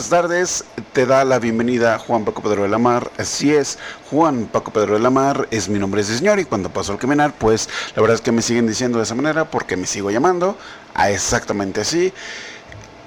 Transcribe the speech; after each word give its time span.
buenas 0.00 0.22
tardes. 0.22 0.64
Te 0.94 1.04
da 1.04 1.26
la 1.26 1.38
bienvenida 1.38 1.98
Juan 1.98 2.24
Paco 2.24 2.40
Pedro 2.40 2.62
de 2.62 2.70
la 2.70 2.78
Mar. 2.78 3.10
Así 3.18 3.52
es, 3.52 3.78
Juan 4.08 4.46
Paco 4.46 4.72
Pedro 4.72 4.94
de 4.94 4.98
la 4.98 5.10
Mar 5.10 5.46
es 5.50 5.68
mi 5.68 5.78
nombre, 5.78 6.00
ese 6.00 6.16
señor. 6.16 6.38
Y 6.38 6.46
cuando 6.46 6.72
paso 6.72 6.92
al 6.92 6.98
caminar, 6.98 7.34
pues 7.36 7.68
la 7.94 8.00
verdad 8.00 8.14
es 8.14 8.22
que 8.22 8.32
me 8.32 8.40
siguen 8.40 8.66
diciendo 8.66 8.96
de 8.96 9.04
esa 9.04 9.14
manera 9.14 9.50
porque 9.50 9.76
me 9.76 9.86
sigo 9.86 10.10
llamando 10.10 10.56
a 10.94 11.10
exactamente 11.10 11.82
así. 11.82 12.14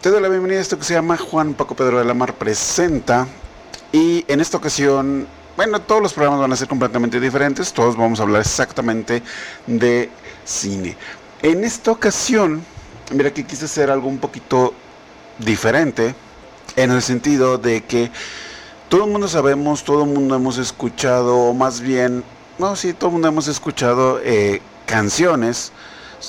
Te 0.02 0.12
doy 0.12 0.22
la 0.22 0.30
bienvenida 0.30 0.60
a 0.60 0.62
esto 0.62 0.78
que 0.78 0.84
se 0.84 0.94
llama 0.94 1.18
Juan 1.18 1.56
Paco 1.56 1.76
Pedro 1.76 1.98
de 1.98 2.06
la 2.06 2.14
Mar 2.14 2.36
Presenta. 2.36 3.28
Y 3.92 4.24
en 4.28 4.40
esta 4.40 4.58
ocasión, 4.58 5.26
bueno, 5.58 5.82
todos 5.82 6.00
los 6.00 6.14
programas 6.14 6.42
van 6.42 6.54
a 6.54 6.56
ser 6.56 6.68
completamente 6.68 7.20
diferentes. 7.20 7.74
Todos 7.74 7.98
vamos 7.98 8.20
a 8.20 8.24
hablar 8.24 8.42
exactamente 8.42 9.24
de 9.66 10.12
cine. 10.46 10.96
En 11.42 11.64
esta 11.64 11.90
ocasión, 11.90 12.64
mira 13.12 13.34
que 13.34 13.44
quise 13.48 13.66
hacer 13.66 13.90
algo 13.90 14.08
un 14.08 14.20
poquito 14.20 14.76
diferente 15.40 16.14
en 16.76 16.92
el 16.92 17.02
sentido 17.02 17.58
de 17.58 17.84
que 17.84 18.12
todo 18.90 19.06
el 19.06 19.12
mundo 19.12 19.28
sabemos, 19.28 19.84
todo 19.84 20.04
el 20.04 20.10
mundo 20.10 20.36
hemos 20.36 20.58
escuchado, 20.58 21.36
o 21.38 21.54
más 21.54 21.82
bien, 21.82 22.24
no, 22.60 22.76
sí, 22.76 22.94
todo 22.94 23.08
el 23.08 23.14
mundo 23.14 23.28
hemos 23.28 23.48
escuchado 23.48 24.20
eh, 24.24 24.62
canciones 24.86 25.72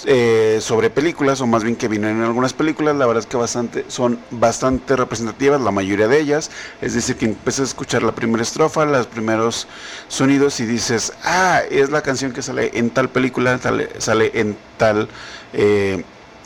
eh, 0.06 0.59
sobre 0.61 0.91
películas, 0.91 1.41
o 1.41 1.47
más 1.47 1.62
bien 1.62 1.77
que 1.77 1.89
vienen 1.89 2.17
en 2.17 2.23
algunas 2.23 2.53
películas, 2.53 2.97
la 2.97 3.06
verdad 3.06 3.23
es 3.23 3.27
que 3.27 3.36
bastante, 3.36 3.84
son 3.89 4.19
bastante 4.31 4.97
representativas, 4.97 5.61
la 5.61 5.70
mayoría 5.70 6.09
de 6.09 6.19
ellas, 6.19 6.51
es 6.81 6.95
decir, 6.95 7.17
que 7.17 7.27
empiezas 7.27 7.61
a 7.61 7.64
escuchar 7.64 8.03
la 8.03 8.12
primera 8.12 8.42
estrofa, 8.42 8.84
los 8.86 9.06
primeros 9.06 9.69
sonidos 10.08 10.58
y 10.61 10.67
dices, 10.67 11.12
ah, 11.23 11.61
es 11.70 11.91
la 11.91 12.03
canción 12.03 12.33
que 12.33 12.42
sale 12.42 12.70
en 12.75 12.91
tal 12.91 13.08
película, 13.08 13.61
sale 13.98 14.31
en 14.34 14.56
tal... 14.79 15.08
Eh, 15.53 16.03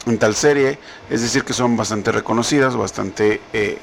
en 0.06 0.18
tal 0.18 0.34
serie, 0.34 0.78
es 1.10 1.22
decir, 1.22 1.44
que 1.44 1.52
son 1.52 1.76
bastante 1.76 2.12
reconocidas, 2.12 2.76
bastante 2.76 3.40
eh, 3.52 3.78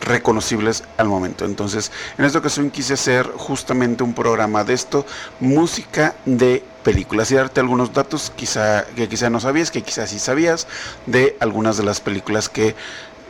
reconocibles 0.00 0.84
al 0.96 1.08
momento. 1.08 1.44
Entonces, 1.44 1.92
en 2.18 2.24
esta 2.24 2.38
ocasión 2.38 2.70
quise 2.70 2.94
hacer 2.94 3.26
justamente 3.36 4.02
un 4.02 4.14
programa 4.14 4.64
de 4.64 4.74
esto, 4.74 5.06
música 5.40 6.14
de 6.24 6.64
películas 6.82 7.30
y 7.30 7.34
darte 7.34 7.60
algunos 7.60 7.92
datos 7.92 8.32
quizá, 8.34 8.84
que 8.96 9.08
quizá 9.08 9.30
no 9.30 9.40
sabías, 9.40 9.70
que 9.70 9.82
quizás 9.82 10.10
sí 10.10 10.18
sabías, 10.18 10.66
de 11.06 11.36
algunas 11.40 11.76
de 11.76 11.84
las 11.84 12.00
películas 12.00 12.48
que 12.48 12.74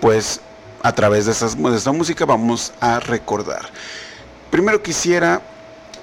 pues 0.01 0.41
a 0.83 0.93
través 0.95 1.27
de, 1.27 1.33
esas, 1.33 1.61
de 1.61 1.77
esta 1.77 1.93
música 1.93 2.25
vamos 2.25 2.73
a 2.81 3.01
recordar. 3.01 3.69
Primero 4.51 4.83
quisiera 4.83 5.43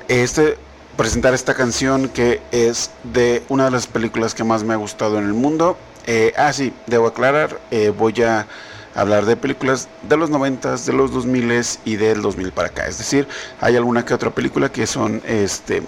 este, 0.07 0.57
presentar 0.95 1.33
esta 1.33 1.53
canción 1.53 2.09
que 2.09 2.41
es 2.51 2.91
de 3.03 3.43
una 3.49 3.65
de 3.65 3.71
las 3.71 3.87
películas 3.87 4.35
que 4.35 4.43
más 4.43 4.63
me 4.63 4.73
ha 4.73 4.77
gustado 4.77 5.17
en 5.17 5.25
el 5.25 5.33
mundo 5.33 5.77
eh, 6.07 6.33
ah, 6.37 6.53
sí, 6.53 6.73
debo 6.87 7.07
aclarar, 7.07 7.59
eh, 7.69 7.89
voy 7.89 8.21
a 8.23 8.47
hablar 8.95 9.25
de 9.25 9.35
películas 9.35 9.89
de 10.03 10.17
los 10.17 10.29
90, 10.29 10.77
de 10.77 10.93
los 10.93 11.11
2000 11.11 11.61
y 11.85 11.97
del 11.97 12.21
2000 12.21 12.51
para 12.53 12.69
acá. 12.69 12.87
Es 12.87 12.97
decir, 12.97 13.27
hay 13.61 13.75
alguna 13.75 14.05
que 14.05 14.13
otra 14.13 14.31
película 14.31 14.71
que 14.71 14.87
son 14.87 15.21
este 15.27 15.83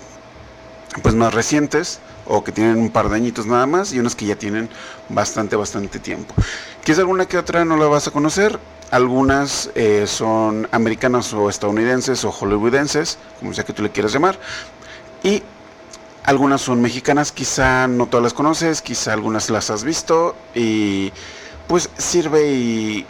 pues 1.02 1.16
más 1.16 1.34
recientes 1.34 2.00
o 2.25 2.44
que 2.44 2.52
tienen 2.52 2.78
un 2.78 2.90
par 2.92 3.09
de 3.09 3.16
añitos 3.16 3.45
nada 3.45 3.66
más 3.66 3.94
y 3.94 4.00
unas 4.00 4.16
que 4.16 4.25
ya 4.25 4.36
tienen 4.36 4.70
bastante, 5.08 5.56
bastante 5.56 6.00
tiempo. 6.00 6.34
Quizás 6.84 7.00
alguna 7.00 7.25
que 7.25 7.38
otra 7.38 7.66
no 7.66 7.78
la 7.78 7.88
vas 7.88 8.08
a 8.08 8.12
conocer, 8.12 8.59
algunas 8.91 9.72
eh, 9.75 10.06
son 10.06 10.68
americanas 10.72 11.34
o 11.34 11.50
estadounidenses 11.50 12.24
o 12.25 12.31
hollywoodenses, 12.31 13.18
como 13.40 13.53
sea 13.53 13.63
que 13.63 13.74
tú 13.74 13.84
le 13.84 13.91
quieras 13.91 14.13
llamar, 14.13 14.38
y 15.24 15.44
algunas 16.29 16.62
son 16.62 16.79
mexicanas, 16.79 17.31
quizá 17.31 17.88
no 17.88 18.06
todas 18.06 18.23
las 18.23 18.34
conoces, 18.35 18.84
quizá 18.84 19.13
algunas 19.13 19.50
las 19.50 19.72
has 19.72 19.84
visto 19.84 20.35
y 20.53 21.12
pues 21.67 21.90
sirve 21.97 22.51
y 22.51 23.07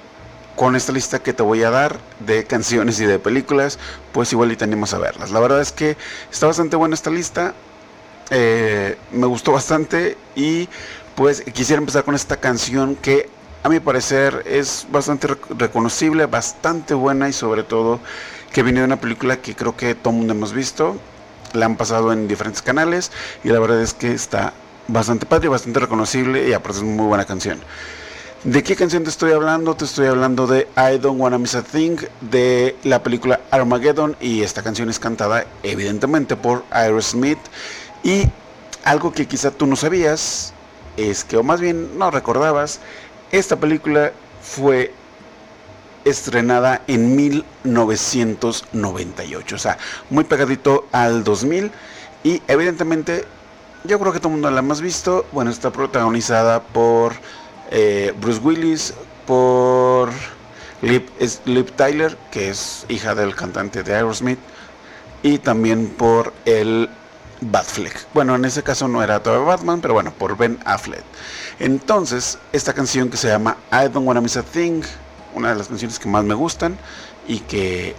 con 0.56 0.78
esta 0.78 0.94
lista 0.94 1.20
que 1.20 1.34
te 1.34 1.44
voy 1.44 1.64
a 1.64 1.70
dar 1.70 2.00
de 2.22 2.46
canciones 2.46 2.98
y 3.02 3.06
de 3.06 3.20
películas, 3.20 3.78
pues 4.14 4.32
igual 4.32 4.54
y 4.54 4.56
te 4.56 4.64
a 4.64 4.98
verlas. 5.00 5.32
La 5.32 5.42
verdad 5.42 5.60
es 5.60 5.74
que 5.74 5.98
está 6.32 6.48
bastante 6.48 6.78
buena 6.78 6.96
esta 6.96 7.10
lista, 7.10 7.54
eh, 8.30 8.98
me 9.12 9.28
gustó 9.28 9.52
bastante 9.52 10.16
y 10.38 10.70
pues 11.16 11.42
quisiera 11.42 11.82
empezar 11.82 12.06
con 12.06 12.16
esta 12.16 12.38
canción 12.38 12.96
que 12.96 13.30
a 13.64 13.68
mi 13.68 13.82
parecer 13.82 14.44
es 14.48 14.88
bastante 14.90 15.28
reconocible, 15.58 16.26
bastante 16.26 16.94
buena 16.94 17.28
y 17.28 17.34
sobre 17.34 17.64
todo 17.64 18.00
que 18.54 18.64
viene 18.64 18.80
de 18.80 18.86
una 18.86 19.02
película 19.02 19.42
que 19.42 19.58
creo 19.58 19.76
que 19.76 19.94
todo 19.94 20.14
el 20.14 20.20
mundo 20.20 20.34
hemos 20.34 20.54
visto 20.54 20.96
la 21.54 21.66
han 21.66 21.76
pasado 21.76 22.12
en 22.14 22.28
diferentes 22.28 22.62
canales 22.62 23.12
y 23.44 23.50
la 23.50 23.60
verdad 23.60 23.82
es 23.82 23.94
que 23.94 24.12
está 24.12 24.54
bastante 24.88 25.26
padre, 25.26 25.48
bastante 25.50 25.80
reconocible 25.80 26.48
y 26.48 26.54
aparte 26.54 26.80
es 26.80 26.84
muy 26.84 27.06
buena 27.06 27.26
canción. 27.26 27.60
¿De 28.44 28.64
qué 28.64 28.76
canción 28.76 29.04
te 29.04 29.10
estoy 29.10 29.34
hablando? 29.34 29.76
Te 29.76 29.84
estoy 29.84 30.08
hablando 30.08 30.48
de 30.48 30.68
I 30.78 30.98
Don't 30.98 31.20
Wanna 31.20 31.38
Miss 31.38 31.56
a 31.56 31.62
Thing 31.62 31.98
de 32.22 32.76
la 32.84 33.04
película 33.04 33.42
Armageddon 33.52 34.16
y 34.22 34.44
esta 34.44 34.64
canción 34.64 34.90
es 34.90 34.98
cantada 34.98 35.46
evidentemente 35.62 36.38
por 36.38 36.64
Aerosmith 36.72 37.40
y 38.02 38.30
algo 38.86 39.12
que 39.12 39.28
quizá 39.28 39.52
tú 39.52 39.66
no 39.66 39.76
sabías 39.76 40.54
es 40.96 41.26
que 41.26 41.36
o 41.36 41.44
más 41.44 41.60
bien 41.60 41.98
no 41.98 42.12
recordabas, 42.12 42.80
esta 43.32 43.58
película 43.58 44.14
fue 44.42 44.94
estrenada 46.10 46.82
en 46.88 47.16
1998, 47.16 49.56
o 49.56 49.60
sea, 49.60 49.78
muy 50.10 50.24
pegadito 50.24 50.88
al 50.92 51.24
2000 51.24 51.72
y 52.24 52.42
evidentemente 52.48 53.26
yo 53.84 54.00
creo 54.00 54.12
que 54.12 54.20
todo 54.20 54.30
el 54.30 54.34
mundo 54.34 54.52
la 54.52 54.60
hemos 54.60 54.82
visto, 54.82 55.26
bueno, 55.32 55.52
está 55.52 55.72
protagonizada 55.72 56.62
por 56.62 57.14
eh, 57.72 58.14
Bruce 58.20 58.42
Willis, 58.42 58.94
por 59.26 60.10
Liv, 60.82 61.72
Tyler, 61.76 62.18
que 62.32 62.50
es 62.50 62.86
hija 62.90 63.16
del 63.16 63.36
cantante 63.36 63.84
de 63.84 63.96
Aerosmith, 63.96 64.40
y 65.24 65.38
también 65.38 65.90
por 65.90 66.34
el 66.46 66.90
Batfleck. 67.42 68.08
Bueno, 68.14 68.36
en 68.36 68.46
ese 68.46 68.64
caso 68.64 68.88
no 68.88 69.04
era 69.04 69.22
todavía 69.22 69.48
Batman, 69.48 69.82
pero 69.82 69.94
bueno, 69.94 70.12
por 70.12 70.38
Ben 70.38 70.58
Affleck. 70.66 71.04
Entonces, 71.60 72.38
esta 72.54 72.74
canción 72.74 73.10
que 73.10 73.18
se 73.18 73.28
llama 73.28 73.58
I 73.72 73.90
Don't 73.90 74.08
Wanna 74.08 74.22
Miss 74.22 74.38
a 74.38 74.44
Thing 74.44 74.82
una 75.34 75.50
de 75.50 75.56
las 75.56 75.68
canciones 75.68 76.00
que 76.00 76.08
más 76.08 76.24
me 76.24 76.34
gustan 76.34 76.78
y 77.28 77.40
que 77.40 77.96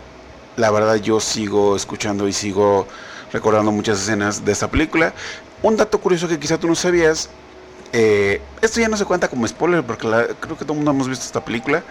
la 0.57 0.71
verdad 0.71 0.97
yo 0.97 1.21
sigo 1.21 1.77
escuchando 1.77 2.29
y 2.29 2.33
sigo 2.33 2.87
recordando 3.33 3.73
muchas 3.73 4.01
escenas 4.01 4.45
de 4.45 4.53
esta 4.53 4.71
película. 4.71 5.13
Un 5.63 5.77
dato 5.77 6.01
curioso 6.01 6.29
que 6.29 6.39
quizá 6.39 6.59
tú 6.59 6.67
no 6.67 6.75
sabías, 6.75 7.31
eh, 7.93 8.41
esto 8.61 8.81
ya 8.81 8.89
no 8.89 8.97
se 8.97 9.05
cuenta 9.05 9.29
como 9.29 9.47
spoiler 9.47 9.85
porque 9.85 10.07
creo 10.41 10.57
que 10.57 10.65
todo 10.65 10.73
el 10.73 10.79
mundo 10.79 10.91
hemos 10.91 11.09
visto 11.09 11.25
esta 11.25 11.45
película, 11.45 11.83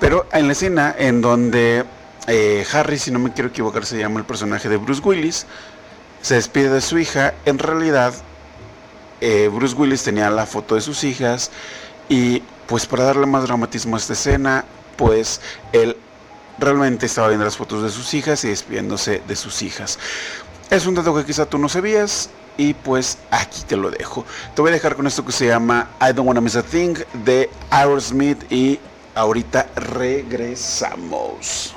pero 0.00 0.26
en 0.32 0.46
la 0.46 0.52
escena 0.52 0.94
en 0.98 1.20
donde 1.20 1.84
eh, 2.26 2.64
Harry, 2.72 2.98
si 2.98 3.10
no 3.10 3.18
me 3.18 3.32
quiero 3.32 3.48
equivocar, 3.50 3.84
se 3.84 3.98
llama 3.98 4.20
el 4.20 4.26
personaje 4.26 4.68
de 4.68 4.76
Bruce 4.76 5.02
Willis, 5.02 5.46
se 6.20 6.34
despide 6.34 6.70
de 6.70 6.80
su 6.80 6.98
hija, 6.98 7.34
en 7.44 7.58
realidad 7.58 8.14
eh, 9.20 9.48
Bruce 9.52 9.74
Willis 9.74 10.02
tenía 10.02 10.30
la 10.30 10.46
foto 10.46 10.74
de 10.74 10.80
sus 10.80 11.04
hijas 11.04 11.50
y 12.08 12.42
pues 12.66 12.86
para 12.86 13.04
darle 13.04 13.26
más 13.26 13.44
dramatismo 13.44 13.96
a 13.96 13.98
esta 13.98 14.12
escena, 14.12 14.64
pues 14.96 15.40
él 15.72 15.96
realmente 16.58 17.06
estaba 17.06 17.28
viendo 17.28 17.44
las 17.44 17.56
fotos 17.56 17.82
de 17.82 17.90
sus 17.90 18.14
hijas 18.14 18.44
y 18.44 18.48
despidiéndose 18.48 19.22
de 19.26 19.36
sus 19.36 19.62
hijas. 19.62 19.98
Es 20.70 20.86
un 20.86 20.94
dato 20.94 21.14
que 21.14 21.24
quizá 21.24 21.46
tú 21.46 21.58
no 21.58 21.68
sabías 21.68 22.30
y 22.56 22.74
pues 22.74 23.18
aquí 23.30 23.62
te 23.66 23.76
lo 23.76 23.90
dejo. 23.90 24.24
Te 24.54 24.62
voy 24.62 24.70
a 24.70 24.74
dejar 24.74 24.96
con 24.96 25.06
esto 25.06 25.24
que 25.24 25.32
se 25.32 25.46
llama 25.46 25.88
I 26.00 26.12
Don't 26.12 26.26
Wanna 26.26 26.40
Miss 26.40 26.56
a 26.56 26.62
Thing 26.62 26.94
de 27.24 27.50
Aerosmith 27.70 28.50
y 28.50 28.78
ahorita 29.14 29.68
regresamos. 29.76 31.74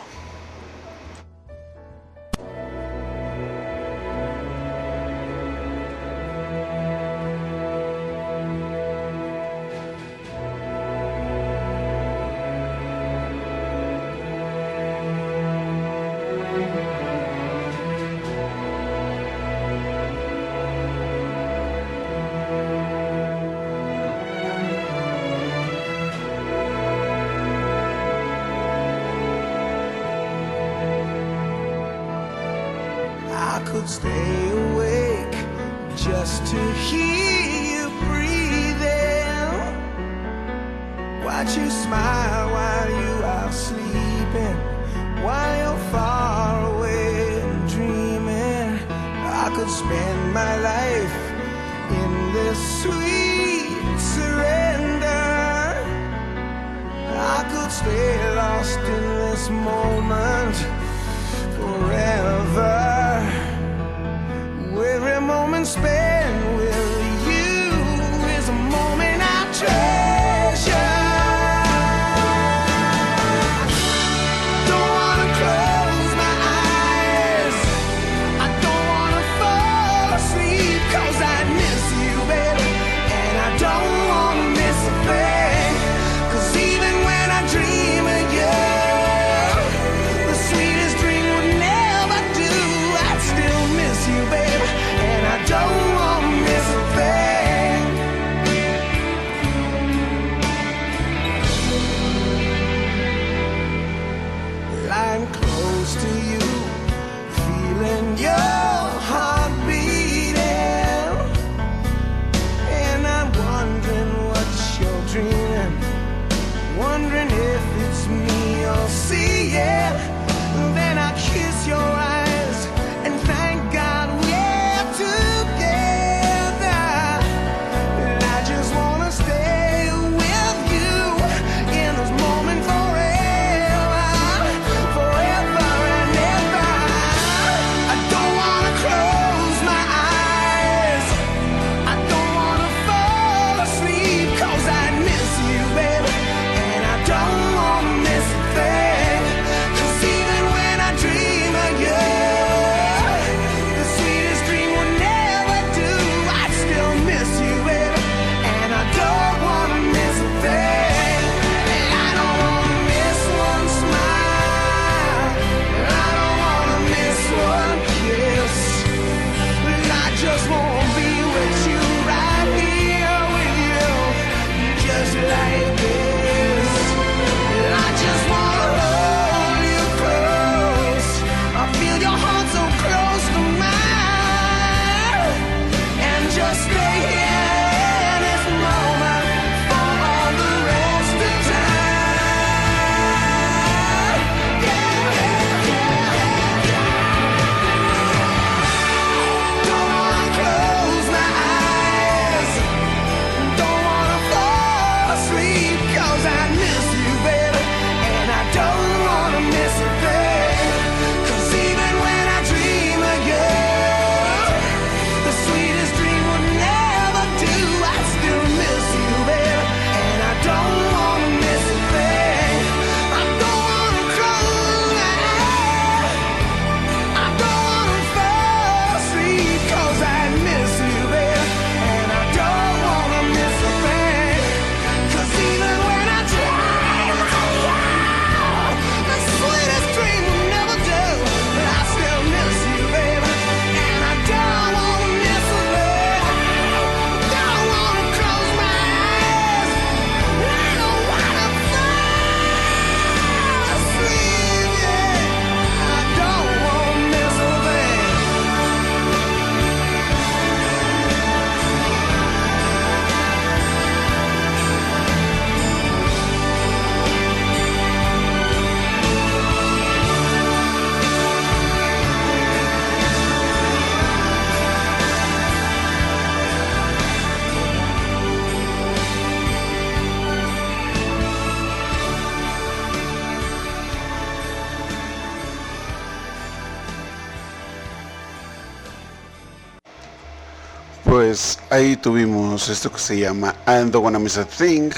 ahí 291.76 291.98
tuvimos 291.98 292.70
esto 292.70 292.90
que 292.90 293.00
se 293.00 293.20
llama 293.20 293.54
And 293.66 293.92
the 293.92 293.98
Wanna 293.98 294.18
Miss 294.18 294.38
a 294.38 294.46
Thing 294.46 294.92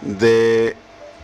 de 0.00 0.76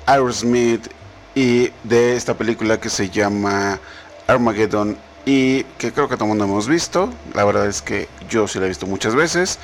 Aerosmith 0.05 0.89
y 1.37 1.71
de 1.85 2.17
esta 2.17 2.35
película 2.35 2.81
que 2.81 2.91
se 2.91 3.09
llama 3.09 3.79
Armageddon 4.27 4.99
y 5.25 5.63
que 5.79 5.93
creo 5.93 6.09
que 6.09 6.17
todo 6.17 6.25
el 6.25 6.31
mundo 6.31 6.45
hemos 6.45 6.67
visto. 6.67 7.09
La 7.35 7.45
verdad 7.45 7.69
es 7.69 7.83
que 7.83 8.09
yo 8.29 8.49
sí 8.49 8.59
la 8.59 8.65
he 8.65 8.69
visto 8.69 8.89
muchas 8.89 9.15
veces 9.15 9.61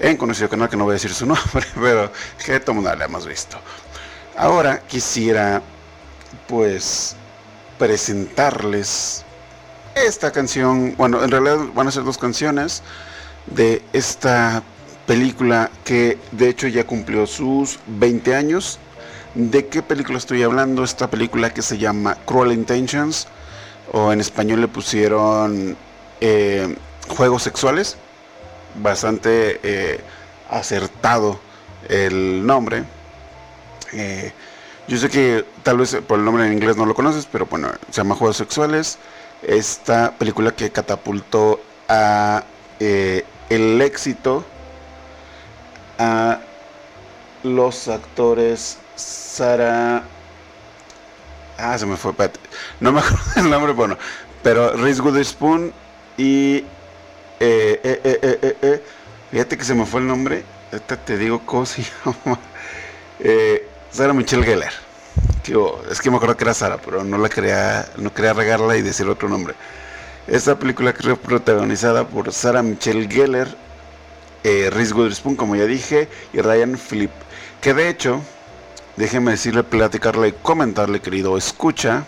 en 0.00 0.16
conocido 0.16 0.48
canal 0.48 0.68
que 0.68 0.76
no 0.76 0.82
voy 0.82 0.92
a 0.92 0.94
decir 0.94 1.14
su 1.14 1.26
nombre, 1.26 1.64
pero 1.80 2.10
que 2.44 2.58
todo 2.58 2.72
el 2.72 2.76
mundo 2.76 2.96
la 2.96 3.04
hemos 3.04 3.24
visto. 3.24 3.58
Ahora 4.36 4.80
quisiera 4.80 5.62
pues 6.48 7.14
presentarles 7.78 9.24
esta 9.94 10.32
canción. 10.32 10.96
Bueno, 10.96 11.22
en 11.22 11.30
realidad 11.30 11.58
van 11.72 11.86
a 11.86 11.92
ser 11.92 12.02
dos 12.02 12.18
canciones 12.18 12.82
de 13.46 13.82
esta 13.92 14.62
película 15.06 15.70
que 15.84 16.18
de 16.32 16.48
hecho 16.48 16.66
ya 16.68 16.84
cumplió 16.84 17.26
sus 17.26 17.78
20 17.86 18.34
años. 18.34 18.78
¿De 19.34 19.66
qué 19.66 19.82
película 19.82 20.18
estoy 20.18 20.42
hablando? 20.42 20.82
Esta 20.82 21.08
película 21.08 21.52
que 21.52 21.62
se 21.62 21.78
llama 21.78 22.16
Cruel 22.24 22.52
Intentions 22.52 23.28
o 23.92 24.12
en 24.12 24.20
español 24.20 24.60
le 24.60 24.68
pusieron 24.68 25.76
eh, 26.20 26.76
Juegos 27.08 27.42
Sexuales. 27.42 27.96
Bastante 28.82 29.60
eh, 29.62 30.00
acertado 30.50 31.38
el 31.88 32.44
nombre. 32.46 32.84
Eh, 33.92 34.32
yo 34.88 34.98
sé 34.98 35.08
que 35.08 35.44
tal 35.62 35.78
vez 35.78 35.96
por 36.06 36.18
el 36.18 36.24
nombre 36.24 36.46
en 36.46 36.52
inglés 36.52 36.76
no 36.76 36.86
lo 36.86 36.94
conoces, 36.94 37.26
pero 37.30 37.46
bueno, 37.46 37.70
se 37.90 37.96
llama 37.96 38.14
Juegos 38.14 38.38
Sexuales. 38.38 38.98
Esta 39.42 40.12
película 40.12 40.52
que 40.52 40.70
catapultó 40.70 41.60
a 41.88 42.44
el 43.50 43.80
éxito 43.80 44.44
a 45.98 46.38
los 47.42 47.88
actores 47.88 48.78
Sara. 48.96 50.02
Ah, 51.58 51.78
se 51.78 51.86
me 51.86 51.96
fue, 51.96 52.12
No 52.80 52.92
me 52.92 53.00
acuerdo 53.02 53.18
el 53.36 53.50
nombre, 53.50 53.72
bueno. 53.72 53.96
Pero 54.42 54.72
Reese 54.76 55.02
Witherspoon 55.02 55.72
y. 56.16 56.64
Eh 57.38 57.80
eh 57.84 58.00
eh, 58.02 58.18
eh, 58.22 58.38
eh, 58.42 58.56
eh, 58.62 58.82
Fíjate 59.30 59.58
que 59.58 59.64
se 59.64 59.74
me 59.74 59.84
fue 59.84 60.00
el 60.00 60.06
nombre. 60.06 60.44
Ahorita 60.72 60.96
te 60.96 61.18
digo 61.18 61.42
cómo. 61.44 61.66
Sara 63.90 64.12
Michelle 64.12 64.44
Geller. 64.44 64.72
Es 65.90 66.00
que 66.00 66.10
me 66.10 66.16
acuerdo 66.16 66.36
que 66.36 66.44
era 66.44 66.54
Sara, 66.54 66.78
pero 66.78 67.04
no 67.04 67.18
la 67.18 67.28
quería, 67.28 67.86
no 67.98 68.12
quería 68.12 68.32
regarla 68.32 68.76
y 68.76 68.82
decir 68.82 69.08
otro 69.08 69.28
nombre. 69.28 69.54
Esta 70.26 70.58
película 70.58 70.92
que 70.92 71.04
fue 71.04 71.16
protagonizada 71.16 72.08
por 72.08 72.32
Sarah 72.32 72.62
Michelle 72.62 73.08
Gellar, 73.08 73.46
eh, 74.42 74.70
Reese 74.72 74.92
Witherspoon, 74.92 75.36
como 75.36 75.54
ya 75.54 75.66
dije, 75.66 76.08
y 76.32 76.40
Ryan 76.40 76.76
Phillip. 76.76 77.12
Que 77.60 77.74
de 77.74 77.88
hecho, 77.88 78.20
déjeme 78.96 79.30
decirle, 79.30 79.62
platicarle 79.62 80.28
y 80.28 80.32
comentarle, 80.32 81.00
querido 81.00 81.36
escucha, 81.36 82.04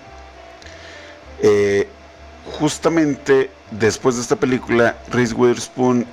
eh, 1.41 1.87
justamente 2.59 3.51
después 3.71 4.17
de 4.17 4.23
esta 4.23 4.35
película, 4.35 4.97
Reese 5.11 5.35
Witherspoon 5.35 6.05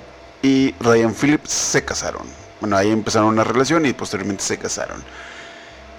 y 0.42 0.76
Ryan 0.78 1.12
Phillips 1.12 1.50
se 1.50 1.84
casaron. 1.84 2.28
Bueno, 2.60 2.76
ahí 2.76 2.92
empezaron 2.92 3.28
una 3.30 3.42
relación 3.42 3.84
y 3.84 3.92
posteriormente 3.92 4.44
se 4.44 4.58
casaron. 4.58 5.02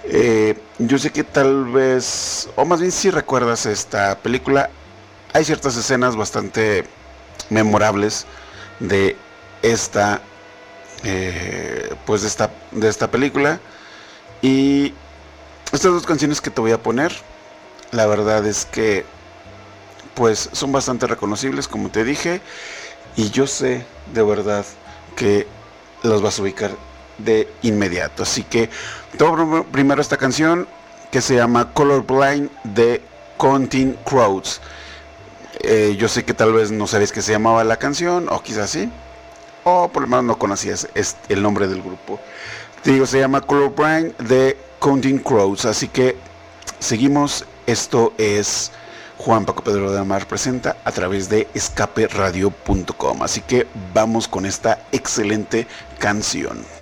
Eh, 0.04 0.58
yo 0.78 0.98
sé 0.98 1.10
que 1.10 1.22
tal 1.22 1.66
vez, 1.66 2.48
o 2.56 2.64
más 2.64 2.80
bien 2.80 2.92
si 2.92 3.10
recuerdas 3.10 3.66
esta 3.66 4.16
película, 4.18 4.70
hay 5.32 5.44
ciertas 5.44 5.76
escenas 5.76 6.16
bastante 6.16 6.84
memorables 7.50 8.26
de 8.80 9.16
esta, 9.62 10.20
eh, 11.04 11.94
pues 12.06 12.22
de 12.22 12.28
esta, 12.28 12.50
de 12.72 12.88
esta 12.88 13.10
película. 13.10 13.60
Y 14.42 14.94
estas 15.72 15.92
dos 15.92 16.06
canciones 16.06 16.40
que 16.40 16.50
te 16.50 16.60
voy 16.60 16.72
a 16.72 16.82
poner, 16.82 17.12
la 17.90 18.06
verdad 18.06 18.46
es 18.46 18.64
que 18.64 19.04
pues 20.14 20.50
son 20.52 20.72
bastante 20.72 21.06
reconocibles, 21.06 21.68
como 21.68 21.90
te 21.90 22.02
dije, 22.02 22.40
y 23.16 23.30
yo 23.30 23.46
sé 23.46 23.86
de 24.12 24.22
verdad 24.22 24.64
que 25.14 25.46
los 26.02 26.22
vas 26.22 26.38
a 26.38 26.42
ubicar 26.42 26.72
de 27.18 27.48
inmediato. 27.62 28.24
Así 28.24 28.42
que 28.42 28.68
todo 29.16 29.64
primero 29.64 30.00
esta 30.00 30.16
canción 30.16 30.66
que 31.10 31.20
se 31.20 31.36
llama 31.36 31.72
Colorblind 31.72 32.50
de 32.64 33.02
Counting 33.38 33.94
Crowds. 34.04 34.60
Eh, 35.60 35.96
yo 35.98 36.08
sé 36.08 36.24
que 36.24 36.34
tal 36.34 36.52
vez 36.52 36.70
no 36.70 36.86
sabéis 36.86 37.12
que 37.12 37.22
se 37.22 37.32
llamaba 37.32 37.64
la 37.64 37.76
canción, 37.76 38.28
o 38.28 38.42
quizás 38.42 38.70
sí, 38.70 38.90
o 39.64 39.88
por 39.88 40.02
lo 40.02 40.08
menos 40.08 40.24
no 40.24 40.38
conocías 40.38 40.88
el 41.28 41.42
nombre 41.42 41.68
del 41.68 41.82
grupo. 41.82 42.20
Te 42.82 42.92
digo, 42.92 43.06
se 43.06 43.18
llama 43.18 43.40
Colorblind 43.40 44.16
de 44.18 44.56
Counting 44.78 45.18
Crows. 45.18 45.64
Así 45.64 45.88
que 45.88 46.16
seguimos. 46.78 47.44
Esto 47.66 48.14
es 48.16 48.72
Juan 49.18 49.44
Paco 49.44 49.62
Pedro 49.62 49.90
de 49.90 49.98
la 49.98 50.04
Mar 50.04 50.26
presenta 50.26 50.78
a 50.84 50.92
través 50.92 51.28
de 51.28 51.48
escaperadio.com. 51.52 53.22
Así 53.22 53.42
que 53.42 53.66
vamos 53.92 54.26
con 54.26 54.46
esta 54.46 54.86
excelente 54.90 55.66
canción. 55.98 56.77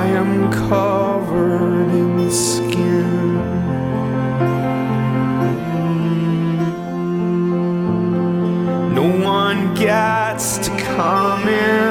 I 0.00 0.06
am 0.06 0.50
covered 0.50 1.90
in 1.90 2.30
skin. 2.30 3.34
No 8.94 9.06
one 9.22 9.74
gets 9.74 10.56
to 10.56 10.70
come 10.78 11.46
in. 11.48 11.89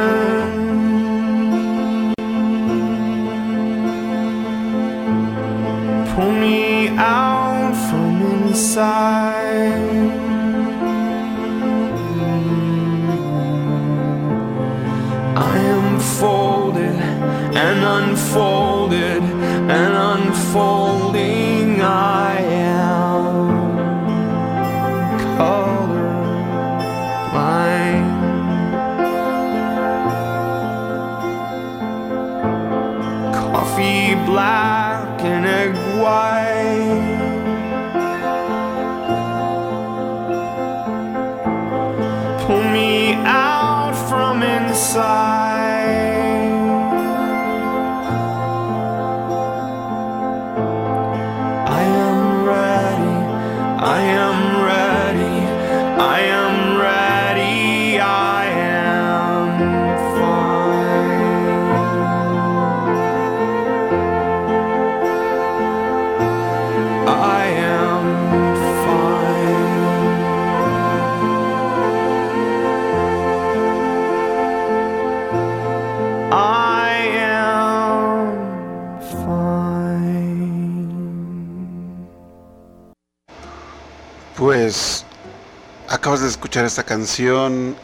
De 86.17 86.27
escuchar 86.27 86.65
esta 86.65 86.81
canción 86.81 87.75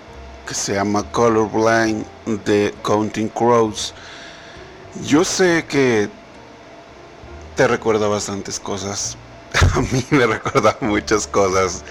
que 0.47 0.55
se 0.55 0.73
llama 0.73 1.03
Colorblind 1.11 2.03
de 2.43 2.73
Counting 2.81 3.29
Crows. 3.29 3.93
Yo 5.05 5.23
sé 5.23 5.63
que 5.69 6.09
te 7.55 7.67
recuerda 7.67 8.07
bastantes 8.07 8.59
cosas. 8.59 9.15
A 9.75 9.81
mí 9.81 10.03
me 10.09 10.25
recuerda 10.25 10.75
muchas 10.81 11.27
cosas 11.27 11.83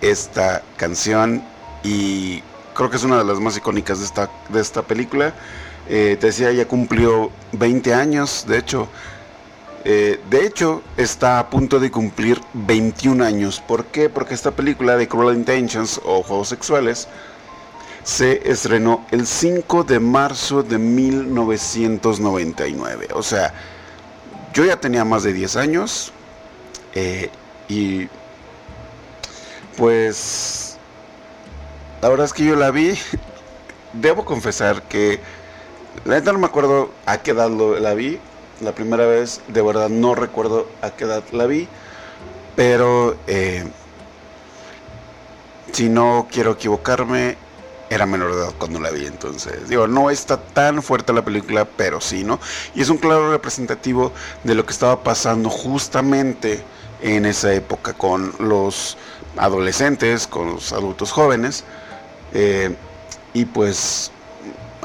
esta 0.00 0.62
canción 0.78 1.44
y 1.84 2.42
creo 2.72 2.88
que 2.88 2.96
es 2.96 3.04
una 3.04 3.18
de 3.18 3.24
las 3.24 3.38
más 3.38 3.58
icónicas 3.58 3.98
de 3.98 4.06
esta, 4.06 4.30
de 4.48 4.62
esta 4.62 4.80
película. 4.80 5.34
Eh, 5.90 6.16
te 6.18 6.28
decía, 6.28 6.52
ya 6.52 6.66
cumplió 6.66 7.30
20 7.52 7.92
años, 7.92 8.46
de 8.48 8.56
hecho. 8.58 8.88
Eh, 9.88 10.18
de 10.28 10.44
hecho, 10.44 10.82
está 10.96 11.38
a 11.38 11.48
punto 11.48 11.78
de 11.78 11.92
cumplir 11.92 12.40
21 12.54 13.24
años. 13.24 13.60
¿Por 13.60 13.84
qué? 13.84 14.10
Porque 14.10 14.34
esta 14.34 14.50
película 14.50 14.96
de 14.96 15.06
Cruel 15.06 15.36
Intentions 15.36 16.00
o 16.04 16.24
Juegos 16.24 16.48
Sexuales 16.48 17.06
se 18.02 18.50
estrenó 18.50 19.06
el 19.12 19.28
5 19.28 19.84
de 19.84 20.00
marzo 20.00 20.64
de 20.64 20.78
1999. 20.78 23.10
O 23.14 23.22
sea, 23.22 23.54
yo 24.52 24.64
ya 24.64 24.80
tenía 24.80 25.04
más 25.04 25.22
de 25.22 25.32
10 25.32 25.54
años 25.54 26.12
eh, 26.96 27.30
y 27.68 28.08
pues 29.76 30.78
la 32.02 32.08
verdad 32.08 32.26
es 32.26 32.32
que 32.32 32.44
yo 32.44 32.56
la 32.56 32.72
vi. 32.72 32.98
Debo 33.92 34.24
confesar 34.24 34.82
que 34.88 35.20
la 36.04 36.16
neta 36.16 36.32
no 36.32 36.40
me 36.40 36.46
acuerdo 36.46 36.90
a 37.06 37.18
qué 37.18 37.30
edad 37.30 37.50
la 37.50 37.94
vi. 37.94 38.18
La 38.60 38.72
primera 38.72 39.06
vez, 39.06 39.40
de 39.48 39.62
verdad 39.62 39.88
no 39.88 40.14
recuerdo 40.14 40.66
a 40.82 40.90
qué 40.90 41.04
edad 41.04 41.22
la 41.32 41.46
vi. 41.46 41.68
Pero 42.54 43.16
eh, 43.26 43.64
si 45.72 45.88
no 45.90 46.26
quiero 46.30 46.52
equivocarme, 46.52 47.36
era 47.90 48.06
menor 48.06 48.34
de 48.34 48.42
edad 48.42 48.54
cuando 48.58 48.80
la 48.80 48.90
vi. 48.90 49.06
Entonces, 49.06 49.68
digo, 49.68 49.86
no 49.86 50.10
está 50.10 50.38
tan 50.38 50.82
fuerte 50.82 51.12
la 51.12 51.24
película, 51.24 51.66
pero 51.66 52.00
sí, 52.00 52.24
¿no? 52.24 52.40
Y 52.74 52.80
es 52.80 52.88
un 52.88 52.98
claro 52.98 53.30
representativo 53.30 54.12
de 54.44 54.54
lo 54.54 54.64
que 54.64 54.72
estaba 54.72 55.02
pasando 55.02 55.50
justamente 55.50 56.62
en 57.02 57.26
esa 57.26 57.52
época 57.52 57.92
con 57.92 58.34
los 58.38 58.96
adolescentes, 59.36 60.26
con 60.26 60.54
los 60.54 60.72
adultos 60.72 61.12
jóvenes. 61.12 61.64
Eh, 62.32 62.74
y 63.34 63.44
pues 63.44 64.10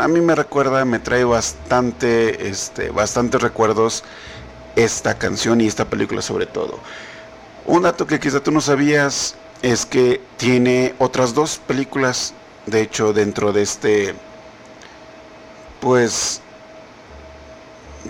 a 0.01 0.07
mí 0.07 0.19
me 0.19 0.33
recuerda, 0.33 0.83
me 0.83 0.99
trae 0.99 1.23
bastante, 1.23 2.49
este, 2.49 2.89
bastantes 2.89 3.41
recuerdos 3.41 4.03
esta 4.75 5.17
canción 5.17 5.61
y 5.61 5.67
esta 5.67 5.85
película 5.85 6.21
sobre 6.21 6.47
todo. 6.47 6.79
Un 7.65 7.83
dato 7.83 8.07
que 8.07 8.19
quizá 8.19 8.39
tú 8.39 8.51
no 8.51 8.61
sabías 8.61 9.35
es 9.61 9.85
que 9.85 10.19
tiene 10.37 10.95
otras 10.97 11.35
dos 11.35 11.59
películas, 11.59 12.33
de 12.65 12.81
hecho, 12.81 13.13
dentro 13.13 13.53
de 13.53 13.61
este, 13.61 14.15
pues, 15.79 16.41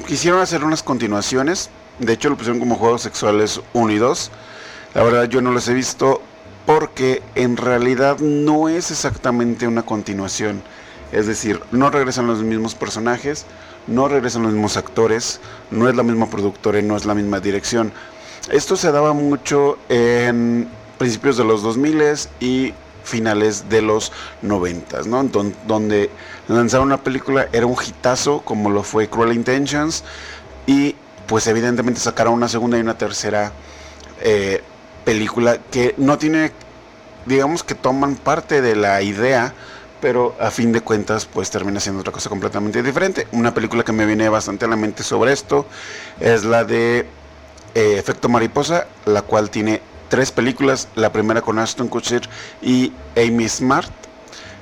quisieron 0.07 0.39
hacer 0.39 0.63
unas 0.63 0.83
continuaciones, 0.83 1.69
de 1.99 2.13
hecho 2.13 2.29
lo 2.29 2.37
pusieron 2.37 2.59
como 2.59 2.75
Juegos 2.75 3.01
Sexuales 3.01 3.59
1 3.73 3.91
y 3.91 3.97
2, 3.97 4.31
la 4.93 5.03
verdad 5.03 5.25
yo 5.25 5.41
no 5.41 5.51
los 5.51 5.67
he 5.67 5.73
visto 5.73 6.21
porque 6.65 7.21
en 7.35 7.57
realidad 7.57 8.19
no 8.19 8.69
es 8.69 8.91
exactamente 8.91 9.67
una 9.67 9.83
continuación 9.83 10.63
es 11.11 11.27
decir, 11.27 11.61
no 11.71 11.89
regresan 11.89 12.27
los 12.27 12.43
mismos 12.43 12.75
personajes, 12.75 13.45
no 13.87 14.07
regresan 14.07 14.43
los 14.43 14.53
mismos 14.53 14.77
actores, 14.77 15.39
no 15.69 15.89
es 15.89 15.95
la 15.95 16.03
misma 16.03 16.29
productora 16.29 16.81
no 16.81 16.95
es 16.95 17.05
la 17.05 17.15
misma 17.15 17.39
dirección. 17.39 17.91
Esto 18.51 18.75
se 18.75 18.91
daba 18.91 19.13
mucho 19.13 19.77
en 19.89 20.67
principios 20.97 21.37
de 21.37 21.43
los 21.43 21.63
2000 21.63 22.01
y 22.39 22.73
finales 23.03 23.69
de 23.69 23.81
los 23.81 24.11
90, 24.41 25.03
¿no? 25.03 25.23
donde 25.65 26.09
lanzar 26.47 26.81
una 26.81 26.97
película 26.97 27.47
era 27.51 27.65
un 27.65 27.75
hitazo 27.75 28.41
como 28.41 28.69
lo 28.69 28.83
fue 28.83 29.09
Cruel 29.09 29.33
Intentions 29.33 30.03
y 30.67 30.95
pues 31.27 31.47
evidentemente 31.47 31.99
sacaron 31.99 32.33
una 32.33 32.47
segunda 32.47 32.77
y 32.77 32.81
una 32.81 32.97
tercera 32.97 33.51
eh, 34.21 34.61
película 35.05 35.57
que 35.71 35.95
no 35.97 36.17
tiene, 36.17 36.51
digamos 37.25 37.63
que 37.63 37.73
toman 37.73 38.15
parte 38.15 38.61
de 38.61 38.75
la 38.75 39.01
idea 39.01 39.53
pero 40.01 40.35
a 40.39 40.51
fin 40.51 40.71
de 40.71 40.81
cuentas 40.81 41.25
pues 41.25 41.49
termina 41.49 41.79
siendo 41.79 42.01
otra 42.01 42.11
cosa 42.11 42.29
completamente 42.29 42.83
diferente. 42.83 43.27
Una 43.31 43.53
película 43.53 43.83
que 43.83 43.91
me 43.91 44.05
viene 44.05 44.27
bastante 44.29 44.65
a 44.65 44.67
la 44.67 44.75
mente 44.75 45.03
sobre 45.03 45.31
esto 45.31 45.65
es 46.19 46.43
la 46.43 46.63
de 46.63 47.05
eh, 47.75 47.95
Efecto 47.97 48.27
Mariposa, 48.27 48.87
la 49.05 49.21
cual 49.21 49.49
tiene 49.49 49.81
tres 50.09 50.31
películas, 50.31 50.89
la 50.95 51.13
primera 51.13 51.41
con 51.41 51.59
Aston 51.59 51.87
Kutcher 51.87 52.27
y 52.61 52.91
Amy 53.15 53.47
Smart, 53.47 53.91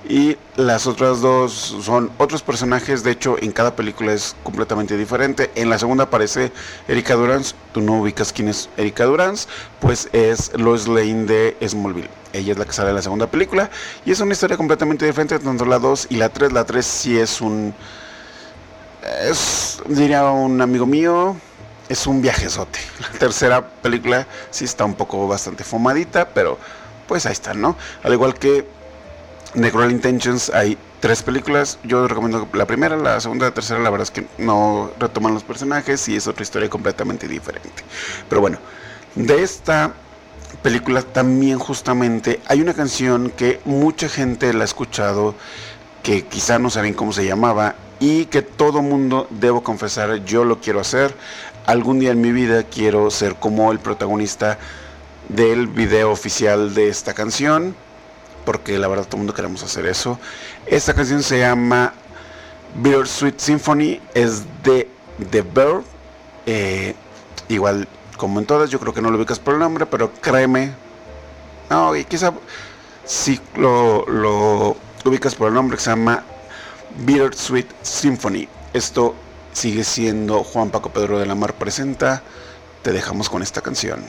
y 0.07 0.38
las 0.55 0.88
otras 0.88 1.21
dos 1.21 1.75
son 1.81 2.09
otros 2.17 2.41
personajes, 2.41 3.03
de 3.03 3.12
hecho 3.12 3.35
en 3.41 3.51
cada 3.51 3.75
película 3.75 4.13
es 4.13 4.35
completamente 4.43 4.97
diferente. 4.97 5.51
En 5.55 5.69
la 5.69 5.77
segunda 5.77 6.05
aparece 6.05 6.51
Erika 6.88 7.15
Durance, 7.15 7.53
tú 7.73 7.81
no 7.81 7.99
ubicas 7.99 8.31
quién 8.31 8.47
es 8.47 8.69
Erika 8.77 9.05
Durance, 9.05 9.47
pues 9.79 10.09
es 10.13 10.51
Lois 10.57 10.88
Lane 10.88 11.25
de 11.25 11.57
Smallville. 11.67 12.09
Ella 12.31 12.53
es 12.53 12.57
la 12.57 12.65
que 12.65 12.73
sale 12.73 12.89
en 12.89 12.95
la 12.95 13.01
segunda 13.01 13.27
película 13.27 13.69
y 14.05 14.12
es 14.12 14.19
una 14.19 14.33
historia 14.33 14.55
completamente 14.55 15.05
diferente 15.05 15.38
tanto 15.39 15.65
la 15.65 15.79
2 15.79 16.07
y 16.09 16.15
la 16.15 16.29
3. 16.29 16.53
La 16.53 16.65
3 16.65 16.85
sí 16.85 17.17
es 17.17 17.41
un... 17.41 17.73
Es, 19.23 19.81
diría 19.88 20.23
un 20.25 20.62
amigo 20.62 20.85
mío, 20.85 21.35
es 21.89 22.07
un 22.07 22.21
viajezote. 22.21 22.79
La 23.01 23.19
tercera 23.19 23.67
película 23.67 24.27
sí 24.51 24.65
está 24.65 24.85
un 24.85 24.93
poco 24.93 25.27
bastante 25.27 25.63
fumadita, 25.63 26.29
pero 26.29 26.57
pues 27.07 27.25
ahí 27.25 27.33
está, 27.33 27.53
¿no? 27.53 27.75
Al 28.03 28.13
igual 28.13 28.35
que 28.35 28.78
de 29.53 29.91
Intentions 29.91 30.51
hay 30.51 30.77
tres 30.99 31.23
películas. 31.23 31.79
Yo 31.83 32.07
recomiendo 32.07 32.47
la 32.53 32.65
primera, 32.65 32.95
la 32.97 33.19
segunda, 33.19 33.47
la 33.47 33.53
tercera, 33.53 33.79
la 33.79 33.89
verdad 33.89 34.03
es 34.03 34.12
que 34.12 34.25
no 34.38 34.91
retoman 34.99 35.33
los 35.33 35.43
personajes 35.43 36.07
y 36.07 36.15
es 36.15 36.27
otra 36.27 36.43
historia 36.43 36.69
completamente 36.69 37.27
diferente. 37.27 37.83
Pero 38.27 38.41
bueno, 38.41 38.59
de 39.15 39.41
esta 39.41 39.93
película 40.62 41.01
también 41.01 41.57
justamente 41.57 42.39
hay 42.47 42.62
una 42.62 42.73
canción 42.73 43.29
que 43.31 43.59
mucha 43.65 44.09
gente 44.09 44.53
la 44.53 44.62
ha 44.62 44.65
escuchado, 44.65 45.35
que 46.03 46.25
quizá 46.25 46.59
no 46.59 46.69
saben 46.69 46.93
cómo 46.93 47.12
se 47.12 47.25
llamaba 47.25 47.75
y 47.99 48.25
que 48.25 48.41
todo 48.41 48.81
mundo, 48.81 49.27
debo 49.29 49.63
confesar, 49.63 50.23
yo 50.25 50.45
lo 50.45 50.59
quiero 50.59 50.79
hacer. 50.79 51.13
Algún 51.65 51.99
día 51.99 52.12
en 52.12 52.21
mi 52.21 52.31
vida 52.31 52.63
quiero 52.63 53.12
ser 53.12 53.35
como 53.35 53.71
el 53.71 53.79
protagonista 53.79 54.57
del 55.27 55.67
video 55.67 56.12
oficial 56.12 56.73
de 56.73 56.89
esta 56.89 57.13
canción 57.13 57.75
porque 58.49 58.79
la 58.79 58.88
verdad 58.88 59.05
todo 59.05 59.17
el 59.17 59.19
mundo 59.19 59.35
queremos 59.35 59.62
hacer 59.62 59.85
eso. 59.85 60.17
Esta 60.65 60.95
canción 60.95 61.21
se 61.21 61.38
llama 61.38 61.93
Sweet 63.05 63.38
Symphony, 63.38 64.01
es 64.15 64.41
de 64.63 64.89
The 65.29 65.43
Bird. 65.43 65.83
Eh, 66.47 66.95
igual, 67.47 67.88
como 68.17 68.39
en 68.39 68.47
todas, 68.47 68.71
yo 68.71 68.79
creo 68.79 68.91
que 68.91 69.03
no 69.03 69.12
lo 69.12 69.19
ubicas 69.19 69.38
por 69.38 69.53
el 69.53 69.59
nombre, 69.59 69.85
pero 69.85 70.12
créeme. 70.13 70.71
No, 71.69 71.95
y 71.95 72.05
quizá 72.05 72.33
si 73.05 73.39
lo, 73.55 74.75
ubicas 75.05 75.35
por 75.35 75.49
el 75.49 75.53
nombre, 75.53 75.77
que 75.77 75.83
se 75.83 75.91
llama 75.91 76.23
Sweet 77.31 77.67
Symphony. 77.83 78.47
Esto 78.73 79.13
sigue 79.53 79.83
siendo 79.83 80.43
Juan 80.43 80.71
Paco 80.71 80.89
Pedro 80.89 81.19
de 81.19 81.27
la 81.27 81.35
Mar 81.35 81.53
presenta. 81.53 82.23
Te 82.81 82.93
dejamos 82.93 83.29
con 83.29 83.43
esta 83.43 83.62
canción. 83.62 84.03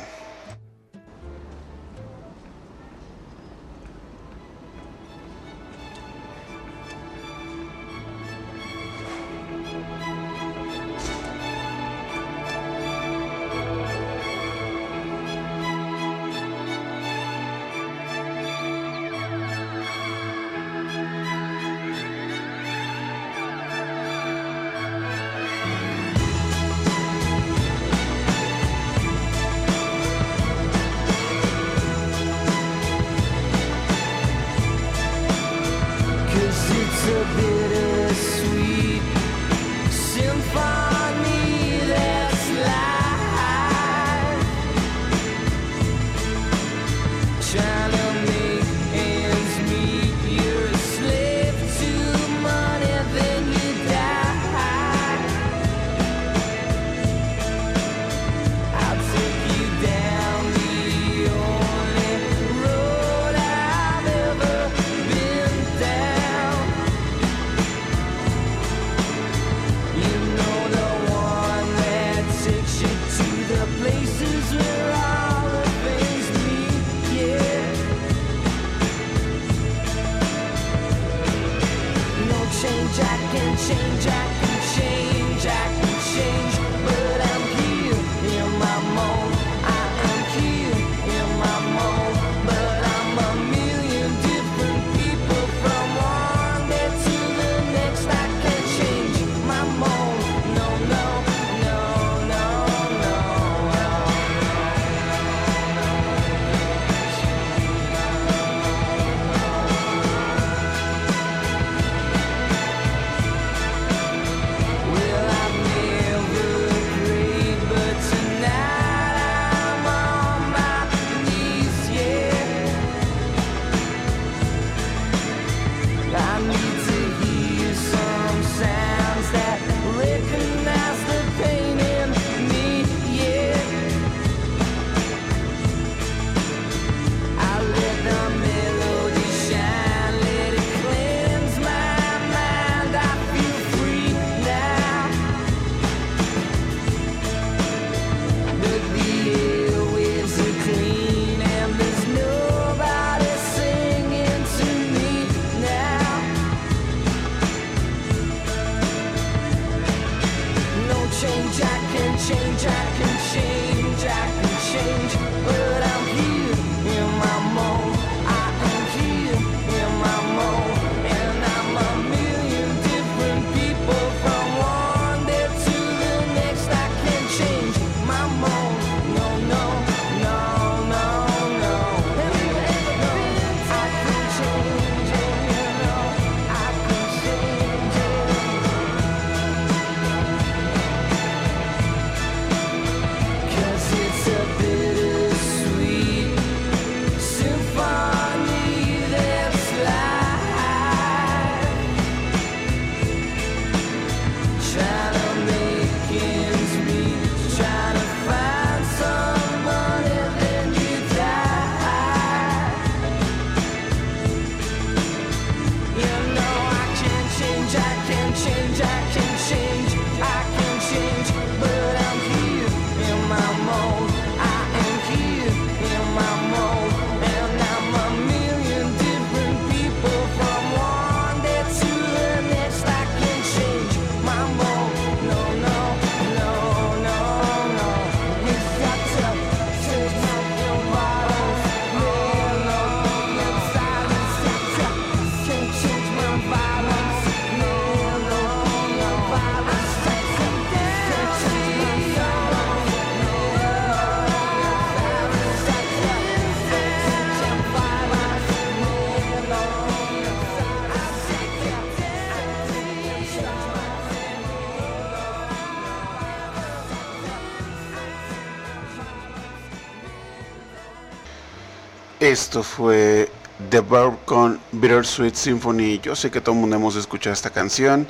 Esto 272.30 272.62
fue 272.62 273.28
The 273.70 273.80
Verb 273.80 274.16
con 274.24 274.60
Bittersweet 274.70 275.34
Symphony. 275.34 275.98
Yo 275.98 276.14
sé 276.14 276.30
que 276.30 276.40
todo 276.40 276.54
el 276.54 276.60
mundo 276.60 276.76
hemos 276.76 276.94
escuchado 276.94 277.34
esta 277.34 277.50
canción 277.50 278.06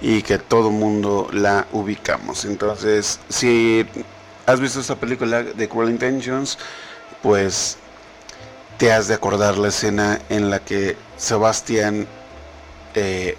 y 0.00 0.22
que 0.22 0.38
todo 0.38 0.70
el 0.70 0.74
mundo 0.74 1.28
la 1.32 1.68
ubicamos. 1.70 2.44
Entonces, 2.44 3.20
si 3.28 3.86
has 4.46 4.58
visto 4.58 4.80
esta 4.80 4.96
película 4.96 5.44
de 5.44 5.68
Cruel 5.68 5.90
Intentions, 5.90 6.58
pues 7.22 7.76
te 8.76 8.92
has 8.92 9.06
de 9.06 9.14
acordar 9.14 9.56
la 9.56 9.68
escena 9.68 10.20
en 10.30 10.50
la 10.50 10.58
que 10.58 10.96
Sebastián 11.16 12.08
eh, 12.96 13.36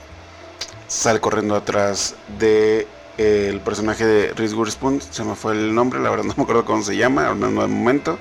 sale 0.88 1.20
corriendo 1.20 1.58
atrás 1.58 2.16
de 2.40 2.88
eh, 3.18 3.48
el 3.50 3.60
personaje 3.60 4.06
de 4.06 4.34
Reese 4.34 4.56
Witherspoon. 4.56 5.02
Se 5.02 5.26
me 5.26 5.36
fue 5.36 5.52
el 5.52 5.76
nombre, 5.76 6.00
la 6.00 6.10
verdad 6.10 6.24
no 6.24 6.36
me 6.38 6.44
acuerdo 6.44 6.64
cómo 6.64 6.84
se 6.84 6.96
llama, 6.96 7.28
al 7.28 7.36
menos 7.36 7.64
de 7.64 7.68
momento 7.68 8.18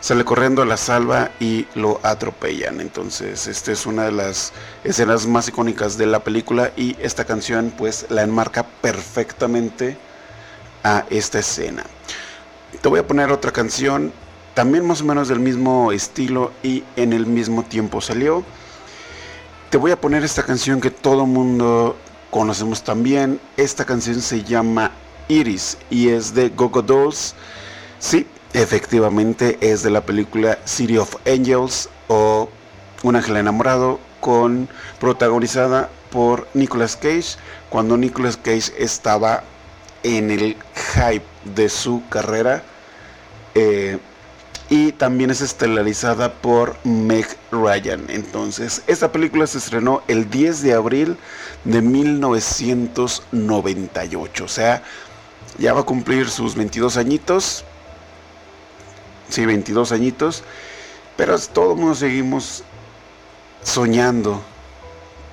sale 0.00 0.24
corriendo, 0.24 0.64
la 0.64 0.76
salva 0.76 1.30
y 1.40 1.66
lo 1.74 2.00
atropellan. 2.02 2.80
Entonces, 2.80 3.46
esta 3.46 3.72
es 3.72 3.86
una 3.86 4.04
de 4.04 4.12
las 4.12 4.52
escenas 4.84 5.26
más 5.26 5.48
icónicas 5.48 5.98
de 5.98 6.06
la 6.06 6.20
película 6.20 6.72
y 6.76 6.96
esta 7.00 7.24
canción 7.24 7.72
pues 7.76 8.06
la 8.08 8.22
enmarca 8.22 8.64
perfectamente 8.64 9.96
a 10.84 11.04
esta 11.10 11.40
escena. 11.40 11.84
Te 12.80 12.88
voy 12.88 13.00
a 13.00 13.06
poner 13.06 13.32
otra 13.32 13.52
canción, 13.52 14.12
también 14.54 14.86
más 14.86 15.00
o 15.00 15.04
menos 15.04 15.28
del 15.28 15.40
mismo 15.40 15.92
estilo 15.92 16.52
y 16.62 16.84
en 16.96 17.12
el 17.12 17.26
mismo 17.26 17.64
tiempo 17.64 18.00
salió. 18.00 18.44
Te 19.70 19.78
voy 19.78 19.90
a 19.90 20.00
poner 20.00 20.24
esta 20.24 20.42
canción 20.42 20.80
que 20.80 20.90
todo 20.90 21.26
mundo 21.26 21.96
conocemos 22.30 22.82
también. 22.82 23.40
Esta 23.56 23.84
canción 23.84 24.20
se 24.20 24.44
llama 24.44 24.92
Iris 25.28 25.76
y 25.90 26.08
es 26.08 26.34
de 26.34 26.48
Gogo 26.50 26.82
Dolls. 26.82 27.34
Sí, 27.98 28.26
efectivamente 28.52 29.58
es 29.60 29.82
de 29.82 29.90
la 29.90 30.02
película 30.02 30.58
City 30.64 30.98
of 30.98 31.16
Angels 31.26 31.88
o 32.08 32.48
Un 33.02 33.14
ángel 33.14 33.36
enamorado 33.36 34.00
con 34.20 34.68
protagonizada 34.98 35.88
por 36.10 36.48
Nicolas 36.54 36.96
Cage 36.96 37.36
cuando 37.68 37.96
Nicolas 37.96 38.36
Cage 38.36 38.72
estaba 38.76 39.44
en 40.02 40.32
el 40.32 40.56
hype 40.94 41.24
de 41.44 41.68
su 41.68 42.02
carrera 42.08 42.64
eh, 43.54 43.98
y 44.70 44.92
también 44.92 45.30
es 45.30 45.40
estelarizada 45.40 46.30
por 46.32 46.76
Meg 46.84 47.26
Ryan. 47.50 48.04
Entonces, 48.08 48.82
esta 48.86 49.10
película 49.10 49.46
se 49.46 49.56
estrenó 49.58 50.02
el 50.08 50.28
10 50.28 50.60
de 50.62 50.74
abril 50.74 51.16
de 51.64 51.80
1998. 51.80 54.44
O 54.44 54.48
sea, 54.48 54.82
ya 55.58 55.72
va 55.72 55.80
a 55.80 55.84
cumplir 55.84 56.28
sus 56.28 56.54
22 56.54 56.98
añitos. 56.98 57.64
Sí, 59.28 59.46
22 59.46 59.92
añitos. 59.92 60.42
Pero 61.16 61.38
todo 61.38 61.72
el 61.72 61.78
mundo 61.78 61.94
seguimos 61.94 62.64
soñando 63.62 64.40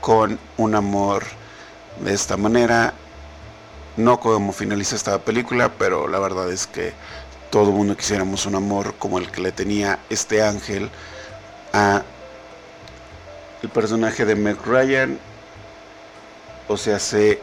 con 0.01 0.39
un 0.57 0.75
amor 0.75 1.23
de 1.99 2.13
esta 2.13 2.37
manera. 2.37 2.93
No 3.97 4.19
como 4.19 4.51
finaliza 4.51 4.95
esta 4.95 5.19
película, 5.19 5.71
pero 5.77 6.07
la 6.07 6.19
verdad 6.19 6.51
es 6.51 6.67
que 6.67 6.93
todo 7.49 7.69
el 7.69 7.75
mundo 7.75 7.95
quisiéramos 7.95 8.45
un 8.45 8.55
amor 8.55 8.95
como 8.95 9.19
el 9.19 9.31
que 9.31 9.41
le 9.41 9.51
tenía 9.51 9.99
este 10.09 10.43
ángel 10.43 10.89
a 11.71 12.03
el 13.61 13.69
personaje 13.69 14.25
de 14.25 14.35
Meg 14.35 14.57
Ryan 14.65 15.17
o 16.67 16.77
sea, 16.77 16.99
se 16.99 17.39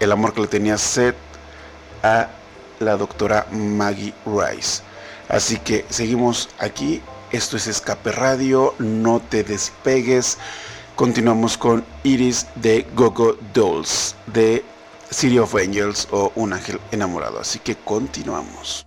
el 0.00 0.12
amor 0.12 0.34
que 0.34 0.42
le 0.42 0.46
tenía 0.46 0.76
Seth 0.76 1.16
a 2.02 2.28
la 2.80 2.96
doctora 2.96 3.46
Maggie 3.50 4.12
Rice. 4.26 4.82
Así 5.28 5.58
que 5.58 5.84
seguimos 5.88 6.48
aquí. 6.58 7.00
Esto 7.32 7.56
es 7.56 7.66
Escape 7.66 8.12
Radio. 8.12 8.74
No 8.78 9.20
te 9.20 9.42
despegues. 9.42 10.38
Continuamos 10.96 11.58
con 11.58 11.84
Iris 12.04 12.46
de 12.54 12.86
Gogo 12.94 13.36
Dolls 13.52 14.14
de 14.26 14.64
City 15.10 15.38
of 15.38 15.54
Angels 15.56 16.06
o 16.12 16.30
Un 16.36 16.52
Ángel 16.52 16.80
Enamorado. 16.92 17.40
Así 17.40 17.58
que 17.58 17.74
continuamos. 17.74 18.86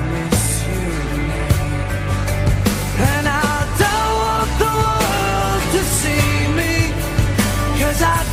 inside 8.01 8.30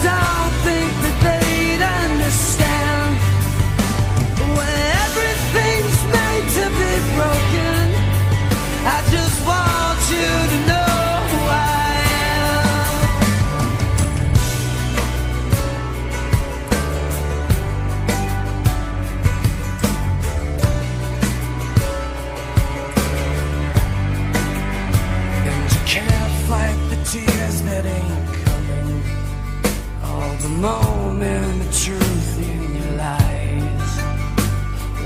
the 30.43 30.49
moment 30.49 31.63
the 31.65 31.73
truth 31.85 32.39
in 32.39 32.77
your 32.77 32.93
lies. 32.97 33.93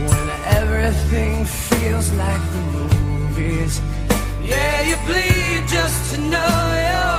When 0.09 0.27
everything 0.59 1.45
feels 1.45 2.12
like 2.12 2.42
the 2.53 2.62
movies. 2.77 3.81
Yeah, 4.42 4.83
you 4.88 4.97
bleed 5.07 5.68
just 5.68 6.14
to 6.14 6.21
know 6.21 6.55
you're 6.87 7.12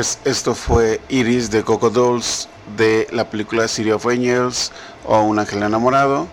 Pues 0.00 0.18
esto 0.24 0.54
fue 0.54 0.98
Iris 1.10 1.50
de 1.50 1.62
Coco 1.62 1.90
Dolls 1.90 2.48
de 2.78 3.06
la 3.12 3.28
película 3.28 3.68
City 3.68 3.90
of 3.90 4.06
Angels 4.06 4.72
o 5.04 5.20
Un 5.20 5.38
Ángel 5.38 5.62
Enamorado 5.62 6.26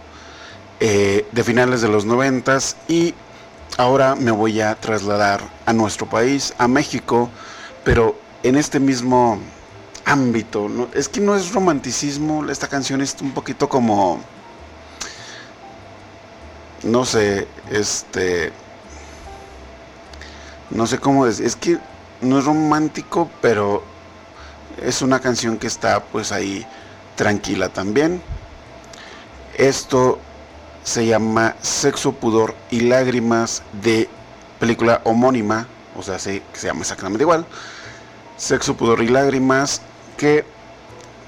eh, 0.79 1.27
de 1.33 1.43
finales 1.43 1.81
de 1.81 1.89
los 1.89 2.05
noventas 2.05 2.77
y 2.87 3.13
ahora 3.75 4.15
me 4.15 4.31
voy 4.31 4.61
a 4.61 4.73
trasladar 4.75 5.41
a 5.65 5.73
nuestro 5.73 6.07
país, 6.07 6.53
a 6.57 6.69
México, 6.69 7.29
pero 7.83 8.17
en 8.41 8.55
este 8.55 8.79
mismo 8.79 9.37
ámbito. 10.05 10.69
¿no? 10.69 10.87
Es 10.93 11.09
que 11.09 11.19
no 11.19 11.35
es 11.35 11.51
romanticismo, 11.51 12.49
esta 12.49 12.69
canción 12.69 13.01
es 13.01 13.17
un 13.19 13.33
poquito 13.33 13.67
como, 13.67 14.21
no 16.83 17.03
sé, 17.03 17.49
este, 17.69 18.53
no 20.69 20.87
sé 20.87 20.99
cómo 20.99 21.27
es, 21.27 21.41
es 21.41 21.57
que 21.57 21.77
no 22.21 22.39
es 22.39 22.45
romántico, 22.45 23.29
pero 23.41 23.83
es 24.81 25.01
una 25.01 25.19
canción 25.19 25.57
que 25.57 25.67
está 25.67 26.03
pues 26.03 26.31
ahí 26.31 26.65
tranquila 27.15 27.69
también. 27.69 28.21
Esto 29.57 30.19
se 30.83 31.05
llama 31.05 31.55
Sexo, 31.61 32.13
Pudor 32.13 32.55
y 32.71 32.81
Lágrimas 32.81 33.63
de 33.81 34.07
película 34.59 35.01
homónima, 35.03 35.67
o 35.97 36.03
sea, 36.03 36.19
se, 36.19 36.41
se 36.53 36.67
llama 36.67 36.81
exactamente 36.81 37.23
igual. 37.23 37.45
Sexo, 38.37 38.77
Pudor 38.77 39.01
y 39.01 39.07
Lágrimas, 39.07 39.81
que 40.15 40.45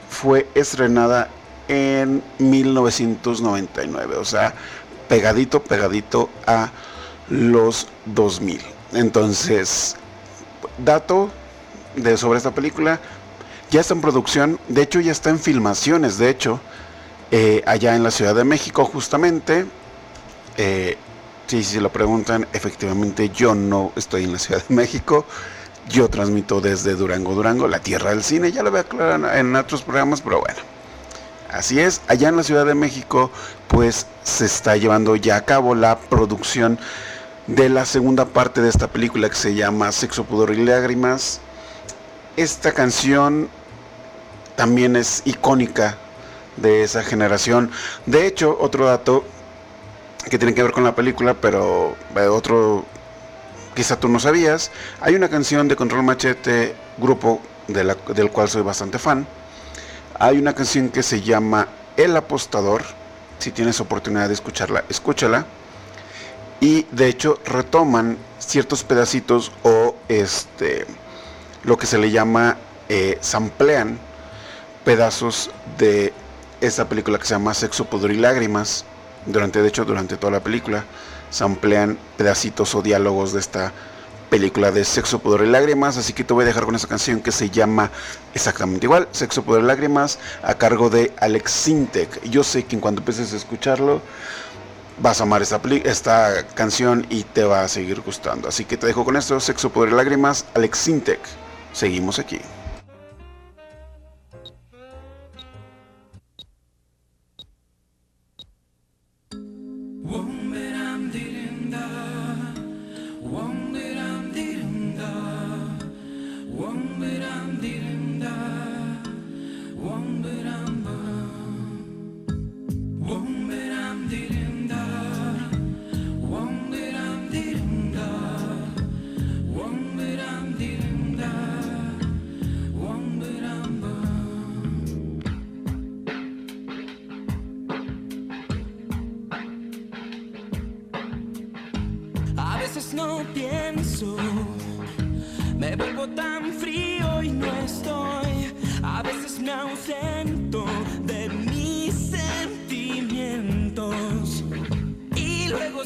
fue 0.09 0.47
estrenada 0.55 1.29
en 1.67 2.23
1999, 2.39 4.15
o 4.15 4.25
sea, 4.25 4.53
pegadito, 5.07 5.61
pegadito 5.61 6.29
a 6.45 6.69
los 7.29 7.87
2000. 8.05 8.61
Entonces, 8.93 9.95
dato 10.83 11.29
de 11.95 12.17
sobre 12.17 12.37
esta 12.37 12.51
película, 12.51 12.99
ya 13.71 13.81
está 13.81 13.93
en 13.93 14.01
producción, 14.01 14.59
de 14.67 14.81
hecho 14.81 14.99
ya 14.99 15.11
está 15.11 15.29
en 15.29 15.39
filmaciones, 15.39 16.17
de 16.17 16.29
hecho, 16.29 16.59
eh, 17.31 17.61
allá 17.65 17.95
en 17.95 18.03
la 18.03 18.11
Ciudad 18.11 18.33
de 18.33 18.43
México 18.43 18.85
justamente. 18.85 19.65
Eh, 20.57 20.97
si 21.47 21.63
se 21.63 21.81
lo 21.81 21.91
preguntan, 21.91 22.47
efectivamente 22.53 23.29
yo 23.29 23.55
no 23.55 23.91
estoy 23.95 24.23
en 24.23 24.33
la 24.33 24.39
Ciudad 24.39 24.63
de 24.67 24.75
México. 24.75 25.25
Yo 25.87 26.07
transmito 26.07 26.61
desde 26.61 26.93
Durango, 26.93 27.33
Durango, 27.33 27.67
la 27.67 27.79
tierra 27.79 28.11
del 28.11 28.23
cine. 28.23 28.51
Ya 28.51 28.61
lo 28.61 28.69
voy 28.69 28.79
a 28.79 28.81
aclarar 28.81 29.37
en 29.37 29.55
otros 29.55 29.81
programas, 29.81 30.21
pero 30.21 30.41
bueno. 30.41 30.59
Así 31.51 31.79
es, 31.79 32.01
allá 32.07 32.29
en 32.29 32.37
la 32.37 32.43
Ciudad 32.43 32.65
de 32.65 32.75
México, 32.75 33.31
pues 33.67 34.05
se 34.23 34.45
está 34.45 34.77
llevando 34.77 35.15
ya 35.15 35.37
a 35.37 35.45
cabo 35.45 35.73
la 35.73 35.97
producción 35.97 36.77
de 37.49 37.67
la 37.67 37.83
segunda 37.85 38.25
parte 38.25 38.61
de 38.61 38.69
esta 38.69 38.87
película 38.87 39.27
que 39.27 39.35
se 39.35 39.55
llama 39.55 39.91
Sexo, 39.91 40.23
Pudor 40.23 40.51
y 40.51 40.63
Lágrimas. 40.63 41.41
Esta 42.37 42.73
canción 42.73 43.49
también 44.55 44.95
es 44.95 45.23
icónica 45.25 45.97
de 46.57 46.83
esa 46.83 47.01
generación. 47.01 47.71
De 48.05 48.27
hecho, 48.27 48.55
otro 48.59 48.85
dato 48.85 49.23
que 50.29 50.37
tiene 50.37 50.53
que 50.53 50.61
ver 50.61 50.71
con 50.71 50.83
la 50.83 50.93
película, 50.93 51.33
pero 51.33 51.95
eh, 52.15 52.27
otro 52.27 52.85
quizá 53.75 53.99
tú 53.99 54.09
no 54.09 54.19
sabías, 54.19 54.69
hay 55.01 55.15
una 55.15 55.29
canción 55.29 55.67
de 55.67 55.75
Control 55.75 56.03
Machete, 56.03 56.75
grupo 56.97 57.41
del 57.67 58.29
cual 58.31 58.47
soy 58.47 58.61
bastante 58.61 58.99
fan. 58.99 59.25
Hay 60.19 60.37
una 60.37 60.53
canción 60.53 60.89
que 60.89 61.01
se 61.01 61.21
llama 61.21 61.67
El 61.97 62.15
Apostador. 62.15 62.83
Si 63.39 63.51
tienes 63.51 63.79
oportunidad 63.79 64.27
de 64.27 64.33
escucharla, 64.35 64.83
escúchala. 64.89 65.45
Y 66.61 66.85
de 66.91 67.07
hecho 67.07 67.39
retoman 67.45 68.17
ciertos 68.39 68.83
pedacitos 68.83 69.51
o 69.63 69.95
este 70.07 70.85
lo 71.63 71.77
que 71.77 71.85
se 71.85 71.97
le 71.97 72.11
llama 72.11 72.57
eh, 72.87 73.17
samplean 73.21 73.99
pedazos 74.83 75.51
de 75.77 76.13
esa 76.61 76.89
película 76.89 77.19
que 77.19 77.25
se 77.25 77.35
llama 77.35 77.53
Sexo, 77.53 77.85
Pudor 77.85 78.11
y 78.11 78.17
Lágrimas 78.17 78.85
durante, 79.25 79.61
de 79.61 79.67
hecho, 79.67 79.85
durante 79.85 80.17
toda 80.17 80.31
la 80.31 80.39
película, 80.39 80.85
se 81.29 81.43
emplean 81.43 81.97
pedacitos 82.17 82.73
o 82.75 82.81
diálogos 82.81 83.33
de 83.33 83.39
esta 83.39 83.71
película 84.29 84.71
de 84.71 84.85
Sexo, 84.85 85.19
Poder 85.19 85.47
y 85.47 85.49
Lágrimas, 85.49 85.97
así 85.97 86.13
que 86.13 86.23
te 86.23 86.33
voy 86.33 86.43
a 86.43 86.47
dejar 86.47 86.65
con 86.65 86.75
esa 86.75 86.87
canción 86.87 87.19
que 87.21 87.31
se 87.31 87.49
llama 87.49 87.89
exactamente 88.33 88.85
igual, 88.85 89.07
Sexo, 89.11 89.43
Poder 89.43 89.63
y 89.63 89.67
Lágrimas, 89.67 90.19
a 90.43 90.55
cargo 90.55 90.89
de 90.89 91.11
Alex 91.19 91.51
Sintek. 91.51 92.23
Yo 92.29 92.43
sé 92.43 92.63
que 92.63 92.75
en 92.75 92.81
cuanto 92.81 93.01
empieces 93.01 93.33
a 93.33 93.37
escucharlo, 93.37 94.01
vas 95.01 95.19
a 95.19 95.23
amar 95.23 95.41
esta, 95.41 95.61
esta 95.85 96.47
canción 96.55 97.05
y 97.09 97.23
te 97.23 97.43
va 97.43 97.63
a 97.63 97.67
seguir 97.67 98.01
gustando. 98.01 98.47
Así 98.47 98.65
que 98.65 98.77
te 98.77 98.87
dejo 98.87 99.05
con 99.05 99.15
esto, 99.15 99.39
Sexo, 99.39 99.69
Poder 99.71 99.93
y 99.93 99.95
Lágrimas, 99.95 100.45
Alex 100.53 100.77
Sintek. 100.77 101.19
Seguimos 101.73 102.19
aquí. 102.19 102.39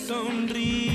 sonríe. 0.07 0.92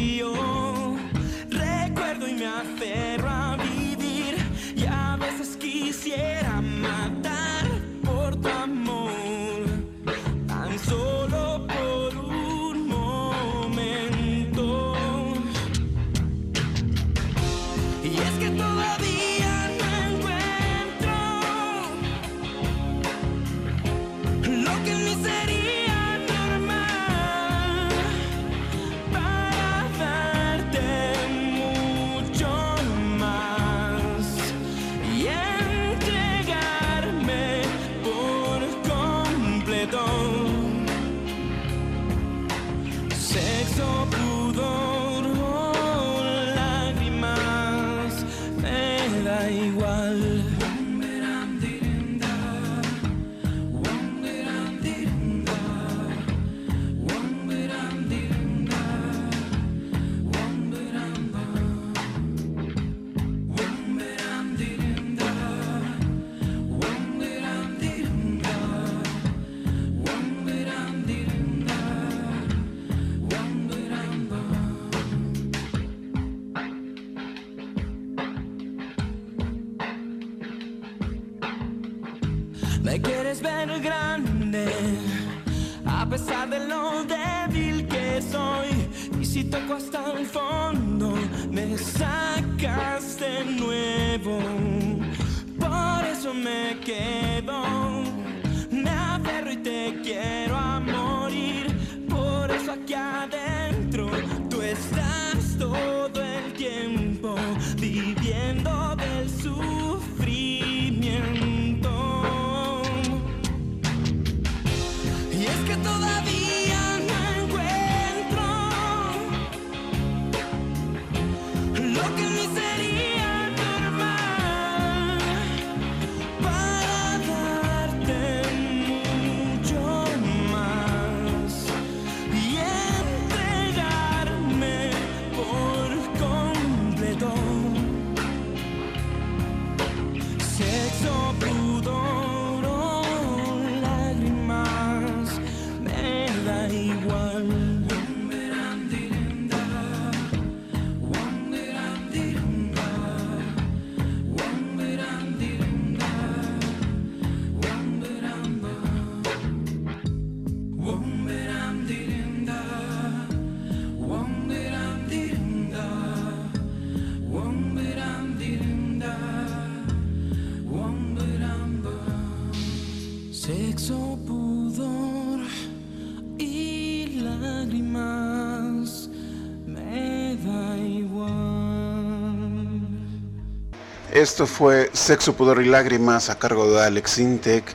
Esto 184.18 184.48
fue 184.48 184.90
Sexo, 184.94 185.34
Pudor 185.36 185.62
y 185.62 185.66
Lágrimas 185.66 186.28
a 186.28 186.36
cargo 186.40 186.68
de 186.72 186.82
Alex 186.84 187.18
Intec. 187.18 187.72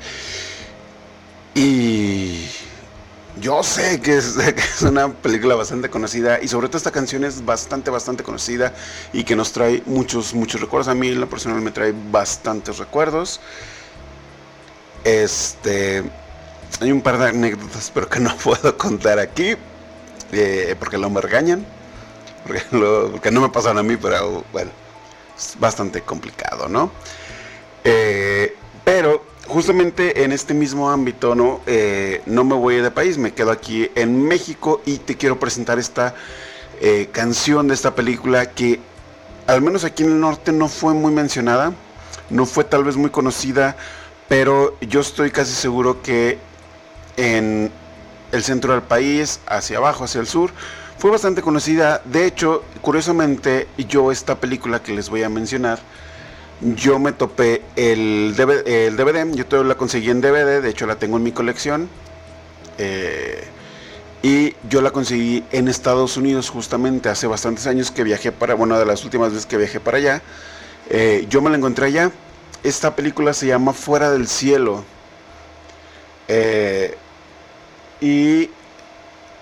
Y 1.56 2.46
yo 3.40 3.64
sé 3.64 4.02
que 4.04 4.18
es, 4.18 4.36
una 4.82 5.08
película 5.14 5.56
bastante 5.56 5.90
conocida 5.90 6.42
y 6.42 6.50
sobre 6.50 6.68
todo 6.68 6.78
esta 6.80 6.92
canción 6.92 7.24
es 7.24 7.46
bastante, 7.46 7.90
bastante 7.92 8.24
conocida 8.24 8.74
y 9.14 9.24
que 9.24 9.38
nos 9.38 9.54
trae 9.54 9.84
muchos, 9.86 10.34
muchos 10.34 10.60
recuerdos. 10.60 10.90
A 10.90 10.96
mí 10.96 11.08
en 11.08 11.22
lo 11.22 11.30
personal 11.30 11.62
me 11.62 11.72
trae 11.72 11.94
bastantes 12.12 12.78
recuerdos. 12.78 13.40
Este, 15.06 16.04
hay 16.82 16.92
un 16.92 17.02
par 17.02 17.20
de 17.20 17.30
anécdotas, 17.30 17.90
pero 17.94 18.10
que 18.10 18.20
no 18.20 18.36
puedo 18.44 18.78
contar 18.78 19.18
aquí 19.20 19.56
eh, 20.34 20.76
porque 20.78 20.98
no 20.98 21.10
me 21.10 21.22
regañan, 21.22 21.66
porque, 22.46 22.64
lo- 22.72 23.12
porque 23.12 23.32
no 23.32 23.40
me 23.40 23.50
pasan 23.50 23.78
a 23.78 23.84
mí, 23.84 23.96
pero 23.96 24.44
bueno, 24.52 24.72
bastante 25.60 26.02
complicado, 26.02 26.68
¿no? 26.70 26.92
Eh, 27.84 28.56
pero 28.84 29.24
justamente 29.48 30.24
en 30.24 30.32
este 30.32 30.54
mismo 30.54 30.90
ámbito, 30.90 31.36
¿no? 31.36 31.62
Eh, 31.66 32.22
no 32.26 32.44
me 32.44 32.56
voy 32.56 32.76
de 32.78 32.92
país, 32.92 33.18
me 33.18 33.34
quedo 33.34 33.52
aquí 33.52 33.90
en 33.96 34.24
México 34.24 34.82
y 34.86 34.98
te 34.98 35.16
quiero 35.18 35.40
presentar 35.40 35.80
esta 35.80 36.16
eh, 36.82 37.10
canción 37.12 37.68
de 37.68 37.74
esta 37.74 37.96
película 37.96 38.52
que 38.52 38.80
al 39.48 39.62
menos 39.62 39.84
aquí 39.84 40.04
en 40.04 40.12
el 40.12 40.20
norte 40.20 40.52
no 40.52 40.70
fue 40.70 40.94
muy 40.94 41.12
mencionada, 41.12 41.74
no 42.30 42.46
fue 42.46 42.64
tal 42.64 42.84
vez 42.84 42.96
muy 42.96 43.10
conocida, 43.10 43.76
pero 44.30 44.78
yo 44.82 45.02
estoy 45.02 45.32
casi 45.32 45.54
seguro 45.54 46.02
que 46.02 46.38
en 47.18 47.72
el 48.32 48.44
centro 48.44 48.74
del 48.74 48.82
país, 48.82 49.40
hacia 49.46 49.78
abajo, 49.78 50.06
hacia 50.06 50.22
el 50.22 50.28
sur, 50.28 50.52
fue 50.98 51.12
bastante 51.12 51.42
conocida. 51.42 52.02
De 52.06 52.26
hecho, 52.26 52.64
curiosamente, 52.82 53.68
yo 53.78 54.12
esta 54.12 54.40
película 54.40 54.82
que 54.82 54.94
les 54.94 55.10
voy 55.10 55.24
a 55.24 55.30
mencionar, 55.30 55.80
yo 56.62 57.00
me 57.00 57.12
topé 57.12 57.62
el 57.76 58.36
DVD, 58.38 58.88
el 58.88 58.96
DVD, 58.98 59.34
yo 59.36 59.46
todavía 59.46 59.70
la 59.70 59.76
conseguí 59.78 60.10
en 60.10 60.22
DVD, 60.22 60.62
de 60.62 60.70
hecho 60.70 60.86
la 60.86 60.96
tengo 60.98 61.18
en 61.18 61.24
mi 61.24 61.32
colección. 61.32 61.90
eh, 62.78 63.44
y 64.22 64.56
yo 64.70 64.82
la 64.82 64.92
conseguí 64.92 65.44
en 65.52 65.68
Estados 65.68 66.16
Unidos 66.16 66.50
justamente 66.50 67.10
hace 67.10 67.28
bastantes 67.28 67.68
años 67.68 67.92
que 67.92 68.04
viajé 68.06 68.32
para, 68.32 68.54
bueno, 68.56 68.80
de 68.80 68.86
las 68.86 69.04
últimas 69.04 69.32
veces 69.32 69.46
que 69.46 69.58
viajé 69.58 69.80
para 69.82 69.98
allá. 69.98 70.22
eh, 70.90 71.26
yo 71.30 71.42
me 71.42 71.50
la 71.50 71.58
encontré 71.58 71.88
allá. 71.88 72.12
Esta 72.64 72.96
película 72.96 73.34
se 73.34 73.48
llama 73.48 73.74
Fuera 73.74 74.12
del 74.12 74.28
Cielo. 74.30 74.86
Eh, 76.28 76.98
y 78.02 78.50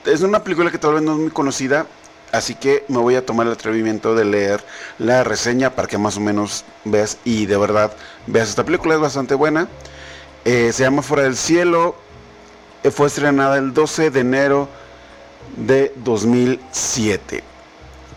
es 0.06 0.22
una 0.22 0.43
película 0.43 0.72
que 0.72 0.78
tal 0.78 0.93
vez 0.93 1.04
no 1.04 1.14
es 1.14 1.20
muy 1.20 1.32
conocida, 1.32 1.86
así 2.32 2.56
que 2.56 2.86
me 2.88 2.97
voy 2.97 3.16
a 3.16 3.26
tomar 3.26 3.47
el 3.47 3.54
atrevimiento 3.54 4.16
de 4.16 4.26
leer 4.26 4.64
la 4.97 5.24
reseña 5.24 5.72
para 5.72 5.88
que 5.88 5.97
más 5.97 6.18
o 6.18 6.20
menos 6.22 6.66
veas 6.86 7.18
y 7.24 7.45
de 7.45 7.58
verdad 7.58 7.91
veas 8.28 8.49
esta 8.49 8.64
película, 8.64 8.95
es 8.95 9.02
bastante 9.02 9.36
buena. 9.36 9.68
Eh, 10.45 10.72
se 10.74 10.84
llama 10.84 11.02
Fuera 11.02 11.24
del 11.24 11.38
Cielo, 11.38 11.95
eh, 12.84 12.91
fue 12.91 13.08
estrenada 13.08 13.58
el 13.58 13.74
12 13.74 14.10
de 14.10 14.20
enero 14.20 14.70
de 15.56 15.93
2007. 15.97 17.43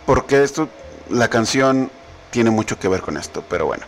Porque 0.06 0.42
esto, 0.42 0.68
la 1.10 1.28
canción 1.28 1.90
tiene 2.30 2.50
mucho 2.50 2.78
que 2.78 2.88
ver 2.88 3.02
con 3.02 3.16
esto, 3.16 3.44
pero 3.48 3.66
bueno. 3.66 3.84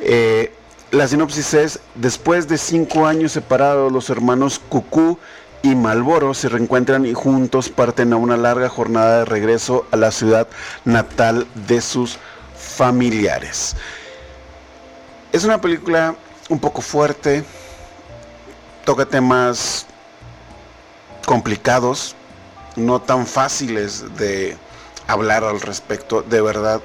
Eh, 0.00 0.52
la 0.90 1.06
sinopsis 1.06 1.54
es, 1.54 1.80
después 1.94 2.48
de 2.48 2.58
cinco 2.58 3.06
años 3.06 3.32
separados, 3.32 3.92
los 3.92 4.10
hermanos 4.10 4.60
Cucú 4.68 5.18
y 5.62 5.74
Malboro 5.74 6.32
se 6.34 6.48
reencuentran 6.48 7.04
y 7.04 7.12
juntos 7.12 7.68
parten 7.68 8.12
a 8.12 8.16
una 8.16 8.36
larga 8.36 8.68
jornada 8.68 9.18
de 9.18 9.24
regreso 9.26 9.86
a 9.90 9.96
la 9.96 10.10
ciudad 10.10 10.48
natal 10.84 11.46
de 11.66 11.80
sus 11.80 12.18
familiares. 12.56 13.76
Es 15.32 15.44
una 15.44 15.60
película 15.60 16.16
un 16.48 16.58
poco 16.58 16.80
fuerte, 16.80 17.44
toca 18.84 19.04
temas 19.06 19.86
complicados, 21.26 22.16
no 22.76 23.00
tan 23.00 23.26
fáciles 23.26 24.16
de 24.16 24.56
hablar 25.06 25.44
al 25.44 25.60
respecto, 25.60 26.22
de 26.22 26.40
verdad. 26.40 26.80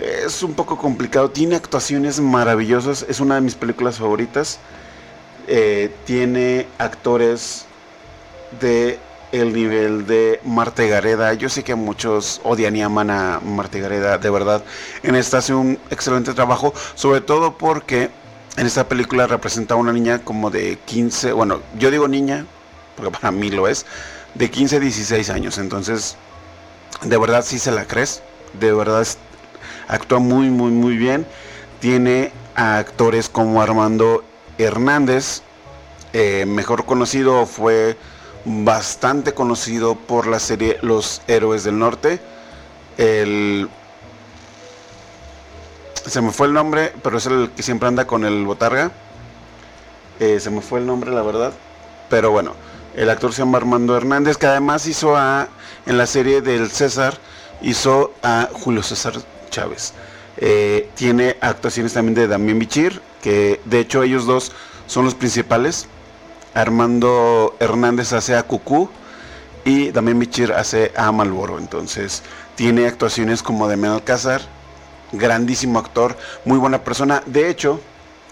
Es 0.00 0.42
un 0.42 0.54
poco 0.54 0.76
complicado, 0.78 1.30
tiene 1.30 1.54
actuaciones 1.54 2.18
maravillosas, 2.18 3.04
es 3.08 3.20
una 3.20 3.36
de 3.36 3.42
mis 3.42 3.54
películas 3.54 3.98
favoritas. 3.98 4.58
Eh, 5.46 5.94
tiene 6.06 6.66
actores 6.78 7.66
de 8.60 8.98
el 9.32 9.52
nivel 9.52 10.06
de 10.06 10.40
Marta 10.44 10.84
Gareda. 10.84 11.34
Yo 11.34 11.48
sé 11.48 11.64
que 11.64 11.74
muchos 11.74 12.40
odian 12.44 12.76
y 12.76 12.82
aman 12.82 13.10
a 13.10 13.40
Marta 13.40 13.78
Gareda, 13.78 14.18
de 14.18 14.30
verdad. 14.30 14.62
En 15.02 15.16
esta 15.16 15.38
hace 15.38 15.54
un 15.54 15.78
excelente 15.90 16.34
trabajo, 16.34 16.72
sobre 16.94 17.20
todo 17.20 17.58
porque 17.58 18.10
en 18.56 18.66
esta 18.66 18.88
película 18.88 19.26
representa 19.26 19.74
a 19.74 19.76
una 19.76 19.92
niña 19.92 20.20
como 20.20 20.50
de 20.50 20.78
15, 20.84 21.32
bueno, 21.32 21.60
yo 21.78 21.90
digo 21.90 22.06
niña, 22.06 22.46
porque 22.96 23.10
para 23.10 23.32
mí 23.32 23.50
lo 23.50 23.66
es, 23.66 23.86
de 24.34 24.50
15 24.50 24.76
a 24.76 24.80
16 24.80 25.30
años. 25.30 25.58
Entonces, 25.58 26.16
de 27.02 27.18
verdad 27.18 27.44
sí 27.44 27.58
se 27.58 27.72
la 27.72 27.86
crees, 27.86 28.22
de 28.60 28.72
verdad 28.72 29.04
actúa 29.88 30.20
muy, 30.20 30.50
muy, 30.50 30.70
muy 30.70 30.96
bien. 30.96 31.26
Tiene 31.80 32.32
a 32.54 32.78
actores 32.78 33.28
como 33.28 33.60
Armando 33.60 34.24
Hernández, 34.58 35.42
eh, 36.12 36.44
mejor 36.46 36.84
conocido 36.84 37.46
fue 37.46 37.96
bastante 38.44 39.32
conocido 39.32 39.94
por 39.94 40.26
la 40.26 40.38
serie 40.38 40.78
Los 40.82 41.22
Héroes 41.26 41.64
del 41.64 41.78
Norte. 41.78 42.20
El 42.98 43.68
se 46.06 46.20
me 46.20 46.32
fue 46.32 46.46
el 46.48 46.52
nombre, 46.52 46.92
pero 47.02 47.18
es 47.18 47.26
el 47.26 47.50
que 47.56 47.62
siempre 47.62 47.88
anda 47.88 48.06
con 48.06 48.24
el 48.24 48.44
botarga. 48.44 48.90
Eh, 50.20 50.38
se 50.38 50.50
me 50.50 50.60
fue 50.60 50.80
el 50.80 50.86
nombre, 50.86 51.10
la 51.10 51.22
verdad. 51.22 51.52
Pero 52.10 52.30
bueno, 52.30 52.54
el 52.94 53.08
actor 53.08 53.32
se 53.32 53.40
llama 53.40 53.58
Armando 53.58 53.96
Hernández, 53.96 54.36
que 54.36 54.46
además 54.46 54.86
hizo 54.86 55.16
a, 55.16 55.48
en 55.86 55.96
la 55.96 56.06
serie 56.06 56.42
del 56.42 56.70
César, 56.70 57.18
hizo 57.62 58.12
a 58.22 58.48
Julio 58.52 58.82
César 58.82 59.14
Chávez. 59.50 59.94
Eh, 60.36 60.90
tiene 60.94 61.36
actuaciones 61.40 61.94
también 61.94 62.14
de 62.14 62.28
Damián 62.28 62.58
Bichir, 62.58 63.00
que 63.22 63.60
de 63.64 63.80
hecho 63.80 64.02
ellos 64.02 64.26
dos 64.26 64.52
son 64.86 65.04
los 65.06 65.14
principales. 65.14 65.88
Armando 66.54 67.56
Hernández 67.60 68.12
hace 68.12 68.36
a 68.36 68.44
Cucú 68.44 68.88
y 69.64 69.90
Damián 69.90 70.18
Bichir 70.18 70.52
hace 70.52 70.92
a 70.96 71.10
Malboro. 71.12 71.58
Entonces 71.58 72.22
tiene 72.54 72.86
actuaciones 72.86 73.42
como 73.42 73.68
de 73.68 73.86
Alcázar, 73.86 74.42
grandísimo 75.12 75.78
actor, 75.78 76.16
muy 76.44 76.58
buena 76.58 76.82
persona. 76.84 77.22
De 77.26 77.48
hecho, 77.50 77.80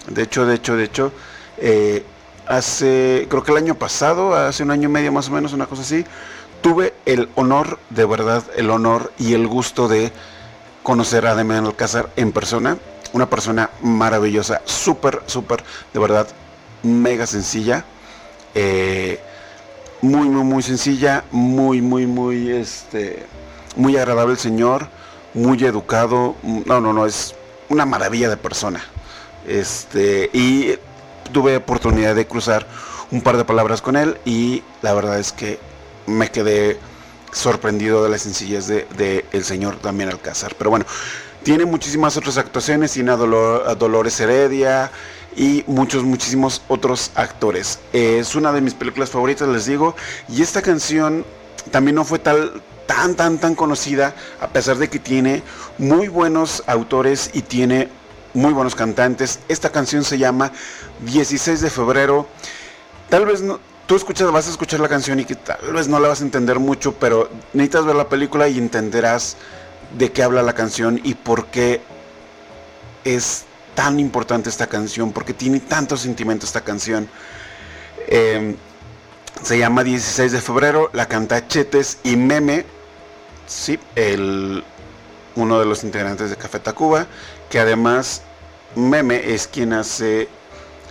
de 0.08 0.22
hecho, 0.22 0.46
de 0.46 0.54
hecho, 0.54 0.76
de 0.76 0.84
hecho, 0.84 1.12
eh, 1.58 2.04
hace, 2.46 3.26
creo 3.28 3.42
que 3.42 3.52
el 3.52 3.58
año 3.58 3.74
pasado, 3.74 4.34
hace 4.34 4.62
un 4.62 4.70
año 4.70 4.88
y 4.88 4.92
medio 4.92 5.12
más 5.12 5.28
o 5.28 5.32
menos, 5.32 5.52
una 5.52 5.66
cosa 5.66 5.82
así, 5.82 6.04
tuve 6.60 6.94
el 7.06 7.28
honor, 7.34 7.78
de 7.90 8.04
verdad, 8.04 8.42
el 8.56 8.70
honor 8.70 9.12
y 9.18 9.34
el 9.34 9.46
gusto 9.46 9.88
de 9.88 10.12
conocer 10.82 11.26
a 11.26 11.34
Damián 11.34 11.66
Alcázar 11.66 12.10
en 12.16 12.32
persona. 12.32 12.78
Una 13.12 13.28
persona 13.28 13.70
maravillosa, 13.82 14.62
súper, 14.64 15.22
súper, 15.26 15.62
de 15.92 16.00
verdad, 16.00 16.26
mega 16.82 17.26
sencilla. 17.26 17.84
Eh, 18.54 19.20
muy, 20.00 20.28
muy, 20.28 20.44
muy 20.44 20.62
sencilla, 20.62 21.24
muy, 21.30 21.80
muy, 21.80 22.06
muy, 22.06 22.50
este, 22.50 23.26
muy 23.76 23.96
agradable 23.96 24.32
el 24.32 24.38
señor, 24.38 24.88
muy 25.34 25.62
educado. 25.64 26.34
No, 26.42 26.80
no, 26.80 26.92
no, 26.92 27.06
es 27.06 27.34
una 27.68 27.86
maravilla 27.86 28.28
de 28.28 28.36
persona. 28.36 28.84
Este, 29.46 30.30
y 30.32 30.74
tuve 31.32 31.56
oportunidad 31.56 32.14
de 32.14 32.26
cruzar 32.26 32.66
un 33.10 33.22
par 33.22 33.36
de 33.36 33.44
palabras 33.44 33.82
con 33.82 33.96
él 33.96 34.18
y 34.24 34.62
la 34.82 34.94
verdad 34.94 35.18
es 35.18 35.32
que 35.32 35.58
me 36.06 36.30
quedé 36.30 36.78
sorprendido 37.32 38.02
de 38.04 38.10
la 38.10 38.18
sencillez 38.18 38.66
de, 38.66 39.24
el 39.32 39.44
señor 39.44 39.80
Damián 39.82 40.10
Alcázar. 40.10 40.54
Pero 40.56 40.70
bueno, 40.70 40.84
tiene 41.42 41.64
muchísimas 41.64 42.16
otras 42.16 42.38
actuaciones, 42.38 42.92
tiene 42.92 43.10
a, 43.12 43.16
Dolor- 43.16 43.66
a 43.66 43.74
Dolores 43.74 44.18
Heredia 44.20 44.90
y 45.36 45.64
muchos, 45.66 46.04
muchísimos 46.04 46.62
otros 46.68 47.10
actores. 47.14 47.78
Es 47.92 48.34
una 48.34 48.52
de 48.52 48.60
mis 48.60 48.74
películas 48.74 49.10
favoritas, 49.10 49.48
les 49.48 49.66
digo, 49.66 49.94
y 50.28 50.42
esta 50.42 50.62
canción 50.62 51.24
también 51.70 51.94
no 51.94 52.04
fue 52.04 52.18
tal, 52.18 52.62
tan, 52.86 53.14
tan, 53.14 53.38
tan 53.38 53.54
conocida, 53.54 54.14
a 54.40 54.48
pesar 54.48 54.78
de 54.78 54.88
que 54.88 54.98
tiene 54.98 55.42
muy 55.78 56.08
buenos 56.08 56.62
autores 56.66 57.30
y 57.32 57.42
tiene 57.42 57.88
muy 58.34 58.52
buenos 58.52 58.74
cantantes. 58.74 59.40
Esta 59.48 59.70
canción 59.70 60.04
se 60.04 60.18
llama 60.18 60.52
16 61.00 61.60
de 61.60 61.70
febrero. 61.70 62.26
Tal 63.08 63.26
vez 63.26 63.42
no, 63.42 63.60
tú 63.86 63.96
escuchas, 63.96 64.30
vas 64.30 64.46
a 64.46 64.50
escuchar 64.50 64.80
la 64.80 64.88
canción 64.88 65.20
y 65.20 65.24
que 65.24 65.34
tal 65.34 65.72
vez 65.72 65.88
no 65.88 66.00
la 66.00 66.08
vas 66.08 66.20
a 66.20 66.24
entender 66.24 66.58
mucho, 66.58 66.94
pero 66.94 67.28
necesitas 67.52 67.84
ver 67.84 67.96
la 67.96 68.08
película 68.08 68.48
y 68.48 68.58
entenderás 68.58 69.36
de 69.96 70.10
qué 70.10 70.22
habla 70.22 70.42
la 70.42 70.54
canción 70.54 71.00
y 71.02 71.14
por 71.14 71.46
qué 71.46 71.82
es 73.04 73.44
tan 73.74 73.98
importante 74.00 74.48
esta 74.50 74.66
canción, 74.66 75.12
porque 75.12 75.34
tiene 75.34 75.60
tanto 75.60 75.96
sentimiento 75.96 76.46
esta 76.46 76.60
canción. 76.62 77.08
Eh, 78.08 78.56
Se 79.42 79.58
llama 79.58 79.82
16 79.82 80.30
de 80.30 80.40
febrero, 80.40 80.90
la 80.92 81.06
canta 81.06 81.48
Chetes 81.48 81.98
y 82.04 82.16
Meme, 82.16 82.64
sí, 83.46 83.78
el, 83.96 84.62
uno 85.34 85.58
de 85.58 85.64
los 85.66 85.82
integrantes 85.84 86.30
de 86.30 86.36
Café 86.36 86.60
Tacuba, 86.60 87.06
que 87.50 87.58
además 87.58 88.22
Meme 88.76 89.32
es 89.34 89.48
quien 89.48 89.72
hace 89.72 90.28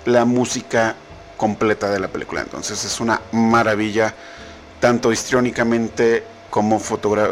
la 0.06 0.26
música 0.26 0.96
completa 1.38 1.90
de 1.90 2.00
la 2.00 2.08
película. 2.10 2.42
Entonces 2.42 2.84
es 2.84 3.00
una 3.00 3.22
maravilla, 3.32 4.14
tanto 4.80 5.12
histriónicamente 5.12 6.24
como, 6.50 6.82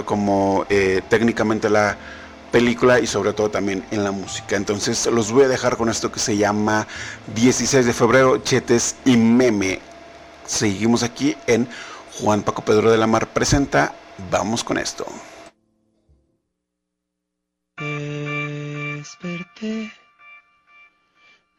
como 0.06 0.66
eh, 0.70 1.02
técnicamente 1.10 1.70
la 1.70 1.97
película 2.52 3.00
y 3.00 3.08
sobre 3.08 3.34
todo 3.34 3.50
también 3.50 3.86
en 3.91 4.04
la 4.04 4.12
música. 4.12 4.56
Entonces 4.56 5.06
los 5.08 5.32
voy 5.32 5.43
a 5.43 5.47
dejar 5.47 5.78
con 5.78 5.89
esto 5.89 6.12
que 6.12 6.20
se 6.20 6.38
llama 6.38 6.88
16 7.36 7.86
de 7.86 7.93
febrero, 7.93 8.38
Chetes 8.39 8.95
y 9.06 9.18
Meme. 9.18 9.80
Seguimos 10.45 11.04
aquí 11.04 11.36
en 11.47 11.68
Juan 12.20 12.41
Paco 12.43 12.64
Pedro 12.64 12.91
de 12.91 12.97
la 12.97 13.08
Mar 13.08 13.28
presenta. 13.28 13.93
Vamos 14.32 14.64
con 14.64 14.78
esto. 14.78 15.06
Desperté, 19.00 19.93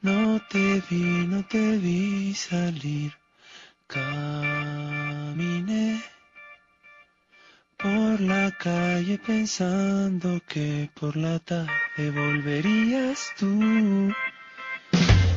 no 0.03 0.41
te 0.51 0.83
vi, 0.91 1.27
no 1.27 1.47
te 1.47 1.79
vi 1.79 2.35
salir, 2.35 3.17
por 7.83 8.21
la 8.21 8.51
calle 8.59 9.19
pensando 9.19 10.41
que 10.47 10.91
por 10.99 11.17
la 11.17 11.39
tarde 11.39 12.11
volverías 12.15 13.33
tú. 13.39 14.13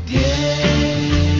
Dieciséis 0.06 1.38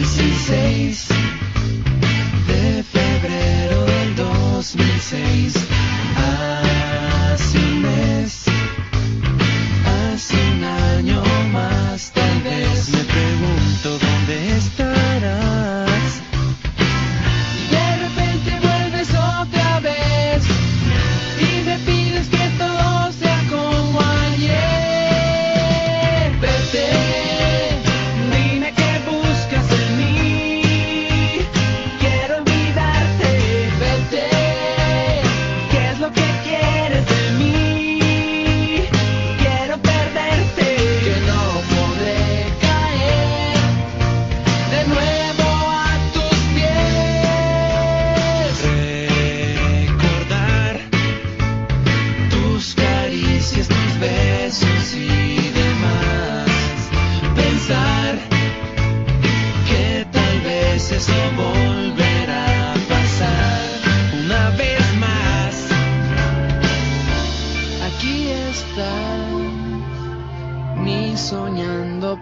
de 2.46 2.82
febrero 2.82 3.84
del 3.84 4.16
2006, 4.16 5.54
hace 6.16 7.58
un 7.58 7.82
mes, 7.82 8.44
hace 9.84 10.36
un 10.52 10.64
año 10.64 11.22
más, 11.52 12.10
tal 12.12 12.40
vez 12.42 12.88
me 12.88 13.04
pregunto 13.04 13.98
dónde 13.98 14.56
estarás. 14.56 14.93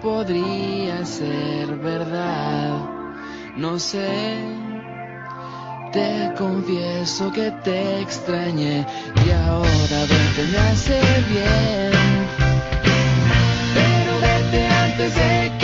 Podría 0.02 1.06
ser 1.06 1.76
verdad. 1.76 2.72
No 3.56 3.78
sé. 3.78 4.34
Te 5.92 6.32
confieso 6.36 7.30
que 7.30 7.50
te 7.62 8.00
extrañé 8.00 8.84
y 9.24 9.30
ahora 9.30 9.98
verte 10.10 10.42
me 10.50 10.58
hace 10.58 11.00
bien. 11.30 11.92
Pero 13.74 14.12
vete 14.20 14.66
antes 14.68 15.14
de 15.14 15.52
que 15.58 15.61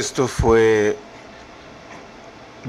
Esto 0.00 0.28
fue 0.28 0.96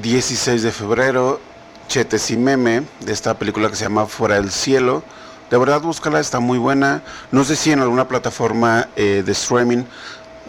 16 0.02 0.64
de 0.64 0.72
febrero, 0.74 1.40
Chetes 1.88 2.30
y 2.30 2.36
Meme, 2.36 2.84
de 3.00 3.14
esta 3.14 3.40
película 3.40 3.70
que 3.70 3.78
se 3.78 3.86
llama 3.86 4.06
Fuera 4.06 4.36
del 4.36 4.52
Cielo. 4.52 5.02
De 5.50 5.58
verdad, 5.58 5.80
búscala, 5.80 6.20
está 6.20 6.42
muy 6.42 6.58
buena. 6.58 7.04
No 7.32 7.46
sé 7.46 7.56
si 7.56 7.72
en 7.72 7.80
alguna 7.80 8.10
plataforma 8.10 8.90
eh, 8.98 9.24
de 9.26 9.32
streaming 9.32 9.86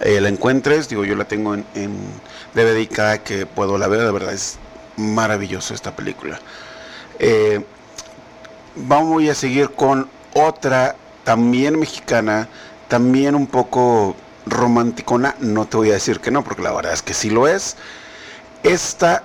eh, 0.01 0.21
la 0.21 0.29
encuentres. 0.29 0.89
Digo, 0.89 1.05
yo 1.05 1.15
la 1.15 1.25
tengo 1.25 1.55
en, 1.55 1.65
en 1.77 1.97
DVD 2.53 2.93
cada 2.93 3.23
que 3.23 3.47
puedo 3.47 3.79
la 3.79 3.87
ver. 3.87 4.01
De 4.01 4.11
verdad, 4.11 4.33
es 4.33 4.59
maravillosa 4.97 5.75
esta 5.75 5.95
película. 5.95 6.41
Eh, 7.21 7.65
vamos 8.75 9.23
a 9.29 9.35
seguir 9.37 9.71
con 9.71 10.09
otra, 10.35 10.97
también 11.23 11.79
mexicana, 11.79 12.49
también 12.89 13.37
un 13.37 13.47
poco 13.47 14.17
romanticona. 14.47 15.37
No 15.41 15.67
te 15.67 15.77
voy 15.77 15.91
a 15.91 15.95
decir 15.95 16.21
que 16.21 16.31
no, 16.31 16.45
porque 16.45 16.63
la 16.63 16.73
verdad 16.73 16.93
es 16.93 17.03
que 17.03 17.15
sí 17.15 17.31
lo 17.31 17.49
es. 17.49 17.77
Esta 18.63 19.25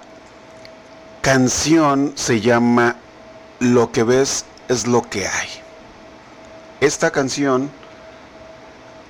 canción 1.21 2.13
se 2.15 2.41
llama 2.41 2.95
Lo 3.59 3.91
que 3.91 4.03
ves 4.03 4.45
es 4.69 4.87
lo 4.87 5.03
que 5.09 5.27
hay. 5.27 5.49
Esta 6.81 7.11
canción 7.11 7.71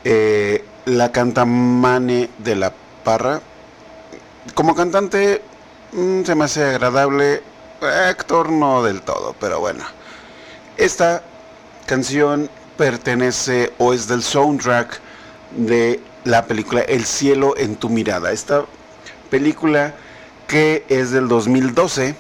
Eh, 0.03 0.64
la 0.86 1.12
canta 1.12 1.45
Mane 1.45 2.30
de 2.38 2.55
la 2.55 2.74
Parra. 3.03 3.41
Como 4.53 4.76
cantante 4.76 5.41
mm, 5.91 6.24
se 6.24 6.36
me 6.36 6.45
hace 6.45 6.64
agradable. 6.64 7.43
Actor 7.82 8.51
no 8.51 8.84
del 8.84 9.01
todo, 9.01 9.36
pero 9.39 9.60
bueno. 9.60 9.84
Esta 10.78 11.24
canción 11.86 12.49
pertenece 12.78 13.74
o 13.80 13.93
es 13.93 14.08
del 14.08 14.24
soundtrack 14.24 15.01
de 15.52 16.00
la 16.24 16.45
película 16.45 16.82
El 16.82 17.06
cielo 17.06 17.56
en 17.58 17.76
tu 17.76 17.89
mirada. 17.89 18.32
Esta 18.32 18.66
película 19.30 19.95
que 20.48 20.86
es 20.89 21.12
del 21.12 21.28
2012 21.28 22.16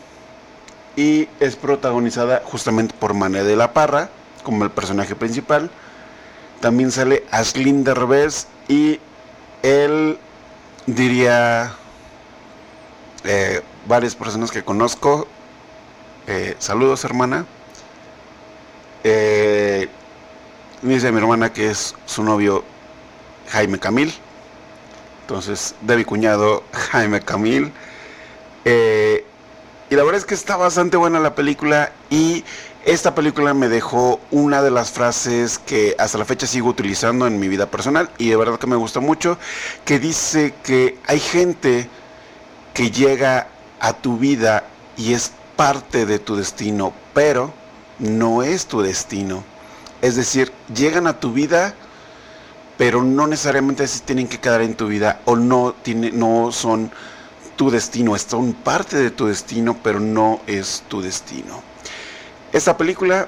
y 0.95 1.27
es 1.39 1.55
protagonizada 1.55 2.41
justamente 2.45 2.93
por 2.99 3.13
Mané 3.13 3.43
de 3.43 3.55
la 3.55 3.73
Parra 3.73 4.09
como 4.43 4.63
el 4.63 4.71
personaje 4.71 5.15
principal. 5.15 5.69
También 6.61 6.91
sale 6.91 7.23
Aslin 7.31 7.83
Derbez 7.83 8.47
y 8.67 8.99
él 9.61 10.17
diría 10.85 11.73
eh, 13.23 13.61
varias 13.87 14.15
personas 14.15 14.51
que 14.51 14.63
conozco. 14.63 15.27
Eh, 16.27 16.55
saludos 16.59 17.03
hermana. 17.03 17.45
Eh, 19.03 19.87
dice 20.81 21.11
mi 21.11 21.19
hermana 21.19 21.53
que 21.53 21.69
es 21.69 21.95
su 22.05 22.23
novio 22.23 22.63
Jaime 23.49 23.79
Camil. 23.79 24.13
Entonces, 25.21 25.75
de 25.81 25.97
mi 25.97 26.05
cuñado 26.05 26.63
Jaime 26.91 27.21
Camil. 27.21 27.71
Eh, 28.65 29.25
y 29.89 29.95
la 29.95 30.03
verdad 30.03 30.19
es 30.19 30.25
que 30.25 30.33
está 30.33 30.57
bastante 30.57 30.97
buena 30.97 31.19
la 31.19 31.35
película 31.35 31.91
y 32.09 32.43
esta 32.85 33.15
película 33.15 33.53
me 33.53 33.69
dejó 33.69 34.19
una 34.31 34.61
de 34.61 34.71
las 34.71 34.91
frases 34.91 35.59
que 35.59 35.95
hasta 35.97 36.17
la 36.17 36.25
fecha 36.25 36.47
sigo 36.47 36.69
utilizando 36.69 37.27
en 37.27 37.39
mi 37.39 37.47
vida 37.47 37.65
personal 37.67 38.09
y 38.17 38.29
de 38.29 38.35
verdad 38.35 38.59
que 38.59 38.67
me 38.67 38.75
gusta 38.75 38.99
mucho, 38.99 39.37
que 39.85 39.99
dice 39.99 40.53
que 40.63 40.97
hay 41.05 41.19
gente 41.19 41.89
que 42.73 42.91
llega 42.91 43.47
a 43.79 43.93
tu 43.93 44.17
vida 44.17 44.63
y 44.97 45.13
es 45.13 45.31
parte 45.55 46.05
de 46.05 46.19
tu 46.19 46.35
destino, 46.35 46.93
pero 47.13 47.53
no 47.99 48.43
es 48.43 48.67
tu 48.67 48.81
destino. 48.81 49.43
Es 50.01 50.15
decir, 50.15 50.51
llegan 50.73 51.07
a 51.07 51.19
tu 51.19 51.33
vida, 51.33 51.75
pero 52.77 53.03
no 53.03 53.27
necesariamente 53.27 53.83
así 53.83 54.01
tienen 54.01 54.27
que 54.27 54.39
quedar 54.39 54.61
en 54.61 54.75
tu 54.75 54.87
vida 54.87 55.21
o 55.25 55.35
no, 55.35 55.73
tiene, 55.81 56.11
no 56.11 56.51
son 56.51 56.91
tu 57.55 57.71
destino, 57.71 58.17
son 58.17 58.53
parte 58.53 58.97
de 58.97 59.09
tu 59.11 59.27
destino, 59.27 59.77
pero 59.83 59.99
no 59.99 60.39
es 60.47 60.83
tu 60.87 61.01
destino. 61.01 61.61
Esta 62.53 62.77
película, 62.77 63.27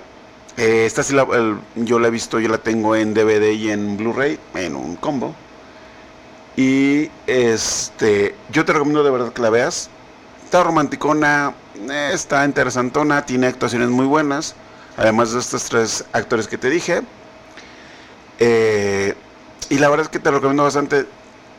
eh, 0.55 0.85
esta 0.85 1.03
sí 1.03 1.13
la, 1.13 1.27
yo 1.75 1.99
la 1.99 2.07
he 2.07 2.11
visto, 2.11 2.39
yo 2.39 2.47
la 2.47 2.59
tengo 2.59 2.95
en 2.95 3.13
DVD 3.13 3.51
y 3.51 3.71
en 3.71 3.97
Blu-ray, 3.97 4.39
en 4.53 4.75
un 4.75 4.95
combo. 4.95 5.35
Y 6.55 7.09
este, 7.25 8.35
yo 8.51 8.65
te 8.65 8.73
recomiendo 8.73 9.03
de 9.03 9.11
verdad 9.11 9.33
que 9.33 9.41
la 9.41 9.49
veas. 9.49 9.89
Está 10.43 10.63
romanticona, 10.63 11.53
eh, 11.89 12.11
está 12.13 12.45
interesantona, 12.45 13.25
tiene 13.25 13.47
actuaciones 13.47 13.89
muy 13.89 14.05
buenas. 14.05 14.55
Además 14.97 15.31
de 15.31 15.39
estos 15.39 15.63
tres 15.65 16.05
actores 16.11 16.47
que 16.47 16.57
te 16.57 16.69
dije. 16.69 17.01
Eh, 18.39 19.15
y 19.69 19.77
la 19.77 19.89
verdad 19.89 20.05
es 20.05 20.09
que 20.09 20.19
te 20.19 20.31
recomiendo 20.31 20.63
bastante. 20.63 21.05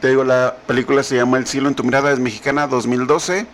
Te 0.00 0.08
digo, 0.08 0.24
la 0.24 0.56
película 0.66 1.02
se 1.02 1.16
llama 1.16 1.38
El 1.38 1.46
cielo 1.46 1.68
en 1.68 1.74
tu 1.74 1.84
mirada, 1.84 2.10
es 2.10 2.18
mexicana, 2.18 2.66
2012. 2.66 3.46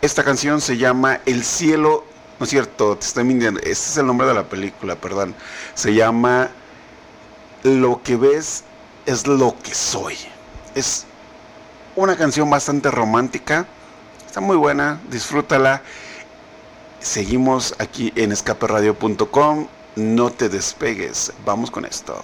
Esta 0.00 0.24
canción 0.24 0.60
se 0.60 0.76
llama 0.76 1.20
El 1.26 1.44
cielo, 1.44 2.04
no 2.38 2.44
es 2.44 2.50
cierto, 2.50 2.96
te 2.96 3.06
estoy 3.06 3.24
mintiendo, 3.24 3.60
este 3.60 3.72
es 3.72 3.96
el 3.96 4.06
nombre 4.06 4.26
de 4.26 4.34
la 4.34 4.44
película, 4.44 4.96
perdón. 4.96 5.34
Se 5.74 5.94
llama 5.94 6.50
Lo 7.62 8.02
que 8.02 8.16
ves 8.16 8.64
es 9.06 9.26
lo 9.26 9.56
que 9.62 9.74
soy. 9.74 10.16
Es 10.74 11.04
una 11.94 12.16
canción 12.16 12.48
bastante 12.48 12.90
romántica, 12.90 13.66
está 14.26 14.40
muy 14.40 14.56
buena, 14.56 15.00
disfrútala. 15.10 15.82
Seguimos 17.00 17.74
aquí 17.78 18.12
en 18.14 18.32
escaperadio.com, 18.32 19.66
no 19.96 20.30
te 20.30 20.48
despegues, 20.48 21.32
vamos 21.44 21.70
con 21.70 21.84
esto. 21.84 22.22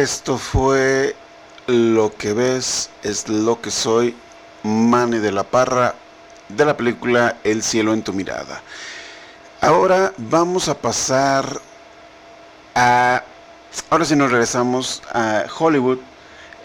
Esto 0.00 0.38
fue 0.38 1.14
Lo 1.66 2.16
que 2.16 2.32
ves 2.32 2.88
es 3.02 3.28
lo 3.28 3.60
que 3.60 3.70
soy, 3.70 4.16
Mane 4.62 5.20
de 5.20 5.30
la 5.30 5.44
Parra, 5.44 5.94
de 6.48 6.64
la 6.64 6.74
película 6.74 7.36
El 7.44 7.62
cielo 7.62 7.92
en 7.92 8.02
tu 8.02 8.14
mirada. 8.14 8.62
Ahora 9.60 10.14
vamos 10.16 10.70
a 10.70 10.78
pasar 10.78 11.60
a... 12.74 13.22
Ahora 13.90 14.06
sí 14.06 14.16
nos 14.16 14.30
regresamos 14.30 15.02
a 15.12 15.44
Hollywood. 15.58 15.98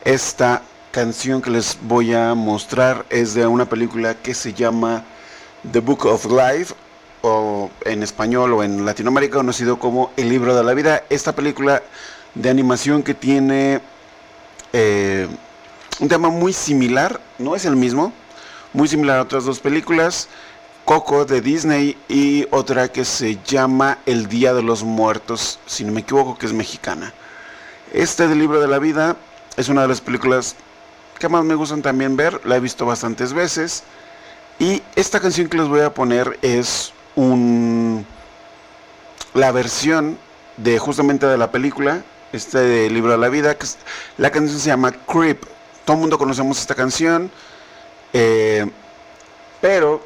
Esta 0.05 0.61
canción 0.91 1.41
que 1.41 1.49
les 1.49 1.77
voy 1.81 2.13
a 2.13 2.36
mostrar 2.36 3.05
es 3.09 3.33
de 3.33 3.45
una 3.45 3.65
película 3.65 4.13
que 4.13 4.33
se 4.33 4.53
llama 4.53 5.03
The 5.73 5.81
Book 5.81 6.05
of 6.05 6.25
Life 6.27 6.73
o 7.21 7.69
en 7.83 8.01
español 8.01 8.53
o 8.53 8.63
en 8.63 8.86
Latinoamérica 8.86 9.36
conocido 9.36 9.77
como 9.77 10.13
El 10.15 10.29
libro 10.29 10.55
de 10.55 10.63
la 10.63 10.73
vida. 10.73 11.03
Esta 11.09 11.33
película 11.33 11.83
de 12.36 12.49
animación 12.49 13.01
que 13.01 13.13
tiene 13.13 13.81
eh, 14.73 15.27
un 15.99 16.07
tema 16.07 16.29
muy 16.29 16.53
similar, 16.53 17.19
no 17.39 17.55
es 17.55 17.65
el 17.65 17.75
mismo, 17.75 18.13
muy 18.73 18.88
similar 18.88 19.19
a 19.19 19.23
otras 19.23 19.45
dos 19.45 19.59
películas, 19.59 20.27
Coco 20.83 21.25
de 21.25 21.41
Disney 21.41 21.97
y 22.07 22.45
otra 22.51 22.89
que 22.89 23.05
se 23.05 23.39
llama 23.43 23.97
El 24.05 24.27
Día 24.27 24.53
de 24.53 24.61
los 24.61 24.83
Muertos, 24.83 25.59
si 25.65 25.83
no 25.83 25.91
me 25.91 26.01
equivoco, 26.01 26.38
que 26.38 26.45
es 26.45 26.53
mexicana. 26.53 27.11
Este 27.91 28.27
del 28.27 28.38
libro 28.38 28.59
de 28.59 28.67
la 28.67 28.77
vida 28.77 29.15
es 29.57 29.69
una 29.69 29.81
de 29.81 29.88
las 29.88 30.01
películas 30.01 30.55
que 31.17 31.29
más 31.29 31.43
me 31.43 31.55
gustan 31.55 31.81
también 31.81 32.15
ver, 32.15 32.41
la 32.45 32.57
he 32.57 32.59
visto 32.59 32.86
bastantes 32.86 33.33
veces. 33.33 33.83
Y 34.59 34.83
esta 34.95 35.19
canción 35.19 35.47
que 35.47 35.57
les 35.57 35.67
voy 35.67 35.79
a 35.81 35.93
poner 35.93 36.38
es 36.41 36.93
un 37.15 38.05
la 39.33 39.51
versión 39.51 40.17
de 40.57 40.77
justamente 40.77 41.25
de 41.25 41.38
la 41.38 41.51
película 41.51 42.03
este 42.36 42.89
libro 42.89 43.11
de 43.11 43.17
la 43.17 43.29
vida. 43.29 43.55
La 44.17 44.31
canción 44.31 44.59
se 44.59 44.67
llama 44.67 44.91
Creep. 44.91 45.43
Todo 45.86 45.95
el 45.95 46.01
mundo 46.01 46.17
conocemos 46.17 46.59
esta 46.59 46.75
canción. 46.75 47.31
Eh, 48.13 48.65
pero 49.61 50.01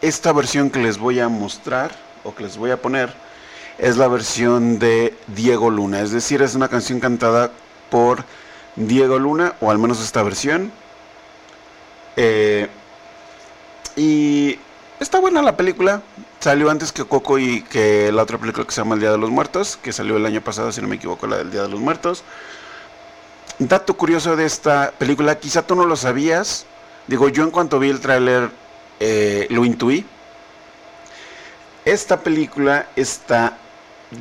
esta 0.00 0.32
versión 0.32 0.70
que 0.70 0.78
les 0.78 0.98
voy 0.98 1.20
a 1.20 1.28
mostrar 1.28 1.90
o 2.24 2.34
que 2.34 2.42
les 2.42 2.56
voy 2.56 2.70
a 2.70 2.80
poner 2.80 3.12
es 3.78 3.96
la 3.96 4.08
versión 4.08 4.78
de 4.78 5.16
Diego 5.28 5.70
Luna. 5.70 6.00
Es 6.00 6.10
decir, 6.10 6.42
es 6.42 6.54
una 6.54 6.68
canción 6.68 7.00
cantada 7.00 7.50
por 7.90 8.24
Diego 8.76 9.18
Luna, 9.18 9.54
o 9.60 9.70
al 9.70 9.78
menos 9.78 10.02
esta 10.02 10.22
versión. 10.22 10.72
Eh, 12.16 12.68
y 13.96 14.58
está 15.00 15.18
buena 15.20 15.42
la 15.42 15.56
película. 15.56 16.02
Salió 16.44 16.68
antes 16.68 16.92
que 16.92 17.06
Coco 17.06 17.38
y 17.38 17.62
que 17.62 18.12
la 18.12 18.22
otra 18.22 18.36
película 18.36 18.66
que 18.66 18.70
se 18.70 18.82
llama 18.82 18.96
El 18.96 19.00
Día 19.00 19.10
de 19.12 19.16
los 19.16 19.30
Muertos, 19.30 19.78
que 19.82 19.94
salió 19.94 20.18
el 20.18 20.26
año 20.26 20.42
pasado, 20.42 20.70
si 20.72 20.82
no 20.82 20.88
me 20.88 20.96
equivoco, 20.96 21.26
la 21.26 21.38
del 21.38 21.50
Día 21.50 21.62
de 21.62 21.70
los 21.70 21.80
Muertos. 21.80 22.22
Dato 23.58 23.96
curioso 23.96 24.36
de 24.36 24.44
esta 24.44 24.92
película, 24.98 25.38
quizá 25.38 25.66
tú 25.66 25.74
no 25.74 25.86
lo 25.86 25.96
sabías. 25.96 26.66
Digo, 27.06 27.30
yo 27.30 27.44
en 27.44 27.50
cuanto 27.50 27.78
vi 27.78 27.88
el 27.88 27.98
tráiler 27.98 28.50
eh, 29.00 29.46
lo 29.48 29.64
intuí. 29.64 30.04
Esta 31.86 32.20
película 32.20 32.88
está 32.94 33.56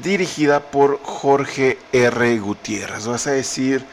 dirigida 0.02 0.62
por 0.62 1.02
Jorge 1.04 1.78
R. 1.92 2.40
Gutiérrez. 2.40 3.06
Vas 3.06 3.28
a 3.28 3.32
decir, 3.32 3.84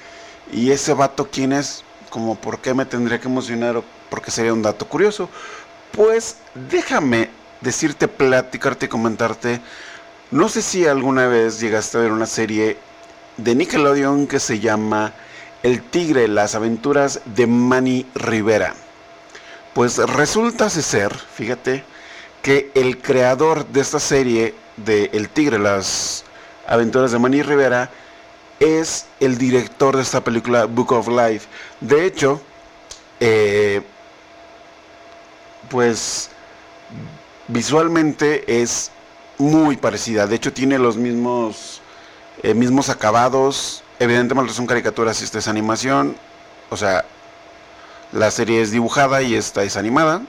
¿y 0.52 0.70
ese 0.70 0.94
vato 0.94 1.28
quién 1.32 1.52
es? 1.52 1.82
Como, 2.10 2.36
¿por 2.36 2.60
qué 2.60 2.74
me 2.74 2.86
tendría 2.86 3.20
que 3.20 3.26
emocionar? 3.26 3.78
O 3.78 3.84
porque 4.08 4.30
sería 4.30 4.52
un 4.52 4.62
dato 4.62 4.86
curioso. 4.86 5.28
Pues 5.90 6.36
déjame 6.54 7.39
decirte, 7.60 8.08
platicarte 8.08 8.88
comentarte. 8.88 9.60
No 10.30 10.48
sé 10.48 10.62
si 10.62 10.86
alguna 10.86 11.26
vez 11.26 11.60
llegaste 11.60 11.98
a 11.98 12.02
ver 12.02 12.12
una 12.12 12.26
serie 12.26 12.76
de 13.36 13.54
Nickelodeon 13.54 14.26
que 14.26 14.40
se 14.40 14.60
llama 14.60 15.12
El 15.62 15.82
Tigre, 15.82 16.28
las 16.28 16.54
aventuras 16.54 17.20
de 17.24 17.46
Manny 17.46 18.06
Rivera. 18.14 18.74
Pues 19.74 19.98
resulta 19.98 20.68
ser, 20.70 21.14
fíjate, 21.14 21.84
que 22.42 22.70
el 22.74 22.98
creador 22.98 23.66
de 23.66 23.80
esta 23.80 24.00
serie 24.00 24.54
de 24.76 25.10
El 25.12 25.28
Tigre, 25.28 25.58
las 25.58 26.24
aventuras 26.66 27.12
de 27.12 27.18
Manny 27.18 27.42
Rivera, 27.42 27.90
es 28.58 29.06
el 29.20 29.38
director 29.38 29.96
de 29.96 30.02
esta 30.02 30.22
película 30.22 30.66
Book 30.66 30.92
of 30.92 31.08
Life. 31.08 31.48
De 31.80 32.04
hecho, 32.04 32.40
eh, 33.20 33.82
pues 35.70 36.30
visualmente 37.52 38.62
es 38.62 38.90
muy 39.38 39.76
parecida. 39.76 40.26
De 40.26 40.36
hecho, 40.36 40.52
tiene 40.52 40.78
los 40.78 40.96
mismos, 40.96 41.80
eh, 42.42 42.54
mismos 42.54 42.88
acabados. 42.88 43.82
Evidentemente 43.98 44.52
son 44.52 44.66
caricaturas 44.66 45.20
y 45.20 45.24
esta 45.24 45.38
es 45.38 45.48
animación. 45.48 46.16
O 46.70 46.76
sea, 46.76 47.04
la 48.12 48.30
serie 48.30 48.62
es 48.62 48.70
dibujada 48.70 49.22
y 49.22 49.34
esta 49.34 49.62
es 49.62 49.76
animada. 49.76 50.22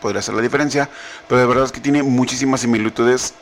Podría 0.00 0.22
ser 0.22 0.34
la 0.34 0.42
diferencia. 0.42 0.88
Pero 1.28 1.40
de 1.40 1.46
verdad 1.46 1.64
es 1.64 1.72
que 1.72 1.80
tiene 1.80 2.02
muchísimas 2.02 2.60
similitudes 2.60 3.34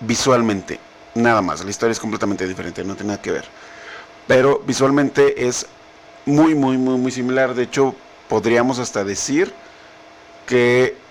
visualmente. 0.00 0.80
Nada 1.14 1.42
más. 1.42 1.62
La 1.64 1.70
historia 1.70 1.92
es 1.92 2.00
completamente 2.00 2.46
diferente. 2.46 2.84
No 2.84 2.94
tiene 2.94 3.12
nada 3.12 3.22
que 3.22 3.32
ver. 3.32 3.44
Pero 4.26 4.62
visualmente 4.66 5.46
es 5.46 5.66
muy, 6.24 6.54
muy, 6.54 6.78
muy, 6.78 6.96
muy 6.96 7.12
similar. 7.12 7.54
De 7.54 7.64
hecho, 7.64 7.94
podríamos 8.28 8.78
hasta 8.78 9.04
decir 9.04 9.52
que 10.46 11.01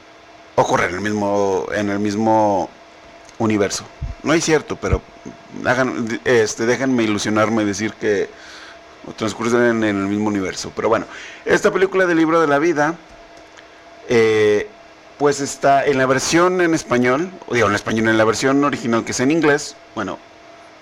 ocurre 0.61 0.85
en 0.85 0.95
el 0.95 1.01
mismo, 1.01 1.67
en 1.73 1.89
el 1.89 1.99
mismo 1.99 2.69
universo. 3.37 3.85
No 4.23 4.33
es 4.33 4.43
cierto, 4.43 4.75
pero 4.75 5.01
hagan, 5.65 6.19
este, 6.25 6.65
déjenme 6.65 7.03
ilusionarme 7.03 7.65
decir 7.65 7.93
que 7.93 8.29
transcurren 9.15 9.83
en 9.83 9.97
el 9.97 10.07
mismo 10.07 10.27
universo. 10.27 10.71
Pero 10.75 10.89
bueno, 10.89 11.05
esta 11.45 11.71
película 11.71 12.05
del 12.05 12.17
libro 12.17 12.39
de 12.39 12.47
la 12.47 12.59
vida, 12.59 12.95
eh, 14.09 14.67
pues 15.17 15.39
está 15.39 15.85
en 15.85 15.97
la 15.97 16.05
versión 16.05 16.61
en 16.61 16.73
español, 16.73 17.31
o 17.47 17.53
digo 17.53 17.67
en 17.67 17.75
español, 17.75 18.09
en 18.09 18.17
la 18.17 18.23
versión 18.23 18.63
original 18.63 19.03
que 19.03 19.11
es 19.11 19.19
en 19.19 19.31
inglés, 19.31 19.75
bueno, 19.95 20.17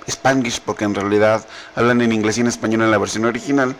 Spanglish, 0.07 0.61
porque 0.61 0.86
en 0.86 0.95
realidad 0.95 1.45
hablan 1.75 2.01
en 2.01 2.11
inglés 2.11 2.38
y 2.38 2.41
en 2.41 2.47
español 2.47 2.82
en 2.82 2.91
la 2.91 2.97
versión 2.97 3.25
original, 3.25 3.75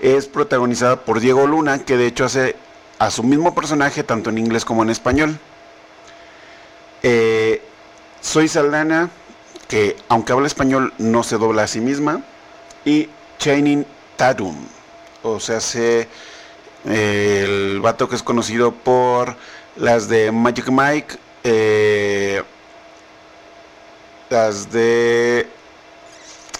es 0.00 0.26
protagonizada 0.26 1.04
por 1.04 1.20
Diego 1.20 1.46
Luna, 1.46 1.84
que 1.84 1.96
de 1.96 2.06
hecho 2.06 2.24
hace 2.24 2.56
a 3.02 3.10
su 3.10 3.24
mismo 3.24 3.52
personaje 3.52 4.04
tanto 4.04 4.30
en 4.30 4.38
inglés 4.38 4.64
como 4.64 4.84
en 4.84 4.90
español. 4.90 5.36
Eh, 7.02 7.60
soy 8.20 8.46
Saldana, 8.46 9.10
que 9.66 9.96
aunque 10.08 10.32
habla 10.32 10.46
español 10.46 10.94
no 10.98 11.24
se 11.24 11.36
dobla 11.36 11.64
a 11.64 11.66
sí 11.66 11.80
misma, 11.80 12.22
y 12.84 13.08
Channing 13.38 13.84
Tatum, 14.16 14.54
o 15.24 15.40
sea, 15.40 15.58
se, 15.58 16.06
eh, 16.84 17.44
el 17.44 17.80
vato 17.80 18.08
que 18.08 18.14
es 18.14 18.22
conocido 18.22 18.70
por 18.70 19.34
las 19.74 20.08
de 20.08 20.30
Magic 20.30 20.68
Mike, 20.68 21.16
eh, 21.42 22.44
las 24.30 24.70
de 24.70 25.48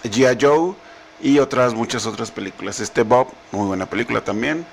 G.I. 0.02 0.36
Joe 0.40 0.74
y 1.20 1.38
otras 1.38 1.72
muchas 1.72 2.04
otras 2.04 2.32
películas. 2.32 2.80
Este 2.80 3.04
Bob, 3.04 3.28
muy 3.52 3.68
buena 3.68 3.86
película 3.86 4.24
también. 4.24 4.66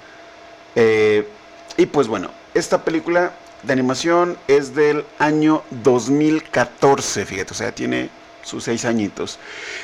Y 1.80 1.86
pues 1.86 2.10
bueno, 2.10 2.30
esta 2.54 2.84
película 2.84 3.32
de 3.64 3.72
animación 3.72 4.38
es 4.50 4.76
del 4.76 5.06
año 5.18 5.64
2014, 5.72 7.26
fíjate, 7.26 7.54
o 7.54 7.56
sea, 7.56 7.72
tiene 7.72 8.10
sus 8.44 8.66
seis 8.66 8.84
añitos. 8.84 9.40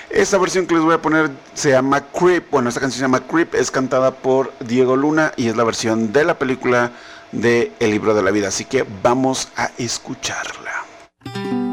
Esta 0.09 0.37
versión 0.37 0.67
que 0.67 0.75
les 0.75 0.83
voy 0.83 0.93
a 0.93 1.01
poner 1.01 1.31
se 1.53 1.69
llama 1.69 2.01
Creep, 2.07 2.51
bueno, 2.51 2.67
esta 2.67 2.81
canción 2.81 2.97
se 2.97 3.03
llama 3.03 3.25
Creep, 3.25 3.55
es 3.55 3.71
cantada 3.71 4.11
por 4.11 4.51
Diego 4.59 4.97
Luna 4.97 5.31
y 5.37 5.47
es 5.47 5.55
la 5.55 5.63
versión 5.63 6.11
de 6.11 6.25
la 6.25 6.37
película 6.37 6.91
de 7.31 7.71
El 7.79 7.91
libro 7.91 8.13
de 8.13 8.23
la 8.23 8.31
vida, 8.31 8.49
así 8.49 8.65
que 8.65 8.85
vamos 9.01 9.47
a 9.55 9.71
escucharla. 9.77 11.64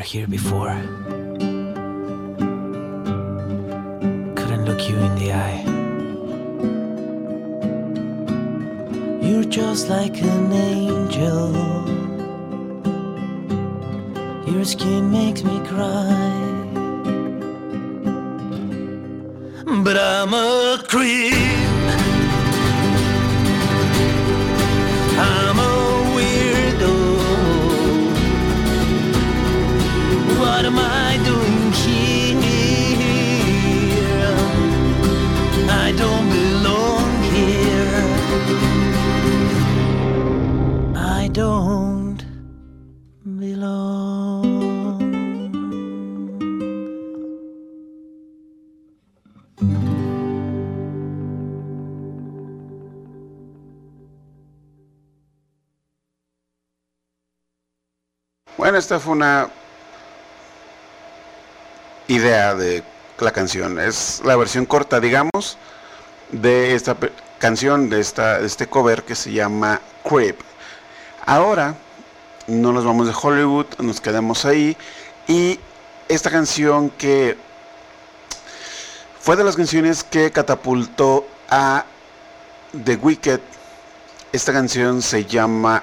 Were 0.00 0.04
here 0.04 0.26
before. 0.26 0.74
Couldn't 4.38 4.64
look 4.64 4.88
you 4.88 4.96
in 4.96 5.14
the 5.16 5.32
eye. 5.32 5.62
You're 9.20 9.44
just 9.44 9.90
like 9.90 10.16
an 10.22 10.52
angel. 10.52 11.52
Your 14.50 14.64
skin 14.64 15.10
makes 15.10 15.42
me 15.44 15.56
cry. 15.68 16.08
But 19.84 19.96
I'm 19.98 20.32
a 20.32 20.82
creep. 20.88 21.39
Bueno, 58.60 58.76
esta 58.76 59.00
fue 59.00 59.14
una 59.14 59.48
idea 62.08 62.54
de 62.54 62.84
la 63.18 63.30
canción. 63.30 63.80
Es 63.80 64.20
la 64.22 64.36
versión 64.36 64.66
corta, 64.66 65.00
digamos, 65.00 65.56
de 66.30 66.74
esta 66.74 66.94
canción, 67.38 67.88
de, 67.88 68.00
esta, 68.00 68.38
este 68.40 68.66
cover 68.66 69.02
que 69.02 69.14
se 69.14 69.32
llama 69.32 69.80
Creep. 70.06 70.38
Ahora 71.24 71.74
no 72.48 72.74
nos 72.74 72.84
vamos 72.84 73.06
de 73.06 73.14
Hollywood, 73.18 73.64
nos 73.78 73.98
quedamos 73.98 74.44
ahí. 74.44 74.76
Y 75.26 75.58
esta 76.10 76.30
canción 76.30 76.90
que 76.90 77.38
fue 79.20 79.36
de 79.36 79.44
las 79.44 79.56
canciones 79.56 80.04
que 80.04 80.30
catapultó 80.30 81.26
a 81.48 81.86
The 82.84 82.96
Wicked. 82.96 83.40
Esta 84.34 84.52
canción 84.52 85.00
se 85.00 85.24
llama 85.24 85.82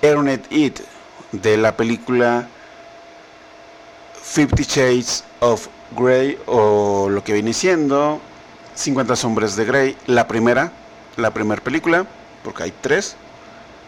Earned 0.00 0.42
It 0.50 0.78
de 1.32 1.56
la 1.56 1.76
película 1.76 2.48
Fifty 4.22 4.64
Shades 4.64 5.24
of 5.40 5.68
Grey 5.96 6.38
o 6.46 7.08
lo 7.10 7.24
que 7.24 7.32
viene 7.32 7.52
siendo 7.52 8.20
50 8.74 9.16
sombras 9.16 9.56
de 9.56 9.64
Grey, 9.64 9.96
la 10.06 10.28
primera, 10.28 10.72
la 11.16 11.32
primera 11.32 11.62
película, 11.62 12.06
porque 12.44 12.62
hay 12.62 12.72
tres, 12.80 13.16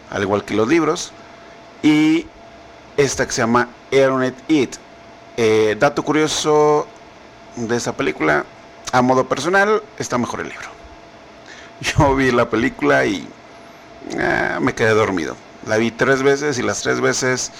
al 0.09 0.23
igual 0.23 0.43
que 0.43 0.53
los 0.53 0.67
libros, 0.67 1.13
y 1.81 2.25
esta 2.97 3.25
que 3.25 3.31
se 3.31 3.41
llama 3.41 3.69
Earned 3.89 4.33
It. 4.49 4.75
Eh, 5.37 5.77
dato 5.79 6.03
curioso 6.03 6.87
de 7.55 7.77
esa 7.77 7.95
película, 7.95 8.45
a 8.91 9.01
modo 9.01 9.27
personal, 9.27 9.81
está 9.97 10.17
mejor 10.17 10.41
el 10.41 10.49
libro. 10.49 10.67
Yo 11.81 12.13
vi 12.15 12.31
la 12.31 12.49
película 12.49 13.05
y 13.05 13.25
ah, 14.19 14.59
me 14.61 14.75
quedé 14.75 14.89
dormido. 14.89 15.37
La 15.67 15.77
vi 15.77 15.91
tres 15.91 16.23
veces 16.23 16.57
y 16.57 16.63
las 16.63 16.81
tres 16.81 17.01
veces 17.01 17.51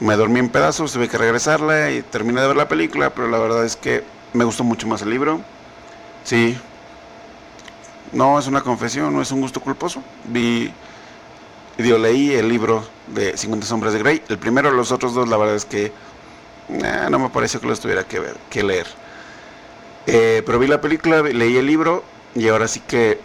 me 0.00 0.16
dormí 0.16 0.40
en 0.40 0.48
pedazos, 0.48 0.92
tuve 0.92 1.08
que 1.08 1.18
regresarla 1.18 1.90
y 1.92 2.02
terminé 2.02 2.40
de 2.40 2.48
ver 2.48 2.56
la 2.56 2.68
película, 2.68 3.10
pero 3.10 3.28
la 3.28 3.38
verdad 3.38 3.64
es 3.64 3.76
que 3.76 4.02
me 4.32 4.44
gustó 4.44 4.64
mucho 4.64 4.86
más 4.88 5.02
el 5.02 5.10
libro. 5.10 5.40
Sí. 6.24 6.58
No 8.12 8.38
es 8.38 8.46
una 8.46 8.62
confesión, 8.62 9.14
no 9.14 9.22
es 9.22 9.30
un 9.30 9.40
gusto 9.40 9.60
culposo. 9.60 10.02
Vi, 10.24 10.72
digo, 11.78 11.98
leí 11.98 12.32
el 12.32 12.48
libro 12.48 12.84
de 13.06 13.36
50 13.36 13.66
sombras 13.66 13.92
de 13.92 14.00
Grey. 14.00 14.22
El 14.28 14.38
primero, 14.38 14.70
los 14.70 14.92
otros 14.92 15.14
dos, 15.14 15.28
la 15.28 15.36
verdad 15.36 15.54
es 15.54 15.64
que 15.64 15.92
no 17.10 17.18
me 17.18 17.28
pareció 17.28 17.60
que 17.60 17.66
los 17.66 17.80
tuviera 17.80 18.04
que 18.04 18.18
ver, 18.18 18.36
que 18.50 18.62
leer. 18.62 18.86
Eh, 20.06 20.42
pero 20.44 20.58
vi 20.58 20.66
la 20.66 20.80
película, 20.80 21.22
leí 21.22 21.56
el 21.56 21.66
libro 21.66 22.02
y 22.34 22.48
ahora 22.48 22.66
sí 22.66 22.80
que 22.80 23.20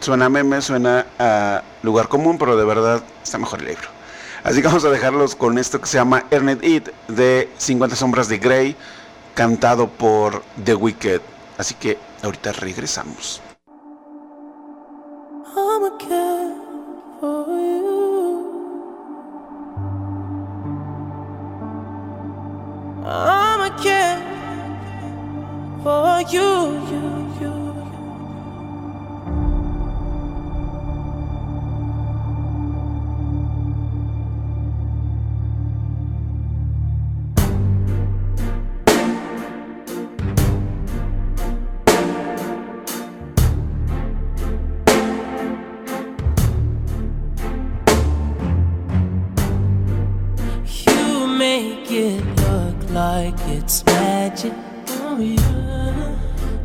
suena 0.00 0.26
a 0.26 0.28
meme, 0.28 0.60
suena 0.62 1.06
a 1.18 1.62
lugar 1.82 2.08
común, 2.08 2.38
pero 2.38 2.56
de 2.56 2.64
verdad 2.64 3.02
está 3.22 3.38
mejor 3.38 3.60
el 3.60 3.66
libro. 3.66 3.88
Así 4.44 4.60
que 4.60 4.68
vamos 4.68 4.84
a 4.84 4.90
dejarlos 4.90 5.34
con 5.34 5.58
esto 5.58 5.80
que 5.80 5.86
se 5.86 5.98
llama 5.98 6.24
Ernest 6.30 6.64
It 6.64 6.88
de 7.08 7.50
50 7.58 7.96
sombras 7.96 8.28
de 8.28 8.38
Grey, 8.38 8.76
cantado 9.34 9.88
por 9.88 10.42
The 10.64 10.74
Wicked. 10.74 11.20
Así 11.58 11.74
que 11.74 11.98
ahorita 12.22 12.52
regresamos. 12.52 13.42
I'm 15.56 15.84
a 15.84 15.98
for 17.20 17.46
you. 17.48 18.46
I'm 23.04 23.60
a 23.62 23.70
for. 25.82 26.16
You 26.28 27.25
like 53.16 53.40
it's 53.56 53.82
magic. 53.86 54.52
Oh, 55.00 55.18
yeah. 55.18 56.16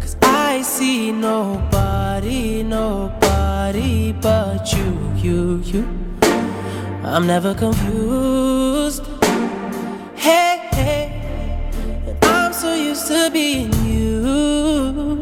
Cause 0.01 0.17
I 0.21 0.61
see 0.61 1.11
nobody, 1.11 2.61
nobody 2.63 4.11
but 4.11 4.61
you, 4.75 4.89
you, 5.25 5.39
you. 5.71 5.83
I'm 7.11 7.25
never 7.25 7.53
confused. 7.55 9.05
Hey, 10.25 10.53
hey. 10.77 11.03
And 12.07 12.17
I'm 12.25 12.51
so 12.51 12.73
used 12.73 13.07
to 13.07 13.29
being 13.31 13.71
used. 13.85 15.20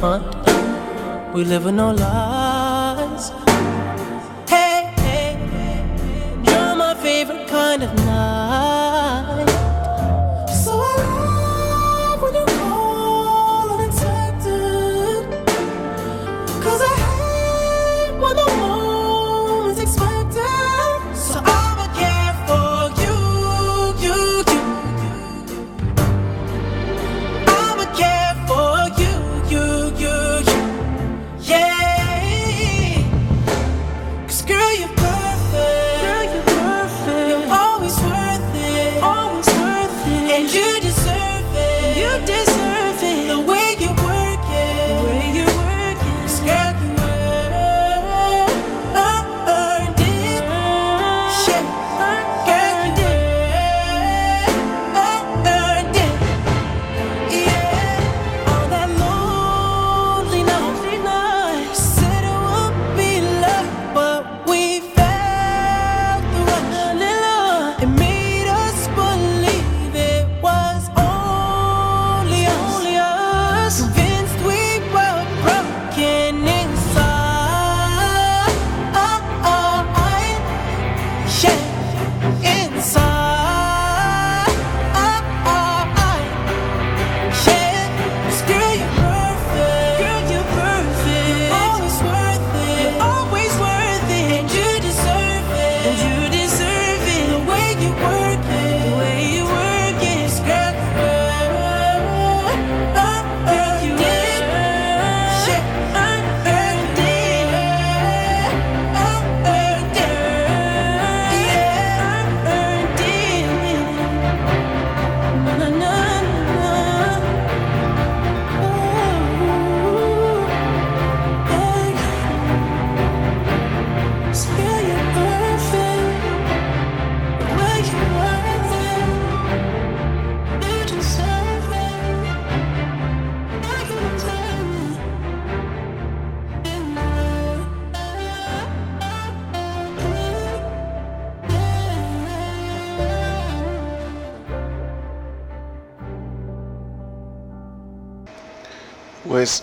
huh? 0.00 0.20
We 1.34 1.44
living 1.44 1.80
our 1.80 1.94
lives. 1.94 2.35